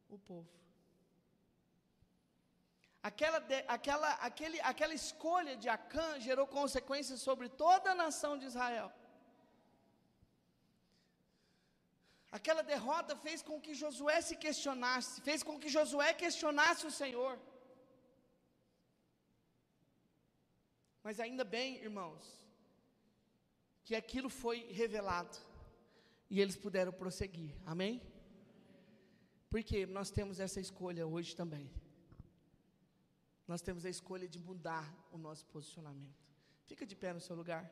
o 0.09 0.19
povo. 0.19 0.49
Aquela, 3.03 3.41
de, 3.41 3.65
aquela, 3.67 4.11
aquele, 4.15 4.61
aquela 4.61 4.95
escolha 4.95 5.57
de 5.57 5.69
Acã 5.69 6.21
gerou 6.21 6.47
consequências 6.47 7.21
sobre 7.21 7.49
toda 7.49 7.91
a 7.91 7.95
nação 7.97 8.39
de 8.39 8.47
Israel. 8.47 8.93
Aquela 12.39 12.63
derrota 12.63 13.15
fez 13.25 13.43
com 13.49 13.61
que 13.65 13.75
Josué 13.75 14.19
se 14.29 14.37
questionasse, 14.45 15.21
fez 15.21 15.43
com 15.43 15.59
que 15.61 15.69
Josué 15.69 16.15
questionasse 16.15 16.87
o 16.87 16.91
Senhor. 16.91 17.39
Mas 21.03 21.21
ainda 21.21 21.45
bem, 21.45 21.77
irmãos, 21.89 22.25
que 23.85 23.95
aquilo 23.95 24.31
foi 24.31 24.59
revelado 24.73 25.37
e 26.31 26.41
eles 26.41 26.57
puderam 26.57 26.93
prosseguir. 26.93 27.55
Amém? 27.67 28.01
Porque 29.51 29.85
nós 29.85 30.11
temos 30.11 30.41
essa 30.41 30.61
escolha 30.61 31.07
hoje 31.07 31.37
também. 31.37 31.71
Nós 33.47 33.61
temos 33.61 33.85
a 33.85 33.91
escolha 33.91 34.27
de 34.27 34.39
mudar 34.39 34.87
o 35.11 35.19
nosso 35.19 35.45
posicionamento. 35.49 36.25
Fica 36.65 36.87
de 36.87 36.97
pé 36.97 37.13
no 37.13 37.21
seu 37.21 37.37
lugar. 37.37 37.71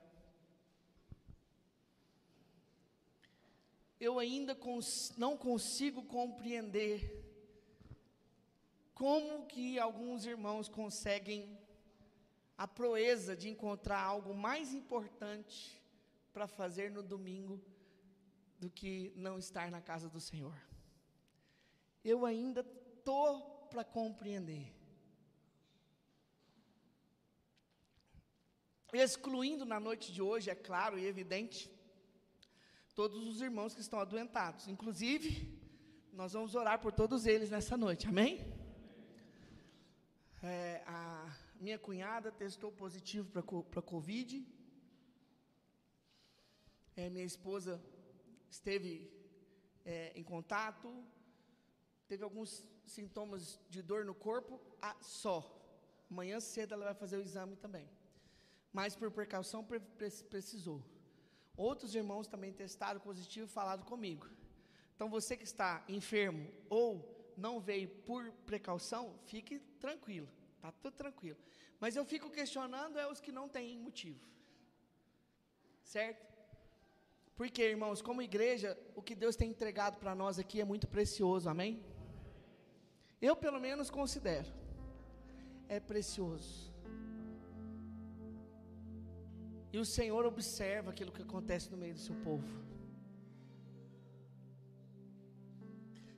Eu 4.01 4.18
ainda 4.18 4.55
cons 4.55 5.12
não 5.18 5.36
consigo 5.36 6.03
compreender 6.03 7.20
como 8.94 9.46
que 9.46 9.78
alguns 9.78 10.24
irmãos 10.24 10.68
conseguem 10.68 11.59
a 12.57 12.66
proeza 12.66 13.36
de 13.36 13.48
encontrar 13.48 14.01
algo 14.01 14.34
mais 14.34 14.72
importante 14.72 15.80
para 16.32 16.46
fazer 16.46 16.90
no 16.90 17.03
domingo 17.03 17.61
do 18.59 18.70
que 18.70 19.12
não 19.16 19.38
estar 19.38 19.70
na 19.70 19.80
casa 19.80 20.09
do 20.09 20.20
Senhor. 20.20 20.55
Eu 22.03 22.24
ainda 22.24 22.62
tô 23.05 23.40
para 23.70 23.84
compreender. 23.84 24.74
Excluindo 28.92 29.64
na 29.64 29.78
noite 29.78 30.12
de 30.12 30.20
hoje, 30.20 30.51
é 30.51 30.55
claro 30.55 30.98
e 30.98 31.07
evidente, 31.07 31.70
todos 33.01 33.26
os 33.26 33.40
irmãos 33.40 33.74
que 33.74 33.80
estão 33.80 33.98
adoentados. 33.98 34.68
Inclusive, 34.68 35.30
nós 36.12 36.34
vamos 36.34 36.55
orar 36.55 36.78
por 36.84 36.92
todos 36.92 37.24
eles 37.24 37.48
nessa 37.48 37.74
noite, 37.74 38.07
amém? 38.07 38.32
É, 40.42 40.82
a 40.86 41.34
minha 41.59 41.78
cunhada 41.78 42.30
testou 42.30 42.70
positivo 42.70 43.26
para 43.70 43.80
Covid. 43.80 44.46
É, 46.94 47.09
minha 47.09 47.24
esposa 47.24 47.82
esteve 48.51 49.11
é, 49.86 50.12
em 50.14 50.22
contato, 50.22 50.88
teve 52.07 52.22
alguns 52.22 52.51
sintomas 52.84 53.59
de 53.70 53.80
dor 53.80 54.05
no 54.05 54.14
corpo, 54.14 54.61
ah, 54.82 54.98
só. 55.01 55.38
Amanhã 56.11 56.38
cedo 56.38 56.74
ela 56.74 56.84
vai 56.84 56.94
fazer 56.94 57.16
o 57.16 57.22
exame 57.22 57.57
também. 57.57 57.88
Mas 58.70 58.94
por 58.94 59.11
precaução 59.11 59.64
pre 59.64 59.80
precisou. 60.34 60.84
Outros 61.68 61.94
irmãos 61.94 62.26
também 62.26 62.52
testaram 62.54 62.98
positivo 62.98 63.46
e 63.46 63.50
falaram 63.50 63.82
comigo. 63.82 64.26
Então 64.94 65.11
você 65.11 65.36
que 65.36 65.44
está 65.44 65.84
enfermo 65.86 66.50
ou 66.70 66.88
não 67.36 67.61
veio 67.61 67.86
por 68.06 68.32
precaução, 68.46 69.14
fique 69.26 69.58
tranquilo, 69.78 70.26
tá 70.62 70.72
tudo 70.72 70.94
tranquilo. 70.94 71.36
Mas 71.78 71.96
eu 71.96 72.04
fico 72.06 72.30
questionando 72.30 72.98
é 72.98 73.06
os 73.06 73.20
que 73.20 73.30
não 73.30 73.46
têm 73.46 73.76
motivo. 73.76 74.26
Certo? 75.82 76.26
Porque, 77.36 77.62
irmãos, 77.62 78.00
como 78.00 78.22
igreja, 78.22 78.78
o 78.94 79.02
que 79.02 79.14
Deus 79.14 79.36
tem 79.36 79.50
entregado 79.50 79.98
para 79.98 80.14
nós 80.14 80.38
aqui 80.38 80.62
é 80.62 80.64
muito 80.64 80.88
precioso, 80.88 81.46
amém? 81.46 81.84
Eu, 83.20 83.36
pelo 83.36 83.61
menos, 83.61 83.90
considero. 83.90 84.48
É 85.68 85.78
precioso. 85.78 86.69
E 89.72 89.78
o 89.78 89.84
Senhor 89.84 90.24
observa 90.26 90.90
aquilo 90.90 91.12
que 91.12 91.22
acontece 91.22 91.70
no 91.70 91.76
meio 91.76 91.94
do 91.94 92.00
seu 92.00 92.16
povo. 92.16 92.48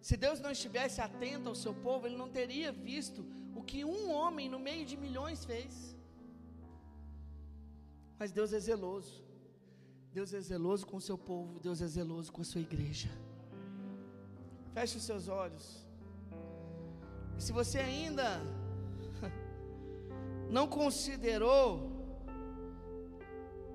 Se 0.00 0.16
Deus 0.16 0.40
não 0.40 0.50
estivesse 0.50 1.00
atento 1.00 1.48
ao 1.48 1.54
seu 1.54 1.74
povo, 1.74 2.06
Ele 2.06 2.16
não 2.16 2.28
teria 2.28 2.72
visto 2.72 3.24
o 3.54 3.62
que 3.62 3.84
um 3.84 4.10
homem 4.10 4.48
no 4.48 4.58
meio 4.58 4.84
de 4.84 4.96
milhões 4.96 5.44
fez. 5.44 5.96
Mas 8.18 8.32
Deus 8.32 8.52
é 8.52 8.58
zeloso. 8.58 9.22
Deus 10.12 10.34
é 10.34 10.40
zeloso 10.40 10.86
com 10.86 10.96
o 10.96 11.00
seu 11.00 11.16
povo, 11.16 11.58
Deus 11.58 11.80
é 11.80 11.86
zeloso 11.86 12.30
com 12.30 12.42
a 12.42 12.44
sua 12.44 12.60
igreja. 12.60 13.08
Feche 14.74 14.96
os 14.98 15.04
seus 15.04 15.28
olhos. 15.28 15.86
E 17.38 17.42
se 17.42 17.52
você 17.52 17.78
ainda 17.78 18.42
não 20.50 20.66
considerou 20.66 21.91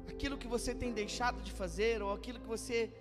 aquilo 0.07 0.37
que 0.37 0.47
você 0.47 0.73
tem 0.73 0.91
deixado 0.93 1.41
de 1.41 1.51
fazer, 1.51 2.01
ou 2.01 2.13
aquilo 2.13 2.39
que 2.39 2.47
você 2.47 2.91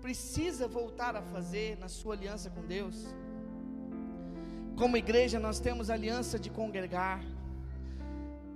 precisa 0.00 0.68
voltar 0.68 1.16
a 1.16 1.22
fazer 1.22 1.76
na 1.78 1.88
sua 1.88 2.14
aliança 2.14 2.50
com 2.50 2.62
Deus. 2.66 3.14
Como 4.76 4.96
igreja, 4.96 5.38
nós 5.38 5.58
temos 5.58 5.88
aliança 5.88 6.38
de 6.38 6.50
congregar. 6.50 7.24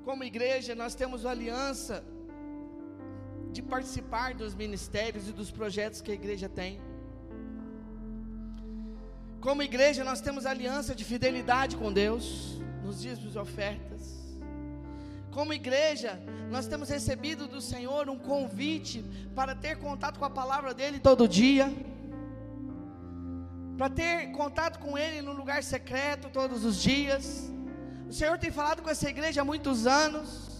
Como 0.05 0.22
igreja, 0.22 0.74
nós 0.74 0.95
temos 0.95 1.24
aliança 1.24 2.05
de 3.53 3.62
participar 3.62 4.34
dos 4.34 4.55
ministérios 4.55 5.28
e 5.28 5.32
dos 5.32 5.51
projetos 5.51 6.01
que 6.01 6.11
a 6.11 6.14
igreja 6.14 6.49
tem. 6.49 6.80
Como 9.41 9.62
igreja, 9.62 10.05
nós 10.05 10.20
temos 10.20 10.45
aliança 10.45 10.95
de 10.95 11.05
fidelidade 11.05 11.76
com 11.76 11.91
Deus, 11.91 12.61
nos 12.84 13.01
dias 13.01 13.18
de 13.18 13.38
ofertas. 13.38 14.19
Como 15.31 15.53
igreja, 15.53 16.20
nós 16.51 16.66
temos 16.66 16.89
recebido 16.89 17.47
do 17.47 17.61
Senhor 17.61 18.09
um 18.09 18.18
convite 18.18 19.05
para 19.35 19.55
ter 19.55 19.76
contato 19.78 20.18
com 20.18 20.24
a 20.24 20.31
palavra 20.31 20.74
dele 20.74 20.99
todo 20.99 21.28
dia, 21.28 21.72
para 23.76 23.89
ter 23.89 24.33
contato 24.33 24.78
com 24.81 24.99
ele 24.99 25.22
no 25.22 25.33
lugar 25.33 25.62
secreto 25.62 26.28
todos 26.31 26.64
os 26.64 26.83
dias. 26.83 27.51
O 28.09 28.12
Senhor 28.12 28.37
tem 28.39 28.51
falado 28.51 28.83
com 28.83 28.91
essa 28.91 29.09
igreja 29.09 29.43
há 29.43 29.45
muitos 29.45 29.87
anos. 29.87 30.51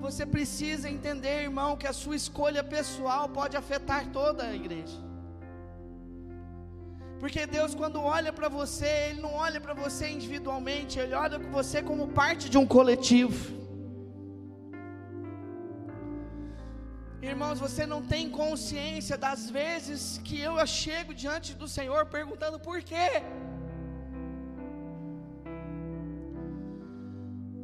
Você 0.00 0.24
precisa 0.26 0.88
entender, 0.88 1.42
irmão, 1.42 1.76
que 1.76 1.86
a 1.86 1.92
sua 1.92 2.16
escolha 2.16 2.62
pessoal 2.62 3.28
pode 3.28 3.56
afetar 3.56 4.06
toda 4.12 4.44
a 4.44 4.54
igreja. 4.54 5.09
Porque 7.20 7.46
Deus, 7.46 7.74
quando 7.74 8.00
olha 8.00 8.32
para 8.32 8.48
você, 8.48 8.90
Ele 9.08 9.20
não 9.20 9.34
olha 9.34 9.60
para 9.60 9.74
você 9.74 10.08
individualmente, 10.08 10.98
Ele 10.98 11.14
olha 11.14 11.38
para 11.38 11.50
você 11.50 11.82
como 11.82 12.08
parte 12.08 12.48
de 12.48 12.56
um 12.56 12.66
coletivo. 12.66 13.60
Irmãos, 17.20 17.60
você 17.60 17.84
não 17.84 18.00
tem 18.02 18.30
consciência 18.30 19.18
das 19.18 19.50
vezes 19.50 20.18
que 20.24 20.40
eu 20.40 20.54
chego 20.66 21.12
diante 21.12 21.52
do 21.52 21.68
Senhor 21.68 22.06
perguntando 22.06 22.58
por 22.58 22.82
quê. 22.82 23.08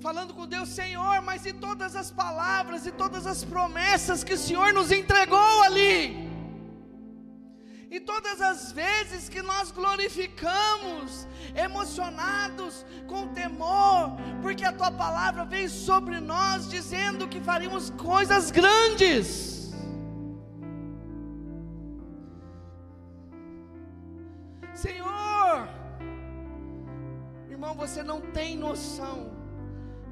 Falando 0.03 0.35
com 0.35 0.47
Deus, 0.47 0.69
Senhor, 0.69 1.23
mas 1.23 1.47
e 1.47 1.55
todas 1.55 1.97
as 1.97 2.11
palavras 2.11 2.87
e 2.87 2.93
todas 2.93 3.27
as 3.27 3.43
promessas 3.43 4.23
que 4.23 4.35
o 4.35 4.39
Senhor 4.39 4.71
nos 4.75 4.93
entregou 4.93 5.63
ali? 5.63 6.26
E 7.97 8.01
todas 8.01 8.43
as 8.43 8.73
vezes 8.73 9.27
que 9.27 9.41
nós 9.41 9.71
glorificamos, 9.71 11.27
emocionados, 11.55 12.85
com 13.07 13.29
temor, 13.29 14.19
porque 14.43 14.65
a 14.65 14.73
tua 14.81 14.91
palavra 14.91 15.47
veio 15.47 15.71
sobre 15.71 16.21
nós 16.21 16.69
dizendo 16.69 17.27
que 17.27 17.41
faríamos 17.41 17.89
coisas 17.89 18.51
grandes. 18.51 19.73
Senhor, 24.75 25.67
irmão, 27.49 27.75
você 27.75 28.03
não 28.03 28.21
tem 28.21 28.59
noção 28.59 29.33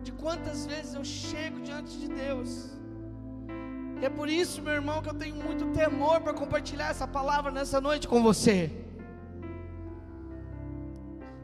de 0.02 0.10
quantas 0.10 0.64
vezes 0.64 0.94
eu 0.94 1.04
chego 1.04 1.60
diante 1.60 1.98
de 1.98 2.08
Deus 2.08 2.73
é 4.06 4.10
por 4.10 4.28
isso, 4.28 4.60
meu 4.60 4.74
irmão, 4.80 5.00
que 5.02 5.08
eu 5.08 5.18
tenho 5.22 5.36
muito 5.36 5.64
temor 5.72 6.20
para 6.20 6.34
compartilhar 6.34 6.88
essa 6.94 7.06
palavra 7.06 7.50
nessa 7.50 7.80
noite 7.80 8.06
com 8.12 8.22
você. 8.22 8.70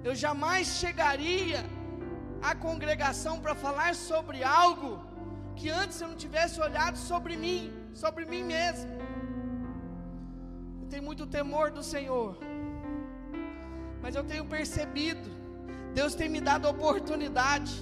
Eu 0.04 0.14
jamais 0.14 0.66
chegaria 0.82 1.64
à 2.42 2.54
congregação 2.54 3.34
para 3.40 3.54
falar 3.54 3.94
sobre 3.94 4.42
algo 4.42 4.90
que 5.56 5.68
antes 5.70 6.00
eu 6.00 6.08
não 6.08 6.16
tivesse 6.16 6.61
olhado 6.61 6.98
sobre 7.11 7.36
mim, 7.44 7.72
sobre 7.94 8.24
mim 8.24 8.42
mesmo. 8.42 8.92
Eu 10.82 10.88
tenho 10.88 11.02
muito 11.02 11.26
temor 11.26 11.70
do 11.70 11.82
Senhor, 11.82 12.38
mas 14.02 14.14
eu 14.14 14.24
tenho 14.24 14.44
percebido, 14.44 15.30
Deus 15.94 16.14
tem 16.14 16.28
me 16.28 16.40
dado 16.40 16.66
a 16.66 16.70
oportunidade 16.70 17.74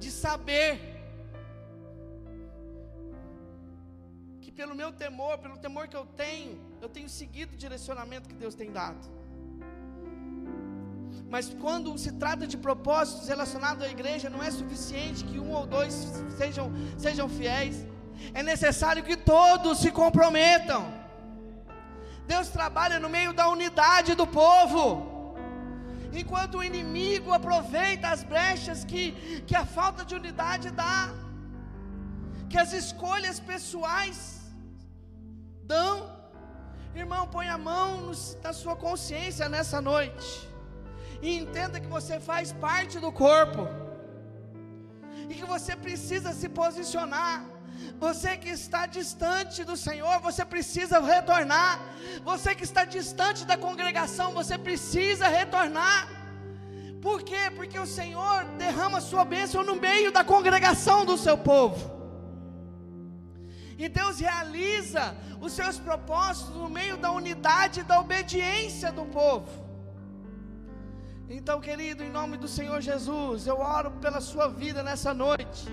de 0.00 0.10
saber 0.10 0.91
pelo 4.56 4.74
meu 4.74 4.92
temor, 4.92 5.38
pelo 5.38 5.56
temor 5.56 5.88
que 5.88 5.96
eu 5.96 6.04
tenho, 6.04 6.60
eu 6.80 6.88
tenho 6.88 7.08
seguido 7.08 7.54
o 7.54 7.56
direcionamento 7.56 8.28
que 8.28 8.34
Deus 8.34 8.54
tem 8.54 8.70
dado. 8.70 9.00
Mas 11.28 11.46
quando 11.62 11.96
se 11.96 12.12
trata 12.12 12.46
de 12.46 12.56
propósitos 12.56 13.28
relacionados 13.28 13.82
à 13.84 13.88
igreja, 13.88 14.28
não 14.28 14.42
é 14.42 14.50
suficiente 14.50 15.24
que 15.24 15.38
um 15.38 15.52
ou 15.52 15.66
dois 15.66 15.94
sejam, 16.36 16.70
sejam 16.98 17.28
fiéis, 17.28 17.86
é 18.34 18.42
necessário 18.42 19.02
que 19.02 19.16
todos 19.16 19.78
se 19.78 19.90
comprometam. 19.90 20.82
Deus 22.26 22.48
trabalha 22.48 22.98
no 23.00 23.08
meio 23.08 23.32
da 23.32 23.48
unidade 23.48 24.14
do 24.14 24.26
povo. 24.26 24.84
Enquanto 26.12 26.58
o 26.58 26.64
inimigo 26.64 27.32
aproveita 27.32 28.08
as 28.08 28.22
brechas 28.22 28.84
que, 28.84 29.12
que 29.46 29.56
a 29.56 29.64
falta 29.64 30.04
de 30.04 30.14
unidade 30.14 30.70
dá, 30.70 31.10
que 32.50 32.58
as 32.58 32.74
escolhas 32.74 33.40
pessoais 33.40 34.41
dão. 35.62 36.10
Irmão, 36.94 37.26
põe 37.26 37.48
a 37.48 37.56
mão 37.56 38.00
no, 38.02 38.12
na 38.42 38.52
sua 38.52 38.76
consciência 38.76 39.48
nessa 39.48 39.80
noite. 39.80 40.48
E 41.22 41.36
entenda 41.36 41.80
que 41.80 41.86
você 41.86 42.18
faz 42.20 42.52
parte 42.52 42.98
do 42.98 43.10
corpo. 43.10 43.68
E 45.28 45.34
que 45.34 45.44
você 45.44 45.74
precisa 45.76 46.32
se 46.32 46.48
posicionar. 46.48 47.44
Você 47.98 48.36
que 48.36 48.48
está 48.48 48.86
distante 48.86 49.64
do 49.64 49.76
Senhor, 49.76 50.20
você 50.20 50.44
precisa 50.44 51.00
retornar. 51.00 51.80
Você 52.24 52.54
que 52.54 52.64
está 52.64 52.84
distante 52.84 53.44
da 53.44 53.56
congregação, 53.56 54.32
você 54.32 54.58
precisa 54.58 55.28
retornar. 55.28 56.08
Por 57.00 57.22
quê? 57.22 57.50
Porque 57.56 57.78
o 57.78 57.86
Senhor 57.86 58.44
derrama 58.58 59.00
sua 59.00 59.24
bênção 59.24 59.64
no 59.64 59.76
meio 59.76 60.12
da 60.12 60.22
congregação 60.22 61.04
do 61.04 61.16
seu 61.16 61.38
povo. 61.38 62.01
E 63.78 63.88
Deus 63.88 64.20
realiza 64.20 65.16
os 65.40 65.52
seus 65.52 65.78
propósitos 65.78 66.54
no 66.54 66.68
meio 66.68 66.96
da 66.96 67.10
unidade 67.10 67.80
e 67.80 67.82
da 67.82 68.00
obediência 68.00 68.92
do 68.92 69.04
povo. 69.06 69.50
Então, 71.28 71.60
querido, 71.60 72.04
em 72.04 72.10
nome 72.10 72.36
do 72.36 72.46
Senhor 72.46 72.80
Jesus, 72.80 73.46
eu 73.46 73.58
oro 73.58 73.90
pela 73.92 74.20
sua 74.20 74.48
vida 74.48 74.82
nessa 74.82 75.14
noite. 75.14 75.66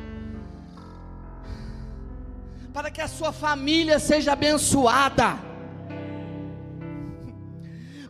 Para 2.73 2.89
que 2.89 3.01
a 3.01 3.07
sua 3.07 3.31
família 3.33 3.99
seja 3.99 4.33
abençoada. 4.33 5.37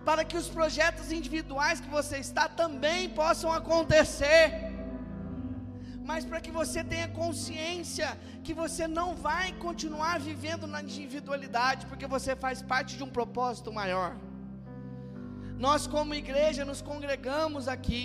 Para 0.05 0.23
que 0.23 0.37
os 0.37 0.47
projetos 0.47 1.11
individuais 1.11 1.79
que 1.79 1.89
você 1.89 2.17
está 2.17 2.47
também 2.47 3.09
possam 3.09 3.51
acontecer 3.51 4.68
mas 6.09 6.25
para 6.29 6.41
que 6.45 6.51
você 6.59 6.79
tenha 6.91 7.07
consciência 7.23 8.07
que 8.45 8.53
você 8.61 8.85
não 8.87 9.09
vai 9.27 9.47
continuar 9.65 10.15
vivendo 10.29 10.65
na 10.73 10.79
individualidade, 10.81 11.85
porque 11.89 12.07
você 12.15 12.31
faz 12.43 12.63
parte 12.71 12.97
de 12.97 13.03
um 13.07 13.11
propósito 13.17 13.71
maior. 13.79 14.11
Nós, 15.65 15.85
como 15.95 16.19
igreja, 16.23 16.65
nos 16.71 16.81
congregamos 16.81 17.67
aqui. 17.75 18.03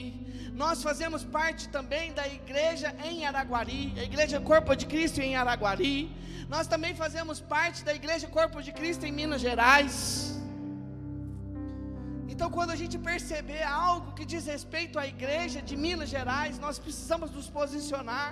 Nós 0.63 0.83
fazemos 0.89 1.25
parte 1.39 1.65
também 1.77 2.13
da 2.13 2.27
igreja 2.29 2.95
em 3.11 3.25
Araguari, 3.25 3.85
a 3.97 4.05
igreja 4.11 4.39
Corpo 4.51 4.77
de 4.81 4.87
Cristo 4.93 5.21
em 5.27 5.35
Araguari. 5.43 5.99
Nós 6.55 6.67
também 6.67 6.95
fazemos 6.95 7.41
parte 7.41 7.83
da 7.89 7.95
igreja 8.01 8.27
Corpo 8.39 8.61
de 8.67 8.73
Cristo 8.81 9.07
em 9.07 9.13
Minas 9.21 9.41
Gerais. 9.41 10.44
Então, 12.35 12.49
quando 12.55 12.73
a 12.75 12.79
gente 12.81 12.97
perceber 13.11 13.63
algo 13.63 14.13
que 14.17 14.25
diz 14.31 14.45
respeito 14.55 14.99
à 15.03 15.07
igreja 15.15 15.59
de 15.69 15.75
Minas 15.85 16.09
Gerais, 16.15 16.59
nós 16.65 16.81
precisamos 16.85 17.29
nos 17.37 17.49
posicionar. 17.59 18.31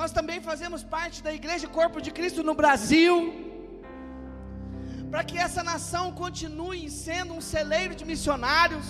Nós 0.00 0.12
também 0.16 0.40
fazemos 0.48 0.82
parte 0.96 1.22
da 1.26 1.32
igreja 1.38 1.66
Corpo 1.78 2.02
de 2.06 2.10
Cristo 2.18 2.42
no 2.48 2.54
Brasil, 2.60 3.14
para 5.10 5.24
que 5.28 5.38
essa 5.46 5.62
nação 5.62 6.04
continue 6.12 6.82
sendo 6.90 7.32
um 7.38 7.40
celeiro 7.40 7.94
de 7.94 8.04
missionários, 8.12 8.88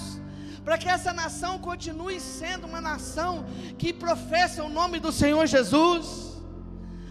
para 0.64 0.76
que 0.76 0.88
essa 0.96 1.12
nação 1.12 1.52
continue 1.70 2.18
sendo 2.18 2.66
uma 2.66 2.80
nação 2.80 3.46
que 3.78 3.92
professa 3.92 4.64
o 4.64 4.68
nome 4.80 4.98
do 4.98 5.12
Senhor 5.12 5.46
Jesus 5.46 6.29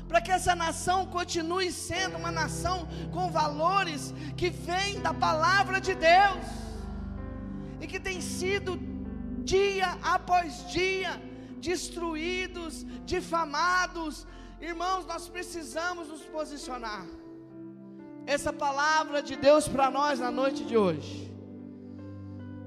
para 0.09 0.21
que 0.25 0.31
essa 0.31 0.55
nação 0.55 0.99
continue 1.05 1.71
sendo 1.71 2.17
uma 2.17 2.31
nação 2.31 2.77
com 3.15 3.29
valores 3.29 4.11
que 4.35 4.49
vêm 4.49 4.99
da 4.99 5.13
palavra 5.13 5.79
de 5.79 5.93
Deus 5.93 6.45
e 7.79 7.85
que 7.85 7.99
tem 7.99 8.19
sido 8.19 8.71
dia 9.43 9.89
após 10.01 10.67
dia 10.71 11.11
destruídos, 11.59 12.87
difamados. 13.05 14.25
Irmãos, 14.59 15.05
nós 15.05 15.29
precisamos 15.29 16.07
nos 16.07 16.23
posicionar. 16.23 17.05
Essa 18.25 18.51
palavra 18.51 19.21
de 19.21 19.35
Deus 19.35 19.67
para 19.67 19.91
nós 19.91 20.19
na 20.19 20.31
noite 20.31 20.63
de 20.65 20.75
hoje. 20.75 21.31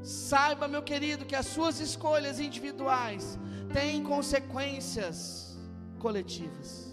Saiba, 0.02 0.68
meu 0.68 0.82
querido, 0.82 1.26
que 1.26 1.34
as 1.34 1.46
suas 1.46 1.80
escolhas 1.80 2.38
individuais 2.38 3.36
têm 3.72 4.02
consequências 4.04 5.58
coletivas 5.98 6.91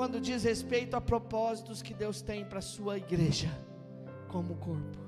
quando 0.00 0.18
diz 0.18 0.44
respeito 0.44 0.94
a 0.96 1.00
propósitos 1.08 1.82
que 1.86 1.92
Deus 1.92 2.22
tem 2.22 2.42
para 2.42 2.60
a 2.60 2.62
sua 2.62 2.96
igreja, 2.96 3.50
como 4.28 4.54
corpo. 4.56 5.00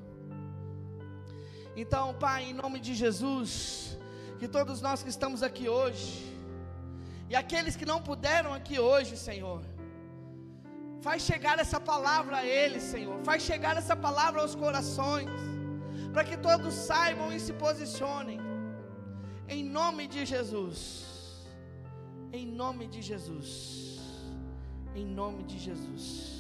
Então, 1.74 2.12
Pai, 2.24 2.40
em 2.51 2.53
nome 2.53 2.78
de 2.78 2.95
Jesus, 2.95 3.99
que 4.38 4.47
todos 4.47 4.82
nós 4.86 5.03
que 5.03 5.09
estamos 5.09 5.43
aqui 5.43 5.66
hoje, 5.66 6.36
e 7.30 7.34
aqueles 7.34 7.74
que 7.74 7.86
não 7.86 8.03
puderam 8.03 8.53
aqui 8.53 8.78
hoje, 8.78 9.16
Senhor, 9.16 9.62
faz 11.01 11.22
chegar 11.22 11.59
essa 11.59 11.80
palavra 11.80 12.36
a 12.40 12.47
eles, 12.47 12.82
Senhor, 12.82 13.18
faz 13.24 13.43
chegar 13.43 13.78
essa 13.78 13.97
palavra 13.97 14.43
aos 14.43 14.55
corações, 14.55 15.30
para 16.12 16.22
que 16.22 16.36
todos 16.36 16.74
saibam 16.74 17.32
e 17.32 17.40
se 17.40 17.55
posicionem, 17.55 18.38
em 19.49 19.64
nome 19.64 20.07
de 20.07 20.26
Jesus, 20.26 20.76
em 22.30 22.47
nome 22.47 22.86
de 22.86 23.01
Jesus 23.01 23.91
em 24.95 25.07
nome 25.07 25.43
de 25.45 25.59
Jesus. 25.59 26.22